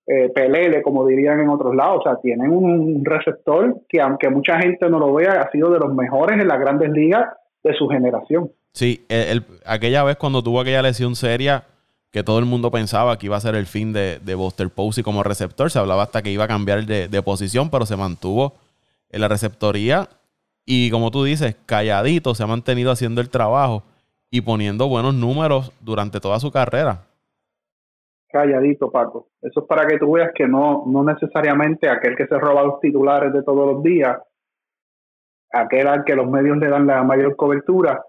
eh, 0.05 0.29
pelele, 0.29 0.83
como 0.83 1.05
dirían 1.07 1.39
en 1.39 1.49
otros 1.49 1.75
lados. 1.75 2.01
O 2.01 2.03
sea, 2.03 2.19
tienen 2.21 2.51
un 2.51 3.03
receptor 3.03 3.81
que, 3.89 4.01
aunque 4.01 4.29
mucha 4.29 4.59
gente 4.59 4.89
no 4.89 4.99
lo 4.99 5.13
vea, 5.13 5.41
ha 5.41 5.51
sido 5.51 5.71
de 5.71 5.79
los 5.79 5.93
mejores 5.95 6.39
en 6.39 6.47
las 6.47 6.59
grandes 6.59 6.91
ligas 6.91 7.27
de 7.63 7.73
su 7.75 7.87
generación. 7.87 8.51
Sí, 8.73 9.05
el, 9.09 9.43
aquella 9.65 10.03
vez 10.03 10.17
cuando 10.17 10.41
tuvo 10.41 10.61
aquella 10.61 10.81
lesión 10.81 11.15
seria, 11.15 11.65
que 12.11 12.23
todo 12.23 12.39
el 12.39 12.45
mundo 12.45 12.71
pensaba 12.71 13.17
que 13.17 13.27
iba 13.27 13.37
a 13.37 13.41
ser 13.41 13.55
el 13.55 13.65
fin 13.65 13.93
de, 13.93 14.19
de 14.19 14.35
Buster 14.35 14.69
Posey 14.69 15.03
como 15.03 15.23
receptor, 15.23 15.71
se 15.71 15.79
hablaba 15.79 16.03
hasta 16.03 16.21
que 16.21 16.31
iba 16.31 16.43
a 16.45 16.47
cambiar 16.47 16.85
de, 16.85 17.07
de 17.07 17.21
posición, 17.21 17.69
pero 17.69 17.85
se 17.85 17.95
mantuvo 17.95 18.53
en 19.09 19.21
la 19.21 19.27
receptoría 19.27 20.09
y 20.65 20.91
como 20.91 21.11
tú 21.11 21.23
dices, 21.23 21.55
calladito, 21.65 22.35
se 22.35 22.43
ha 22.43 22.47
mantenido 22.47 22.91
haciendo 22.91 23.21
el 23.21 23.29
trabajo 23.29 23.83
y 24.29 24.41
poniendo 24.41 24.87
buenos 24.87 25.13
números 25.13 25.71
durante 25.81 26.19
toda 26.19 26.39
su 26.39 26.51
carrera. 26.51 27.01
Calladito, 28.29 28.89
Paco. 28.89 29.27
Eso 29.41 29.61
es 29.61 29.65
para 29.67 29.85
que 29.85 29.97
tú 29.97 30.13
veas 30.13 30.31
que 30.33 30.47
no, 30.47 30.85
no 30.87 31.03
necesariamente 31.03 31.89
aquel 31.89 32.15
que 32.15 32.27
se 32.27 32.39
roba 32.39 32.63
los 32.63 32.79
titulares 32.79 33.33
de 33.33 33.43
todos 33.43 33.73
los 33.73 33.83
días, 33.83 34.17
aquel 35.51 35.87
al 35.87 36.03
que 36.03 36.15
los 36.15 36.29
medios 36.29 36.57
le 36.57 36.69
dan 36.69 36.87
la 36.87 37.03
mayor 37.03 37.35
cobertura, 37.35 38.03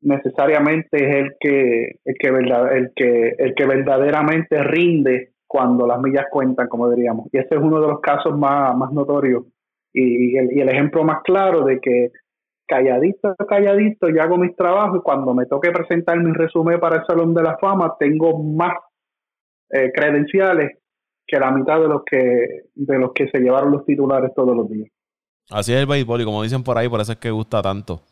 necesariamente 0.00 0.96
es 0.96 1.16
el 1.16 1.34
que, 1.40 1.98
el 2.04 2.14
que, 2.18 2.28
el 2.28 2.92
que, 2.94 3.34
el 3.38 3.54
que 3.54 3.66
verdaderamente 3.66 4.62
rinde 4.62 5.32
cuando 5.46 5.86
las 5.86 6.00
millas 6.00 6.26
cuentan, 6.30 6.68
como 6.68 6.90
diríamos. 6.90 7.28
Y 7.32 7.38
este 7.38 7.56
es 7.56 7.62
uno 7.62 7.80
de 7.80 7.88
los 7.88 8.00
casos 8.00 8.36
más, 8.36 8.76
más 8.76 8.92
notorios 8.92 9.44
y, 9.92 10.36
el, 10.36 10.68
ejemplo 10.68 11.04
más 11.04 11.22
claro 11.22 11.64
de 11.64 11.80
que 11.80 12.10
calladito, 12.66 13.34
calladito, 13.48 14.08
yo 14.08 14.22
hago 14.22 14.36
mis 14.36 14.54
trabajos 14.54 14.98
y 14.98 15.02
cuando 15.02 15.34
me 15.34 15.46
toque 15.46 15.70
presentar 15.70 16.18
mi 16.18 16.32
resumen 16.32 16.78
para 16.80 16.96
el 16.96 17.06
Salón 17.06 17.32
de 17.32 17.42
la 17.42 17.56
Fama, 17.58 17.94
tengo 17.98 18.42
más 18.42 18.74
eh, 19.70 19.90
credenciales 19.94 20.78
que 21.26 21.38
la 21.38 21.50
mitad 21.50 21.80
de 21.80 21.88
los 21.88 22.02
que, 22.04 22.64
de 22.74 22.98
los 22.98 23.12
que 23.12 23.28
se 23.28 23.40
llevaron 23.40 23.72
los 23.72 23.84
titulares 23.86 24.32
todos 24.34 24.54
los 24.54 24.68
días. 24.68 24.90
Así 25.50 25.72
es 25.72 25.78
el 25.78 25.86
béisbol 25.86 26.20
y 26.20 26.24
como 26.24 26.42
dicen 26.42 26.62
por 26.62 26.78
ahí, 26.78 26.88
por 26.88 27.00
eso 27.00 27.12
es 27.12 27.18
que 27.18 27.30
gusta 27.30 27.62
tanto. 27.62 28.02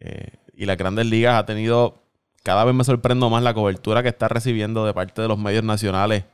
Eh, 0.00 0.32
y 0.54 0.66
las 0.66 0.76
grandes 0.76 1.06
ligas 1.06 1.34
ha 1.34 1.46
tenido, 1.46 2.02
cada 2.42 2.64
vez 2.64 2.74
me 2.74 2.84
sorprendo 2.84 3.30
más 3.30 3.42
la 3.42 3.54
cobertura 3.54 4.02
que 4.02 4.08
está 4.08 4.28
recibiendo 4.28 4.84
de 4.84 4.94
parte 4.94 5.22
de 5.22 5.28
los 5.28 5.38
medios 5.38 5.64
nacionales 5.64 6.24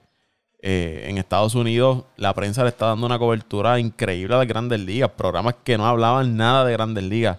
eh, 0.67 1.11
en 1.11 1.19
Estados 1.19 1.55
Unidos 1.55 2.05
la 2.17 2.33
prensa 2.33 2.63
le 2.63 2.71
está 2.71 2.87
dando 2.87 3.05
una 3.05 3.19
cobertura 3.19 3.79
increíble 3.79 4.35
a 4.35 4.39
las 4.39 4.49
grandes 4.49 4.81
ligas. 4.81 5.11
Programas 5.11 5.57
que 5.63 5.77
no 5.77 5.87
hablaban 5.87 6.39
nada 6.39 6.65
de 6.65 6.73
grandes 6.73 7.05
ligas 7.05 7.37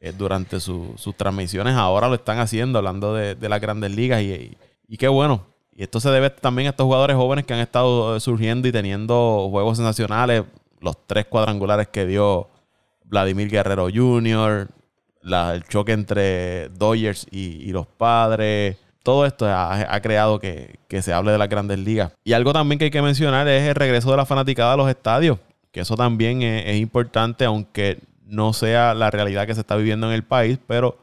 eh, 0.00 0.14
durante 0.16 0.58
sus 0.58 1.14
transmisiones 1.18 1.74
ahora 1.74 2.08
lo 2.08 2.14
están 2.14 2.38
haciendo, 2.38 2.78
hablando 2.78 3.12
de, 3.12 3.36
las 3.46 3.60
grandes 3.60 3.94
ligas. 3.94 4.22
Y, 4.22 4.56
y, 4.88 4.96
qué 4.96 5.08
bueno. 5.08 5.44
Y 5.70 5.82
esto 5.82 6.00
se 6.00 6.08
debe 6.08 6.30
también 6.30 6.66
a 6.66 6.70
estos 6.70 6.84
jugadores 6.84 7.14
jóvenes 7.14 7.44
que 7.44 7.52
han 7.52 7.60
estado 7.60 8.18
surgiendo 8.20 8.66
y 8.66 8.72
teniendo 8.72 9.48
juegos 9.50 9.78
nacionales. 9.78 10.44
Los 10.82 11.06
tres 11.06 11.26
cuadrangulares 11.26 11.88
que 11.88 12.06
dio 12.06 12.50
Vladimir 13.04 13.48
Guerrero 13.48 13.88
Jr., 13.92 14.68
el 15.24 15.64
choque 15.64 15.92
entre 15.92 16.68
Dodgers 16.70 17.26
y, 17.30 17.72
los 17.72 17.86
padres. 17.86 18.76
Todo 19.02 19.26
esto 19.26 19.46
ha, 19.48 20.00
creado 20.00 20.38
que, 20.38 20.78
se 21.00 21.12
hable 21.12 21.32
de 21.32 21.38
las 21.38 21.48
grandes 21.48 21.78
ligas. 21.78 22.12
Y 22.24 22.32
algo 22.34 22.52
también 22.52 22.78
que 22.78 22.86
hay 22.86 22.90
que 22.90 23.02
mencionar 23.02 23.48
es 23.48 23.68
el 23.68 23.74
regreso 23.74 24.10
de 24.10 24.16
la 24.16 24.26
fanaticada 24.26 24.74
a 24.74 24.76
los 24.76 24.88
estadios. 24.88 25.38
Que 25.70 25.80
eso 25.80 25.96
también 25.96 26.42
es, 26.42 26.76
importante, 26.76 27.44
aunque 27.44 27.98
no 28.26 28.52
sea 28.52 28.94
la 28.94 29.10
realidad 29.10 29.46
que 29.46 29.54
se 29.54 29.60
está 29.60 29.76
viviendo 29.76 30.06
en 30.06 30.12
el 30.12 30.22
país, 30.22 30.58
pero 30.66 30.98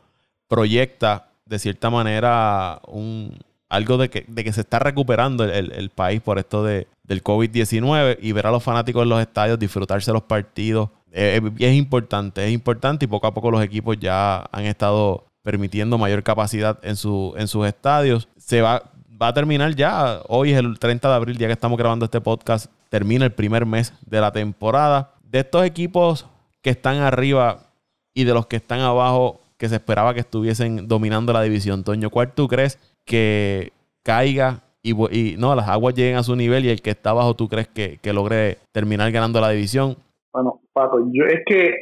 proyecta 0.47 1.29
de 1.45 1.59
cierta 1.59 1.89
manera 1.89 2.81
un, 2.87 3.37
algo 3.69 3.97
de 3.97 4.09
que, 4.09 4.25
de 4.27 4.43
que 4.43 4.53
se 4.53 4.61
está 4.61 4.79
recuperando 4.79 5.43
el, 5.43 5.89
país 5.89 6.21
por 6.21 6.39
esto 6.39 6.63
de, 6.63 6.87
del 7.09 7.21
COVID-19 7.21 8.19
y 8.21 8.31
ver 8.31 8.47
a 8.47 8.51
los 8.51 8.63
fanáticos 8.63 9.03
en 9.03 9.09
los 9.09 9.19
estadios 9.19 9.59
disfrutarse 9.59 10.13
los 10.13 10.23
partidos 10.23 10.91
eh, 11.11 11.41
eh, 11.43 11.51
es 11.59 11.75
importante, 11.75 12.45
es 12.45 12.51
importante 12.51 13.05
y 13.05 13.07
poco 13.07 13.27
a 13.27 13.33
poco 13.33 13.51
los 13.51 13.63
equipos 13.63 13.97
ya 13.99 14.47
han 14.51 14.65
estado 14.65 15.25
permitiendo 15.41 15.97
mayor 15.97 16.23
capacidad 16.23 16.79
en, 16.83 16.91
en 16.91 17.47
sus 17.47 17.67
estadios. 17.67 18.27
Se 18.37 18.61
va, 18.61 18.91
va 19.21 19.29
a 19.29 19.33
terminar 19.33 19.75
ya, 19.75 20.21
hoy 20.27 20.51
es 20.51 20.59
el 20.59 20.77
30 20.77 21.07
de 21.07 21.15
abril, 21.15 21.37
ya 21.37 21.47
que 21.47 21.53
estamos 21.53 21.77
grabando 21.77 22.05
este 22.05 22.21
podcast, 22.21 22.67
termina 22.89 23.25
el 23.25 23.31
primer 23.31 23.65
mes 23.65 23.93
de 24.05 24.21
la 24.21 24.31
temporada. 24.31 25.13
De 25.23 25.39
estos 25.39 25.65
equipos 25.65 26.25
que 26.61 26.69
están 26.69 26.97
arriba 26.97 27.71
y 28.13 28.23
de 28.23 28.33
los 28.33 28.47
que 28.47 28.57
están 28.57 28.81
abajo, 28.81 29.41
que 29.57 29.69
se 29.69 29.75
esperaba 29.75 30.13
que 30.13 30.19
estuviesen 30.19 30.87
dominando 30.87 31.33
la 31.33 31.41
división, 31.41 31.83
Toño, 31.83 32.09
¿cuál 32.09 32.33
tú 32.33 32.47
crees 32.47 32.79
que 33.05 33.73
caiga 34.03 34.61
y, 34.81 34.91
y, 34.91 35.37
no, 35.37 35.55
las 35.55 35.67
aguas 35.67 35.93
lleguen 35.93 36.15
a 36.15 36.23
su 36.23 36.35
nivel 36.35 36.65
y 36.65 36.69
el 36.69 36.81
que 36.81 36.91
está 36.91 37.09
abajo 37.09 37.35
tú 37.35 37.47
crees 37.47 37.67
que, 37.67 37.99
logre 38.13 38.57
terminar 38.71 39.11
ganando 39.11 39.41
la 39.41 39.49
división? 39.49 39.95
Bueno, 40.33 40.61
Paco, 40.73 41.05
yo 41.11 41.25
es 41.25 41.41
que 41.45 41.75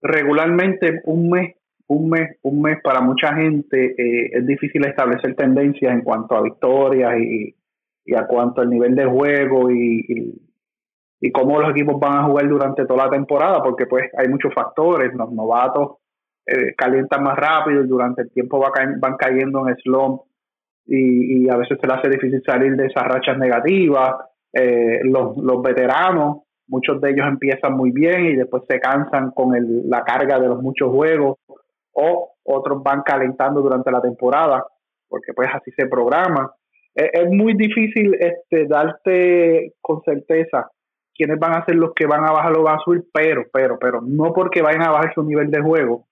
regularmente 0.00 1.00
un 1.04 1.30
mes, 1.30 1.56
un 1.86 2.10
mes, 2.10 2.38
un 2.42 2.60
mes 2.60 2.78
para 2.82 3.00
mucha 3.00 3.34
gente 3.34 3.94
eh, 3.96 4.30
es 4.32 4.46
difícil 4.46 4.84
establecer 4.84 5.36
tendencias 5.36 5.92
en 5.92 6.02
cuanto 6.02 6.36
a 6.36 6.42
victorias 6.42 7.14
y, 7.20 7.54
a 8.16 8.26
cuanto 8.26 8.62
al 8.62 8.70
nivel 8.70 8.96
de 8.96 9.06
juego 9.06 9.70
y, 9.70 10.40
y, 11.20 11.30
cómo 11.30 11.60
los 11.60 11.70
equipos 11.70 12.00
van 12.00 12.18
a 12.18 12.24
jugar 12.24 12.48
durante 12.48 12.84
toda 12.84 13.04
la 13.04 13.10
temporada, 13.10 13.62
porque 13.62 13.86
pues 13.86 14.10
hay 14.18 14.26
muchos 14.28 14.52
factores, 14.52 15.14
los 15.14 15.30
novatos 15.30 15.98
eh, 16.46 16.74
calientan 16.76 17.22
más 17.22 17.36
rápido 17.36 17.84
y 17.84 17.86
durante 17.86 18.22
el 18.22 18.32
tiempo 18.32 18.58
va 18.58 18.72
van 18.98 19.16
cayendo 19.16 19.68
en 19.68 19.76
slump 19.76 20.22
y, 20.86 21.44
y 21.44 21.48
a 21.48 21.56
veces 21.56 21.78
se 21.80 21.86
les 21.86 21.96
hace 21.96 22.08
difícil 22.08 22.42
salir 22.44 22.76
de 22.76 22.86
esas 22.86 23.04
rachas 23.04 23.38
negativas. 23.38 24.16
Eh, 24.52 25.00
los, 25.04 25.36
los 25.38 25.62
veteranos 25.62 26.42
muchos 26.68 27.00
de 27.00 27.10
ellos 27.10 27.26
empiezan 27.26 27.74
muy 27.74 27.90
bien 27.90 28.26
y 28.26 28.36
después 28.36 28.62
se 28.68 28.80
cansan 28.80 29.30
con 29.32 29.54
el, 29.54 29.88
la 29.88 30.04
carga 30.04 30.38
de 30.38 30.48
los 30.48 30.62
muchos 30.62 30.90
juegos 30.90 31.38
o 31.92 32.34
otros 32.44 32.82
van 32.82 33.02
calentando 33.02 33.60
durante 33.60 33.90
la 33.90 34.00
temporada 34.00 34.64
porque 35.12 35.34
pues 35.34 35.48
así 35.52 35.70
se 35.72 35.86
programa. 35.86 36.54
Es, 36.94 37.28
muy 37.30 37.54
difícil 37.54 38.14
este 38.14 38.66
darte 38.66 39.74
con 39.82 40.02
certeza 40.02 40.70
quiénes 41.14 41.38
van 41.38 41.54
a 41.54 41.64
ser 41.66 41.76
los 41.76 41.92
que 41.94 42.06
van 42.06 42.24
a 42.24 42.32
bajar 42.32 42.56
o 42.56 42.62
van 42.62 42.76
a 42.76 42.82
subir, 42.82 43.04
pero, 43.12 43.44
pero, 43.52 43.78
pero 43.78 44.00
no 44.00 44.32
porque 44.32 44.62
vayan 44.62 44.82
a 44.82 44.90
bajar 44.90 45.12
su 45.14 45.22
nivel 45.22 45.50
de 45.50 45.60
juego, 45.60 46.06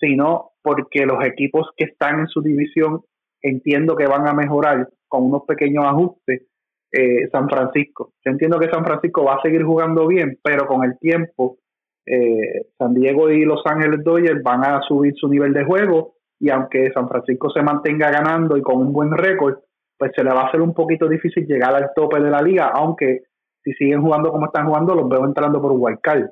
sino 0.00 0.50
porque 0.62 1.06
los 1.06 1.24
equipos 1.24 1.70
que 1.76 1.84
están 1.84 2.20
en 2.20 2.26
su 2.26 2.42
división 2.42 3.02
entiendo 3.44 3.94
que 3.94 4.06
van 4.06 4.26
a 4.26 4.32
mejorar 4.32 4.88
con 5.06 5.24
unos 5.24 5.42
pequeños 5.46 5.84
ajustes 5.84 6.46
eh, 6.90 7.28
San 7.30 7.48
Francisco. 7.48 8.12
Yo 8.24 8.32
entiendo 8.32 8.58
que 8.58 8.70
San 8.70 8.84
Francisco 8.84 9.24
va 9.24 9.34
a 9.34 9.42
seguir 9.42 9.64
jugando 9.64 10.06
bien, 10.06 10.38
pero 10.42 10.66
con 10.66 10.84
el 10.84 10.98
tiempo 10.98 11.58
eh, 12.06 12.66
San 12.78 12.94
Diego 12.94 13.30
y 13.30 13.44
Los 13.44 13.62
Ángeles 13.66 14.02
Dodgers 14.02 14.42
van 14.42 14.64
a 14.64 14.80
subir 14.82 15.14
su 15.16 15.28
nivel 15.28 15.52
de 15.52 15.64
juego 15.64 16.14
y 16.40 16.50
aunque 16.50 16.90
San 16.92 17.08
Francisco 17.08 17.50
se 17.50 17.62
mantenga 17.62 18.10
ganando 18.10 18.56
y 18.56 18.62
con 18.62 18.78
un 18.78 18.92
buen 18.92 19.12
récord, 19.12 19.58
pues 19.98 20.12
se 20.14 20.24
le 20.24 20.30
va 20.30 20.42
a 20.42 20.48
hacer 20.48 20.60
un 20.60 20.74
poquito 20.74 21.08
difícil 21.08 21.46
llegar 21.46 21.74
al 21.74 21.90
tope 21.94 22.20
de 22.20 22.30
la 22.30 22.42
liga, 22.42 22.70
aunque 22.74 23.22
si 23.62 23.72
siguen 23.72 24.02
jugando 24.02 24.30
como 24.30 24.46
están 24.46 24.66
jugando, 24.66 24.94
los 24.94 25.08
veo 25.08 25.24
entrando 25.24 25.60
por 25.60 25.72
Wildcard. 25.72 26.30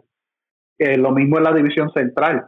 Eh, 0.79 0.97
lo 0.97 1.13
mismo 1.13 1.39
en 1.39 1.45
la 1.45 1.53
división 1.53 1.91
central. 1.93 2.47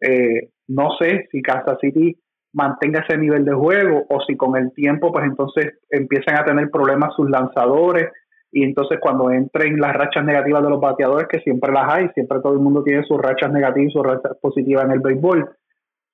Eh, 0.00 0.50
no 0.68 0.96
sé 0.98 1.28
si 1.30 1.42
Kansas 1.42 1.78
City 1.80 2.16
mantenga 2.52 3.00
ese 3.00 3.16
nivel 3.16 3.44
de 3.44 3.54
juego 3.54 4.04
o 4.08 4.20
si 4.26 4.36
con 4.36 4.56
el 4.56 4.72
tiempo 4.72 5.12
pues 5.12 5.24
entonces 5.24 5.78
empiezan 5.88 6.38
a 6.38 6.44
tener 6.44 6.70
problemas 6.70 7.14
sus 7.16 7.28
lanzadores 7.30 8.10
y 8.50 8.64
entonces 8.64 8.98
cuando 9.00 9.30
entren 9.30 9.80
las 9.80 9.94
rachas 9.94 10.24
negativas 10.24 10.62
de 10.62 10.68
los 10.68 10.80
bateadores 10.80 11.26
que 11.28 11.40
siempre 11.40 11.72
las 11.72 11.92
hay, 11.92 12.08
siempre 12.10 12.40
todo 12.42 12.52
el 12.52 12.58
mundo 12.58 12.82
tiene 12.82 13.02
sus 13.04 13.18
rachas 13.18 13.50
negativas 13.50 13.88
y 13.88 13.92
sus 13.92 14.02
rachas 14.02 14.36
positivas 14.42 14.84
en 14.84 14.90
el 14.90 15.00
béisbol, 15.00 15.50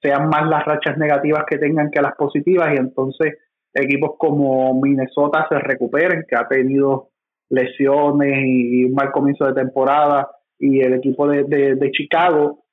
sean 0.00 0.28
más 0.28 0.48
las 0.48 0.64
rachas 0.64 0.96
negativas 0.96 1.44
que 1.48 1.58
tengan 1.58 1.90
que 1.90 2.00
las 2.00 2.14
positivas 2.14 2.72
y 2.72 2.76
entonces 2.76 3.38
equipos 3.74 4.12
como 4.18 4.80
Minnesota 4.80 5.46
se 5.48 5.58
recuperen, 5.58 6.24
que 6.28 6.36
ha 6.36 6.46
tenido 6.46 7.08
lesiones 7.50 8.38
y 8.44 8.84
un 8.84 8.94
mal 8.94 9.10
comienzo 9.10 9.46
de 9.46 9.54
temporada 9.54 10.30
y 10.60 10.80
el 10.80 10.94
equipo 10.94 11.26
de, 11.26 11.42
de 11.44 11.90
Chicago 11.90 12.64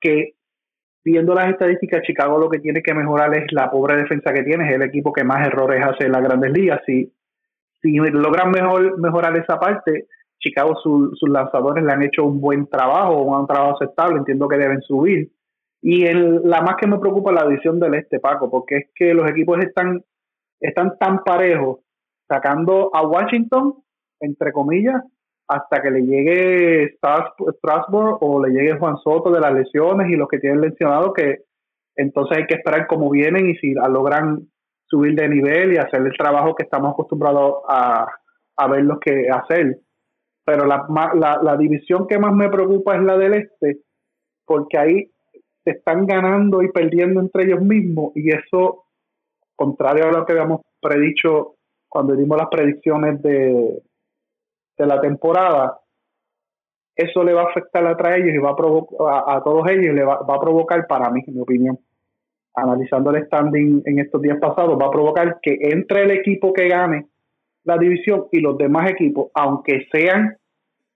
que 0.00 0.34
viendo 1.04 1.34
las 1.34 1.48
estadísticas, 1.48 2.02
Chicago 2.02 2.38
lo 2.38 2.48
que 2.48 2.60
tiene 2.60 2.82
que 2.82 2.94
mejorar 2.94 3.36
es 3.36 3.46
la 3.52 3.70
pobre 3.70 3.96
defensa 3.96 4.32
que 4.32 4.42
tiene, 4.42 4.68
es 4.68 4.74
el 4.74 4.82
equipo 4.82 5.12
que 5.12 5.24
más 5.24 5.46
errores 5.46 5.82
hace 5.84 6.06
en 6.06 6.12
las 6.12 6.22
grandes 6.22 6.52
ligas. 6.52 6.80
Si, 6.86 7.12
si 7.80 7.96
logran 7.96 8.50
mejor, 8.50 8.98
mejorar 9.00 9.36
esa 9.36 9.58
parte, 9.58 10.06
Chicago 10.38 10.74
sus 10.76 11.28
lanzadores 11.28 11.84
le 11.84 11.92
han 11.92 12.02
hecho 12.02 12.24
un 12.24 12.40
buen 12.40 12.66
trabajo, 12.66 13.22
un 13.22 13.46
trabajo 13.46 13.76
aceptable, 13.76 14.18
entiendo 14.18 14.48
que 14.48 14.58
deben 14.58 14.80
subir. 14.82 15.30
Y 15.80 16.04
la 16.04 16.62
más 16.62 16.76
que 16.76 16.86
me 16.86 16.98
preocupa 16.98 17.32
es 17.32 17.40
la 17.40 17.48
división 17.48 17.80
del 17.80 17.94
este, 17.94 18.20
Paco, 18.20 18.50
porque 18.50 18.76
es 18.76 18.90
que 18.94 19.14
los 19.14 19.28
equipos 19.28 19.58
están, 19.60 20.02
están 20.60 20.96
tan 20.98 21.24
parejos, 21.24 21.80
sacando 22.28 22.90
a 22.94 23.06
Washington, 23.06 23.74
entre 24.20 24.52
comillas, 24.52 25.02
hasta 25.52 25.82
que 25.82 25.90
le 25.90 26.02
llegue 26.02 26.96
Strasbourg 26.96 28.18
o 28.20 28.44
le 28.44 28.52
llegue 28.52 28.78
Juan 28.78 28.96
Soto 28.98 29.30
de 29.30 29.40
las 29.40 29.52
lesiones 29.52 30.08
y 30.10 30.16
los 30.16 30.28
que 30.28 30.38
tienen 30.38 30.62
lesionado, 30.62 31.12
que 31.12 31.42
entonces 31.94 32.38
hay 32.38 32.46
que 32.46 32.54
esperar 32.54 32.86
cómo 32.86 33.10
vienen 33.10 33.50
y 33.50 33.56
si 33.56 33.74
logran 33.74 34.48
subir 34.86 35.14
de 35.14 35.28
nivel 35.28 35.74
y 35.74 35.76
hacer 35.76 36.00
el 36.00 36.12
trabajo 36.16 36.54
que 36.54 36.64
estamos 36.64 36.92
acostumbrados 36.92 37.56
a, 37.68 38.06
a 38.56 38.68
los 38.68 38.98
que 39.00 39.28
hacer. 39.28 39.78
Pero 40.44 40.64
la, 40.64 40.86
la, 41.14 41.40
la 41.42 41.56
división 41.56 42.06
que 42.06 42.18
más 42.18 42.34
me 42.34 42.48
preocupa 42.48 42.96
es 42.96 43.02
la 43.02 43.18
del 43.18 43.34
este, 43.34 43.80
porque 44.46 44.78
ahí 44.78 45.10
se 45.64 45.72
están 45.72 46.06
ganando 46.06 46.62
y 46.62 46.72
perdiendo 46.72 47.20
entre 47.20 47.44
ellos 47.44 47.60
mismos 47.60 48.12
y 48.14 48.30
eso, 48.30 48.84
contrario 49.54 50.08
a 50.08 50.12
lo 50.12 50.24
que 50.24 50.32
habíamos 50.32 50.62
predicho 50.80 51.56
cuando 51.88 52.16
dimos 52.16 52.38
las 52.38 52.48
predicciones 52.50 53.22
de, 53.22 53.82
de 54.78 54.86
la 54.86 55.00
temporada, 55.00 55.78
eso 56.96 57.24
le 57.24 57.32
va 57.32 57.42
a 57.42 57.50
afectar 57.50 57.84
a 57.84 58.16
ellos 58.16 58.34
y 58.34 58.38
va 58.38 58.50
a 58.50 58.56
provocar 58.56 59.24
a, 59.26 59.42
todos 59.42 59.68
ellos 59.70 59.94
le 59.94 60.04
va, 60.04 60.14
a 60.14 60.40
provocar 60.40 60.86
para 60.86 61.10
mí, 61.10 61.22
en 61.26 61.34
mi 61.34 61.40
opinión, 61.40 61.78
analizando 62.54 63.10
el 63.10 63.24
standing 63.26 63.82
en 63.86 63.98
estos 63.98 64.20
días 64.20 64.38
pasados, 64.40 64.78
va 64.80 64.86
a 64.86 64.90
provocar 64.90 65.38
que 65.40 65.56
entre 65.60 66.02
el 66.02 66.10
equipo 66.10 66.52
que 66.52 66.68
gane 66.68 67.06
la 67.64 67.78
división 67.78 68.26
y 68.30 68.40
los 68.40 68.58
demás 68.58 68.90
equipos, 68.90 69.30
aunque 69.34 69.86
sean 69.92 70.36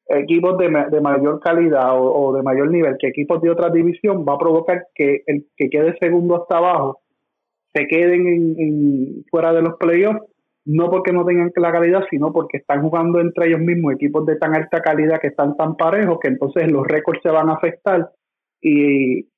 equipos 0.08 0.58
de, 0.58 0.68
de 0.90 1.00
mayor 1.00 1.40
calidad 1.40 1.90
o, 1.94 2.32
de 2.34 2.42
mayor 2.42 2.70
nivel 2.70 2.96
que 2.98 3.08
equipos 3.08 3.40
de 3.40 3.50
otra 3.50 3.70
división, 3.70 4.24
va 4.28 4.34
a 4.34 4.38
provocar 4.38 4.86
que 4.94 5.22
el 5.26 5.46
que 5.56 5.70
quede 5.70 5.96
segundo 5.98 6.42
hasta 6.42 6.58
abajo 6.58 7.00
se 7.74 7.86
queden 7.86 8.26
en 8.58 9.24
fuera 9.30 9.52
de 9.52 9.62
los 9.62 9.76
playoffs 9.78 10.22
no 10.66 10.90
porque 10.90 11.12
no 11.12 11.24
tengan 11.24 11.52
la 11.54 11.72
calidad, 11.72 12.02
sino 12.10 12.32
porque 12.32 12.58
están 12.58 12.82
jugando 12.82 13.20
entre 13.20 13.46
ellos 13.46 13.60
mismos 13.60 13.94
equipos 13.94 14.26
de 14.26 14.36
tan 14.36 14.54
alta 14.54 14.80
calidad 14.80 15.20
que 15.20 15.28
están 15.28 15.56
tan 15.56 15.76
parejos 15.76 16.18
que 16.20 16.28
entonces 16.28 16.70
los 16.70 16.84
récords 16.84 17.20
se 17.22 17.30
van 17.30 17.48
a 17.48 17.54
afectar 17.54 18.10
y, 18.60 19.28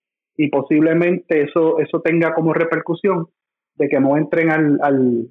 posiblemente 0.50 1.42
eso 1.42 1.80
eso 1.80 2.00
tenga 2.00 2.32
como 2.32 2.54
repercusión 2.54 3.26
de 3.74 3.88
que 3.88 4.00
no 4.00 4.16
entren 4.16 4.50
al, 4.50 4.78
al 4.80 5.28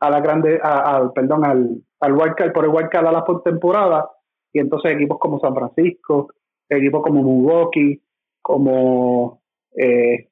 a 0.00 0.10
la 0.10 0.20
grande 0.20 0.60
al 0.62 1.12
perdón 1.12 1.46
al 1.46 1.82
al 2.00 2.12
wildcard, 2.12 2.52
por 2.52 2.64
el 2.64 2.70
wildcard 2.70 3.06
a 3.06 3.12
la 3.12 3.24
temporada 3.42 4.10
y 4.52 4.60
entonces 4.60 4.92
equipos 4.92 5.18
como 5.18 5.40
San 5.40 5.54
Francisco 5.54 6.28
equipos 6.68 7.02
como 7.02 7.22
Milwaukee 7.22 8.02
como 8.42 9.40
eh, 9.74 10.28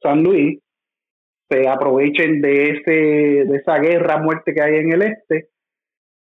San 0.00 0.22
Luis 0.22 0.60
se 1.50 1.68
aprovechen 1.68 2.40
de 2.40 2.70
ese 2.70 2.92
de 3.44 3.56
esa 3.56 3.78
guerra 3.78 4.18
muerte 4.18 4.54
que 4.54 4.62
hay 4.62 4.76
en 4.76 4.92
el 4.92 5.02
este 5.02 5.48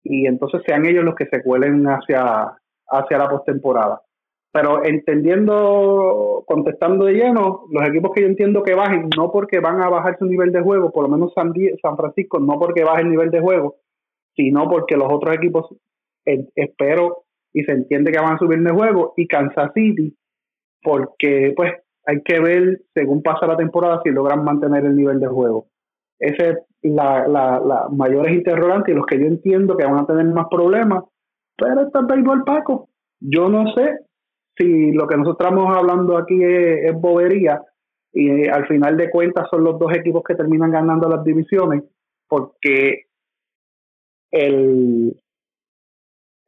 y 0.03 0.27
entonces 0.27 0.62
sean 0.64 0.87
ellos 0.87 1.05
los 1.05 1.16
que 1.16 1.27
se 1.27 1.43
cuelen 1.43 1.85
hacia 1.87 2.57
hacia 2.89 3.18
la 3.18 3.29
postemporada. 3.29 4.03
Pero 4.53 4.85
entendiendo, 4.85 6.45
contestando 6.47 7.05
de 7.05 7.14
lleno, 7.14 7.64
los 7.70 7.89
equipos 7.89 8.12
que 8.14 8.22
yo 8.22 8.29
entiendo 8.29 8.62
que 8.62 8.74
bajen, 8.74 9.11
no 9.16 9.31
porque 9.31 9.61
van 9.61 9.83
a 9.83 9.91
bajar 9.91 10.16
su 10.18 10.24
nivel 10.24 10.51
de 10.53 10.62
juego, 10.62 10.93
por 10.93 11.03
lo 11.03 11.11
menos 11.11 11.35
San, 11.35 11.53
San 11.83 11.97
Francisco, 11.97 12.39
no 12.39 12.59
porque 12.59 12.85
baje 12.85 13.03
el 13.03 13.11
nivel 13.11 13.31
de 13.31 13.41
juego, 13.41 13.77
sino 14.35 14.68
porque 14.70 14.97
los 14.97 15.12
otros 15.12 15.35
equipos 15.37 15.74
eh, 16.24 16.47
espero 16.55 17.24
y 17.53 17.64
se 17.64 17.72
entiende 17.72 18.12
que 18.12 18.20
van 18.20 18.35
a 18.35 18.39
subir 18.39 18.62
de 18.62 18.70
juego, 18.70 19.12
y 19.16 19.27
Kansas 19.27 19.72
City, 19.74 20.16
porque 20.83 21.53
pues 21.57 21.72
hay 22.07 22.23
que 22.23 22.41
ver 22.41 22.83
según 22.95 23.23
pasa 23.23 23.47
la 23.47 23.57
temporada 23.57 24.01
si 24.03 24.11
logran 24.11 24.45
mantener 24.45 24.85
el 24.85 24.97
nivel 24.97 25.21
de 25.21 25.27
juego. 25.27 25.67
Ese 26.19 26.51
es 26.51 26.57
la, 26.83 27.27
la, 27.27 27.61
la 27.61 27.89
mayores 27.91 28.33
interrogantes 28.33 28.95
y 28.95 28.97
los 28.97 29.07
que 29.07 29.19
yo 29.19 29.27
entiendo 29.27 29.77
que 29.77 29.85
van 29.85 29.99
a 29.99 30.07
tener 30.07 30.25
más 30.27 30.47
problemas, 30.49 31.05
pero 31.57 31.83
está 31.83 32.01
el 32.01 32.07
béisbol 32.07 32.45
Paco. 32.45 32.89
Yo 33.21 33.49
no 33.49 33.73
sé 33.75 33.99
si 34.57 34.93
lo 34.93 35.07
que 35.07 35.17
nosotros 35.17 35.49
estamos 35.49 35.77
hablando 35.77 36.17
aquí 36.17 36.39
es, 36.43 36.95
bobería 36.95 37.63
y 38.13 38.31
eh, 38.31 38.51
al 38.51 38.67
final 38.67 38.97
de 38.97 39.11
cuentas 39.11 39.47
son 39.51 39.65
los 39.65 39.79
dos 39.79 39.93
equipos 39.95 40.23
que 40.27 40.35
terminan 40.35 40.71
ganando 40.71 41.09
las 41.09 41.23
divisiones 41.25 41.83
porque 42.29 43.07
el, 44.31 45.15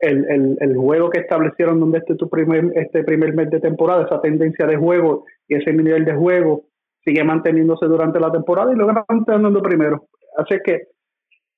el, 0.00 0.56
el, 0.60 0.76
juego 0.76 1.10
que 1.10 1.20
establecieron 1.20 1.80
donde 1.80 1.98
este 1.98 2.14
tu 2.14 2.28
primer 2.28 2.70
este 2.74 3.02
primer 3.02 3.34
mes 3.34 3.50
de 3.50 3.60
temporada 3.60 4.04
esa 4.04 4.20
tendencia 4.20 4.66
de 4.66 4.76
juego 4.76 5.24
y 5.48 5.56
ese 5.56 5.72
nivel 5.72 6.04
de 6.04 6.14
juego 6.14 6.66
sigue 7.04 7.24
manteniéndose 7.24 7.86
durante 7.86 8.20
la 8.20 8.30
temporada 8.30 8.72
y 8.72 8.76
logran 8.76 9.04
ganando 9.26 9.60
primero 9.60 10.08
así 10.36 10.56
que 10.64 10.82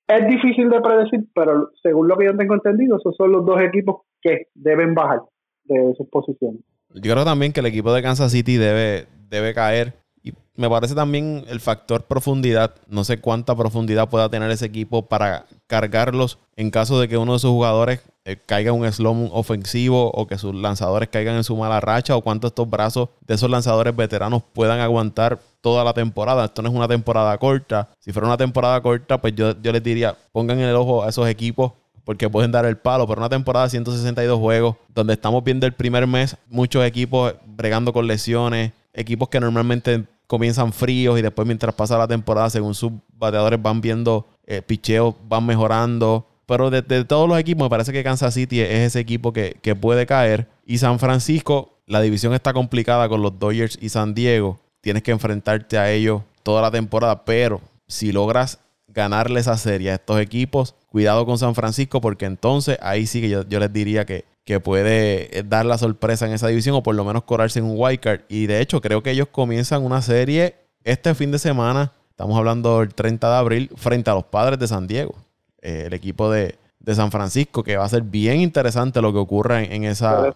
es 0.09 0.27
difícil 0.27 0.71
de 0.71 0.81
predecir 0.81 1.21
pero 1.35 1.71
según 1.83 2.09
lo 2.09 2.17
que 2.17 2.27
yo 2.27 2.37
tengo 2.37 2.55
entendido 2.55 2.97
esos 2.97 3.15
son 3.15 3.33
los 3.33 3.45
dos 3.45 3.61
equipos 3.61 4.03
que 4.23 4.47
deben 4.55 4.95
bajar 4.95 5.21
de 5.65 5.95
sus 5.97 6.09
posiciones. 6.09 6.63
Yo 6.95 7.13
creo 7.13 7.25
también 7.25 7.53
que 7.53 7.61
el 7.61 7.67
equipo 7.67 7.93
de 7.93 8.03
Kansas 8.03 8.33
City 8.33 8.57
debe, 8.57 9.07
debe 9.29 9.55
caer. 9.55 9.95
Me 10.57 10.69
parece 10.69 10.95
también 10.95 11.45
el 11.49 11.61
factor 11.61 12.05
profundidad. 12.05 12.75
No 12.87 13.05
sé 13.05 13.21
cuánta 13.21 13.55
profundidad 13.57 14.09
pueda 14.09 14.29
tener 14.29 14.51
ese 14.51 14.67
equipo 14.67 15.07
para 15.07 15.47
cargarlos 15.67 16.39
en 16.57 16.71
caso 16.71 17.01
de 17.01 17.09
que 17.09 17.17
uno 17.17 17.35
de 17.35 17.39
sus 17.39 17.51
jugadores 17.51 18.01
eh, 18.25 18.37
caiga 18.45 18.71
en 18.71 18.81
un 18.81 18.93
slum 18.93 19.31
ofensivo 19.33 20.11
o 20.11 20.27
que 20.27 20.37
sus 20.37 20.55
lanzadores 20.55 21.09
caigan 21.09 21.37
en 21.37 21.45
su 21.45 21.57
mala 21.57 21.81
racha 21.81 22.17
o 22.17 22.21
cuántos 22.21 22.51
estos 22.51 22.69
brazos 22.69 23.09
de 23.27 23.35
esos 23.35 23.49
lanzadores 23.49 23.97
veteranos 23.97 24.43
puedan 24.53 24.81
aguantar 24.81 25.41
toda 25.61 25.85
la 25.85 25.95
temporada. 25.95 26.45
Esto 26.45 26.63
no 26.63 26.69
es 26.69 26.75
una 26.75 26.89
temporada 26.89 27.37
corta. 27.39 27.89
Si 27.99 28.13
fuera 28.13 28.27
una 28.27 28.37
temporada 28.37 28.81
corta, 28.83 29.21
pues 29.21 29.35
yo, 29.35 29.55
yo 29.63 29.73
les 29.73 29.83
diría, 29.83 30.17
pongan 30.33 30.59
el 30.59 30.75
ojo 30.75 31.05
a 31.05 31.09
esos 31.09 31.29
equipos 31.29 31.73
porque 32.05 32.29
pueden 32.29 32.51
dar 32.51 32.65
el 32.65 32.77
palo, 32.77 33.07
pero 33.07 33.21
una 33.21 33.29
temporada 33.29 33.67
de 33.67 33.71
162 33.71 34.39
juegos, 34.39 34.77
donde 34.95 35.13
estamos 35.13 35.45
viendo 35.45 35.67
el 35.67 35.73
primer 35.73 36.07
mes 36.07 36.37
muchos 36.49 36.85
equipos 36.85 37.35
bregando 37.47 37.93
con 37.93 38.07
lesiones, 38.07 38.73
equipos 38.93 39.29
que 39.29 39.41
normalmente 39.41 40.07
comienzan 40.31 40.73
fríos 40.73 41.19
y 41.19 41.23
después 41.23 41.45
mientras 41.45 41.75
pasa 41.75 41.99
la 41.99 42.07
temporada, 42.07 42.49
según 42.51 42.73
sus 42.73 42.93
bateadores 43.19 43.61
van 43.61 43.81
viendo 43.81 44.29
eh, 44.47 44.63
picheos, 44.63 45.17
van 45.29 45.45
mejorando. 45.45 46.25
Pero 46.47 46.71
de, 46.71 46.83
todos 47.05 47.29
los 47.29 47.37
equipos, 47.37 47.65
me 47.65 47.69
parece 47.69 47.93
que 47.93 48.05
Kansas 48.05 48.35
City 48.35 48.61
es 48.61 48.71
ese 48.71 49.01
equipo 49.01 49.33
que, 49.33 49.57
que 49.61 49.75
puede 49.75 50.07
caer. 50.07 50.47
Y 50.65 50.79
San 50.79 51.01
Francisco, 51.01 51.81
la 51.87 52.01
división 52.01 52.33
está 52.33 52.53
complicada 52.53 53.09
con 53.09 53.23
los 53.23 53.41
Dodgers 53.41 53.77
y 53.83 53.89
San 53.89 54.15
Diego. 54.15 54.61
Tienes 54.81 55.03
que 55.03 55.11
enfrentarte 55.11 55.79
a 55.79 55.91
ellos 55.91 56.23
toda 56.45 56.63
la 56.63 56.71
temporada, 56.71 57.25
pero 57.25 57.61
si 57.89 58.13
logras 58.13 58.61
ganarle 58.87 59.41
esa 59.41 59.57
serie 59.57 59.91
a 59.91 59.95
estos 59.95 60.21
equipos. 60.21 60.77
Cuidado 60.91 61.27
con 61.27 61.39
San 61.39 61.57
Francisco 61.57 62.01
porque 62.01 62.27
entonces 62.27 62.79
ahí 62.83 63.07
sí 63.07 63.21
que 63.21 63.29
yo, 63.29 63.43
les 63.43 63.73
diría 63.73 64.07
que, 64.07 64.25
que, 64.51 64.61
puede 64.61 65.39
eh, 65.39 65.43
dar 65.45 65.65
la 65.65 65.79
sorpresa 65.79 66.27
en 66.27 66.33
esa 66.33 66.49
división 66.49 66.75
o 66.75 66.83
por 66.83 66.95
lo 66.95 67.05
menos 67.05 67.23
corarse 67.25 67.61
en 67.61 67.67
un 67.67 67.75
wildcard. 67.77 68.23
Y 68.29 68.47
de 68.47 68.61
hecho 68.61 68.81
creo 68.81 69.03
que 69.03 69.13
ellos 69.13 69.29
comienzan 69.29 69.85
una 69.85 70.03
serie 70.03 70.57
este 70.83 71.15
fin 71.15 71.31
de 71.31 71.39
semana, 71.39 71.93
estamos 72.11 72.37
hablando 72.37 72.81
del 72.81 72.95
30 72.95 73.31
de 73.31 73.37
abril, 73.37 73.71
frente 73.77 74.11
a 74.11 74.15
los 74.15 74.25
padres 74.25 74.59
de 74.59 74.67
San 74.67 74.87
Diego, 74.87 75.15
eh, 75.63 75.85
el 75.87 75.95
equipo 75.95 76.31
de, 76.31 76.57
San 76.87 77.13
Francisco, 77.13 77.63
que 77.63 77.77
va 77.77 77.85
a 77.85 77.89
ser 77.89 78.03
bien 78.03 78.41
interesante 78.41 79.01
lo 79.01 79.13
que 79.13 79.19
ocurra 79.19 79.63
en, 79.63 79.85
esa, 79.85 80.35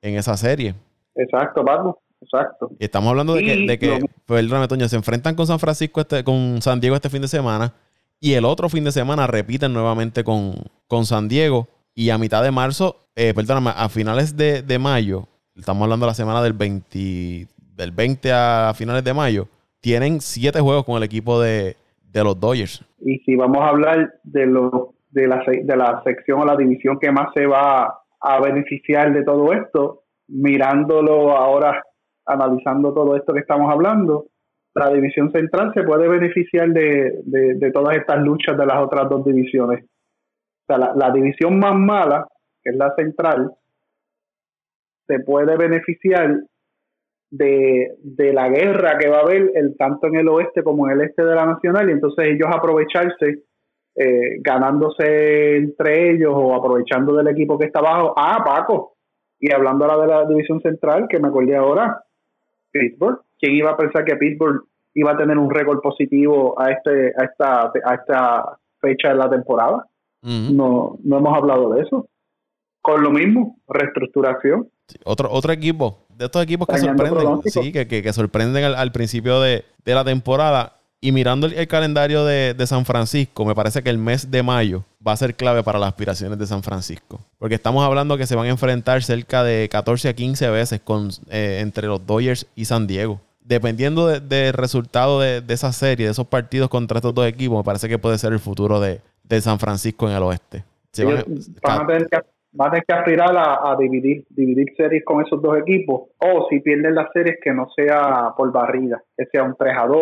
en 0.00 0.16
esa 0.16 0.36
serie. 0.36 0.74
Exacto, 1.14 1.62
vamos. 1.62 1.96
Exacto. 2.20 2.70
Y 2.78 2.84
estamos 2.84 3.10
hablando 3.10 3.34
de 3.34 3.44
que, 3.44 3.66
de 3.66 3.78
que 3.78 4.04
perdóname, 4.26 4.66
Toño, 4.66 4.88
se 4.88 4.96
enfrentan 4.96 5.36
con 5.36 5.46
San 5.46 5.60
Francisco, 5.60 6.00
este, 6.00 6.24
con 6.24 6.60
San 6.62 6.80
Diego 6.80 6.96
este 6.96 7.10
fin 7.10 7.22
de 7.22 7.28
semana. 7.28 7.74
Y 8.18 8.34
el 8.34 8.44
otro 8.44 8.68
fin 8.68 8.82
de 8.84 8.92
semana 8.92 9.26
repiten 9.26 9.72
nuevamente 9.72 10.24
con, 10.24 10.54
con 10.88 11.04
San 11.06 11.28
Diego. 11.28 11.68
Y 11.94 12.10
a 12.10 12.18
mitad 12.18 12.42
de 12.42 12.50
marzo, 12.50 13.01
eh, 13.16 13.32
perdóname, 13.34 13.70
a 13.74 13.88
finales 13.88 14.36
de, 14.36 14.78
mayo, 14.78 15.28
estamos 15.54 15.82
hablando 15.82 16.06
de 16.06 16.10
la 16.10 16.14
semana 16.14 16.42
del 16.42 16.52
20, 16.52 17.46
del 17.76 17.92
20 17.92 18.32
a 18.32 18.72
finales 18.74 19.04
de 19.04 19.14
mayo, 19.14 19.48
tienen 19.80 20.20
siete 20.20 20.60
juegos 20.60 20.84
con 20.84 20.96
el 20.96 21.02
equipo 21.02 21.40
de, 21.40 21.76
los 22.14 22.38
Dodgers. 22.38 22.84
Y 23.00 23.18
si 23.20 23.36
vamos 23.36 23.58
a 23.62 23.68
hablar 23.68 24.12
de, 24.22 24.46
lo, 24.46 24.94
de, 25.10 25.26
la, 25.26 25.42
de 25.46 25.76
la 25.76 26.02
sección 26.04 26.40
o 26.40 26.44
la 26.44 26.56
división 26.56 26.98
que 27.00 27.10
más 27.10 27.28
se 27.34 27.46
va 27.46 28.02
a 28.20 28.40
beneficiar 28.40 29.12
de 29.12 29.24
todo 29.24 29.52
esto, 29.52 30.02
mirándolo 30.28 31.36
ahora, 31.36 31.82
analizando 32.24 32.94
todo 32.94 33.16
esto 33.16 33.32
que 33.32 33.40
estamos 33.40 33.70
hablando, 33.72 34.26
la 34.74 34.90
división 34.90 35.30
central 35.32 35.72
se 35.74 35.82
puede 35.82 36.08
beneficiar 36.08 36.70
de, 36.70 37.70
todas 37.72 37.96
estas 37.96 38.22
luchas 38.22 38.56
de 38.56 38.66
las 38.66 38.78
otras 38.78 39.08
dos 39.08 39.24
divisiones. 39.24 39.84
O 39.84 40.74
sea, 40.74 40.92
la, 40.94 41.10
división 41.10 41.58
más 41.58 41.74
mala, 41.74 42.26
que 42.62 42.70
es 42.70 42.76
la 42.76 42.94
central, 42.94 43.52
se 45.06 45.20
puede 45.20 45.56
beneficiar 45.56 46.40
de, 47.30 47.96
la 48.32 48.48
guerra 48.48 48.98
que 48.98 49.08
va 49.08 49.18
a 49.18 49.22
haber 49.22 49.50
el, 49.54 49.76
tanto 49.76 50.06
en 50.06 50.16
el 50.16 50.28
oeste 50.28 50.62
como 50.62 50.88
en 50.88 51.00
el 51.00 51.06
este 51.06 51.24
de 51.24 51.34
la 51.34 51.46
nacional 51.46 51.88
y 51.88 51.92
entonces 51.92 52.26
ellos 52.26 52.48
aprovecharse 52.52 53.42
eh, 53.94 54.38
ganándose 54.40 55.56
entre 55.56 56.12
ellos 56.12 56.32
o 56.34 56.54
aprovechando 56.54 57.14
del 57.14 57.28
equipo 57.28 57.58
que 57.58 57.66
está 57.66 57.80
abajo. 57.80 58.14
Ah, 58.16 58.42
Paco, 58.44 58.96
y 59.40 59.52
hablando 59.52 59.84
ahora 59.84 60.02
de 60.02 60.08
la 60.08 60.28
división 60.28 60.60
central, 60.60 61.06
que 61.08 61.18
me 61.18 61.28
acordé 61.28 61.56
ahora, 61.56 62.02
Pittsburgh 62.70 63.20
¿quién 63.42 63.56
iba 63.56 63.72
a 63.72 63.76
pensar 63.76 64.04
que 64.04 64.16
Pittsburgh 64.16 64.62
iba 64.94 65.12
a 65.12 65.16
tener 65.16 65.36
un 65.36 65.50
récord 65.50 65.80
positivo 65.80 66.58
a 66.60 66.70
este 66.70 67.12
a 67.18 67.24
esta 67.24 67.72
a 67.84 67.94
esta 67.94 68.58
fecha 68.80 69.08
de 69.08 69.16
la 69.16 69.28
temporada? 69.28 69.86
No 70.22 70.96
no 71.02 71.18
hemos 71.18 71.36
hablado 71.36 71.70
de 71.74 71.82
eso. 71.82 72.08
Con 72.82 73.02
lo 73.02 73.10
mismo, 73.10 73.56
reestructuración. 73.68 74.68
otro 75.04 75.30
otro 75.30 75.52
equipo 75.52 76.02
de 76.16 76.26
estos 76.26 76.42
equipos 76.42 76.66
que 76.68 76.78
sorprenden, 76.78 77.42
sí, 77.46 77.72
que, 77.72 77.86
que, 77.86 78.12
sorprenden 78.12 78.64
al, 78.64 78.92
principio 78.92 79.40
de, 79.40 79.64
la 79.84 80.04
temporada. 80.04 80.76
Y 81.00 81.10
mirando 81.10 81.48
el, 81.48 81.66
calendario 81.66 82.24
de, 82.24 82.54
San 82.66 82.84
Francisco, 82.84 83.44
me 83.44 83.56
parece 83.56 83.82
que 83.82 83.90
el 83.90 83.98
mes 83.98 84.30
de 84.30 84.44
mayo 84.44 84.84
va 85.04 85.12
a 85.12 85.16
ser 85.16 85.34
clave 85.34 85.64
para 85.64 85.80
las 85.80 85.88
aspiraciones 85.88 86.38
de 86.38 86.46
San 86.46 86.62
Francisco. 86.62 87.20
Porque 87.38 87.56
estamos 87.56 87.84
hablando 87.84 88.16
que 88.16 88.26
se 88.26 88.36
van 88.36 88.46
a 88.46 88.50
enfrentar 88.50 89.02
cerca 89.02 89.42
de 89.42 89.68
14 89.68 90.10
a 90.10 90.12
15 90.12 90.50
veces 90.50 90.80
con, 90.80 91.08
eh, 91.28 91.58
entre 91.60 91.88
los 91.88 92.06
Dodgers 92.06 92.46
y 92.54 92.66
San 92.66 92.86
Diego 92.86 93.20
dependiendo 93.44 94.06
del 94.06 94.52
resultado 94.52 95.20
de, 95.20 95.42
esa 95.48 95.72
serie, 95.72 96.06
de 96.06 96.12
esos 96.12 96.28
partidos 96.28 96.68
contra 96.68 96.98
estos 96.98 97.12
dos 97.12 97.26
equipos, 97.26 97.58
me 97.58 97.64
parece 97.64 97.88
que 97.88 97.98
puede 97.98 98.16
ser 98.16 98.32
el 98.32 98.38
futuro 98.38 98.80
de, 98.80 99.00
San 99.40 99.58
Francisco 99.58 100.08
en 100.08 100.14
el 100.14 100.22
oeste. 100.22 100.64
van, 101.62 101.80
a 101.80 101.86
tener 101.86 102.08
que, 102.08 102.18
aspirar 102.58 103.34
a, 103.36 103.76
dividir, 103.78 104.24
dividir 104.30 104.66
series 104.76 105.04
con 105.04 105.24
esos 105.24 105.40
dos 105.40 105.56
equipos, 105.58 106.10
o 106.18 106.46
si 106.48 106.60
pierden 106.60 106.94
las 106.94 107.10
series, 107.12 107.38
que 107.42 107.52
no 107.52 107.68
sea 107.74 108.32
por 108.36 108.52
barrida, 108.52 109.02
que 109.16 109.26
sea 109.26 109.42
un 109.42 109.56
3 109.56 109.74
a 109.76 109.86
2, 109.86 109.96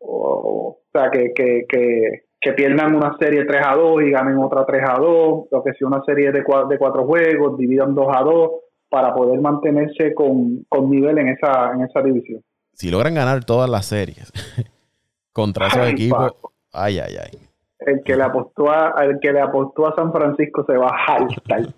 o, 0.00 0.78
sea, 0.92 1.10
que, 1.10 1.32
que, 1.34 1.64
que, 1.68 2.52
pierdan 2.52 2.94
una 2.94 3.16
serie 3.18 3.44
3 3.44 3.62
a 3.66 3.74
2 3.74 4.02
y 4.02 4.10
ganen 4.10 4.38
otra 4.38 4.64
3 4.64 4.82
a 4.88 5.00
2, 5.00 5.08
o 5.50 5.62
que 5.64 5.72
sea 5.72 5.88
una 5.88 6.02
serie 6.04 6.30
de, 6.30 6.40
de 6.40 6.78
cuatro 6.78 7.04
juegos, 7.04 7.58
dividan 7.58 7.94
2 7.94 8.06
a 8.14 8.22
2, 8.22 8.50
para 8.88 9.12
poder 9.12 9.40
mantenerse 9.40 10.14
con, 10.14 10.64
con 10.68 10.90
nivel 10.90 11.18
en 11.18 11.28
esa, 11.28 11.72
en 11.72 11.82
esa 11.82 12.02
división 12.02 12.40
si 12.76 12.90
logran 12.90 13.14
ganar 13.14 13.44
todas 13.44 13.68
las 13.70 13.86
series 13.86 14.30
contra 15.32 15.68
esos 15.68 15.88
equipos, 15.88 16.34
ay, 16.72 16.98
ay, 16.98 17.16
ay. 17.16 17.45
El 17.78 18.02
que, 18.02 18.16
le 18.16 18.22
apostó 18.22 18.70
a, 18.70 18.94
el 19.04 19.18
que 19.20 19.32
le 19.32 19.40
apostó 19.40 19.86
a 19.86 19.94
San 19.94 20.10
Francisco 20.10 20.64
se 20.66 20.76
va 20.76 20.88
a 20.88 21.26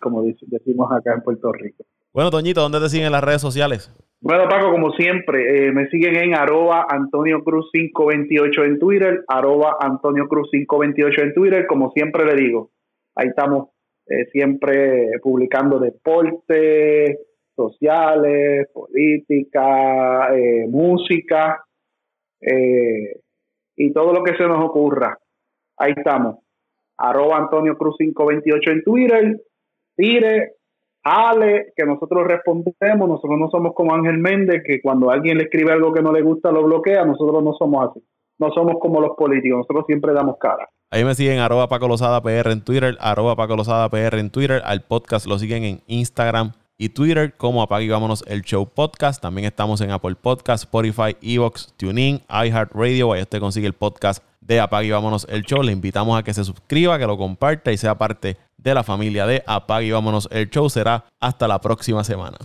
como 0.00 0.22
decimos 0.22 0.92
acá 0.92 1.14
en 1.14 1.22
Puerto 1.22 1.52
Rico. 1.52 1.84
Bueno, 2.12 2.30
Toñito, 2.30 2.60
¿dónde 2.60 2.80
te 2.80 2.88
siguen 2.88 3.06
en 3.06 3.12
las 3.12 3.24
redes 3.24 3.42
sociales? 3.42 3.92
Bueno, 4.20 4.48
Paco, 4.48 4.70
como 4.72 4.90
siempre, 4.92 5.68
eh, 5.68 5.72
me 5.72 5.88
siguen 5.88 6.16
en 6.16 6.34
arroba 6.34 6.86
Antonio 6.88 7.44
Cruz 7.44 7.70
528 7.72 8.64
en 8.64 8.78
Twitter, 8.78 9.24
arroba 9.28 9.76
Antonio 9.78 10.26
Cruz 10.26 10.48
528 10.50 11.22
en 11.22 11.34
Twitter, 11.34 11.66
como 11.66 11.92
siempre 11.92 12.24
le 12.24 12.34
digo, 12.34 12.70
ahí 13.14 13.28
estamos 13.28 13.68
eh, 14.06 14.26
siempre 14.32 15.10
publicando 15.22 15.78
deporte, 15.78 17.18
sociales, 17.54 18.68
política, 18.72 20.34
eh, 20.36 20.66
música. 20.68 21.64
Y 23.80 23.92
todo 23.92 24.12
lo 24.12 24.24
que 24.24 24.36
se 24.36 24.44
nos 24.44 24.64
ocurra. 24.64 25.18
Ahí 25.78 25.92
estamos. 25.96 26.36
Arroba 26.96 27.36
Antonio 27.36 27.76
Cruz 27.76 27.96
528 27.98 28.70
en 28.70 28.82
Twitter. 28.82 29.40
Tire, 29.96 30.52
Ale, 31.04 31.72
que 31.76 31.84
nosotros 31.84 32.26
respondemos. 32.26 33.08
Nosotros 33.08 33.38
no 33.38 33.48
somos 33.50 33.74
como 33.74 33.94
Ángel 33.94 34.18
Méndez, 34.18 34.62
que 34.66 34.80
cuando 34.80 35.10
alguien 35.10 35.38
le 35.38 35.44
escribe 35.44 35.72
algo 35.72 35.92
que 35.92 36.02
no 36.02 36.12
le 36.12 36.22
gusta 36.22 36.50
lo 36.50 36.64
bloquea. 36.64 37.04
Nosotros 37.04 37.42
no 37.42 37.52
somos 37.54 37.90
así. 37.90 38.04
No 38.38 38.50
somos 38.50 38.76
como 38.80 39.00
los 39.00 39.16
políticos. 39.16 39.58
Nosotros 39.58 39.84
siempre 39.86 40.12
damos 40.12 40.36
cara. 40.38 40.68
Ahí 40.90 41.04
me 41.04 41.14
siguen 41.14 41.38
arroba 41.38 41.68
Paco 41.68 41.86
Lozada 41.86 42.22
PR 42.22 42.50
en 42.50 42.64
Twitter, 42.64 42.96
arroba 43.00 43.36
Paco 43.36 43.56
Lozada 43.56 43.88
PR 43.90 44.18
en 44.18 44.30
Twitter. 44.30 44.62
Al 44.64 44.82
podcast 44.82 45.26
lo 45.26 45.38
siguen 45.38 45.64
en 45.64 45.80
Instagram 45.86 46.52
y 46.78 46.90
Twitter 46.90 47.36
como 47.36 47.60
Apague 47.60 47.86
y 47.86 47.88
Vámonos 47.88 48.24
el 48.28 48.42
Show 48.42 48.66
Podcast. 48.72 49.20
También 49.20 49.46
estamos 49.46 49.80
en 49.80 49.90
Apple 49.90 50.14
Podcast, 50.14 50.64
Spotify, 50.64 51.16
Evox, 51.20 51.74
TuneIn, 51.76 52.22
iHeartRadio. 52.30 53.12
Ahí 53.12 53.22
usted 53.22 53.40
consigue 53.40 53.66
el 53.66 53.72
podcast 53.72 54.22
de 54.40 54.60
Apague 54.60 54.86
y 54.86 54.90
Vámonos 54.92 55.26
el 55.28 55.42
Show. 55.42 55.62
Le 55.62 55.72
invitamos 55.72 56.16
a 56.18 56.22
que 56.22 56.32
se 56.32 56.44
suscriba, 56.44 56.98
que 56.98 57.06
lo 57.06 57.18
comparta 57.18 57.72
y 57.72 57.76
sea 57.76 57.98
parte 57.98 58.36
de 58.56 58.74
la 58.74 58.84
familia 58.84 59.26
de 59.26 59.42
Apague 59.46 59.88
y 59.88 59.90
Vámonos 59.90 60.28
el 60.30 60.48
Show. 60.48 60.70
Será 60.70 61.04
hasta 61.18 61.48
la 61.48 61.60
próxima 61.60 62.04
semana. 62.04 62.38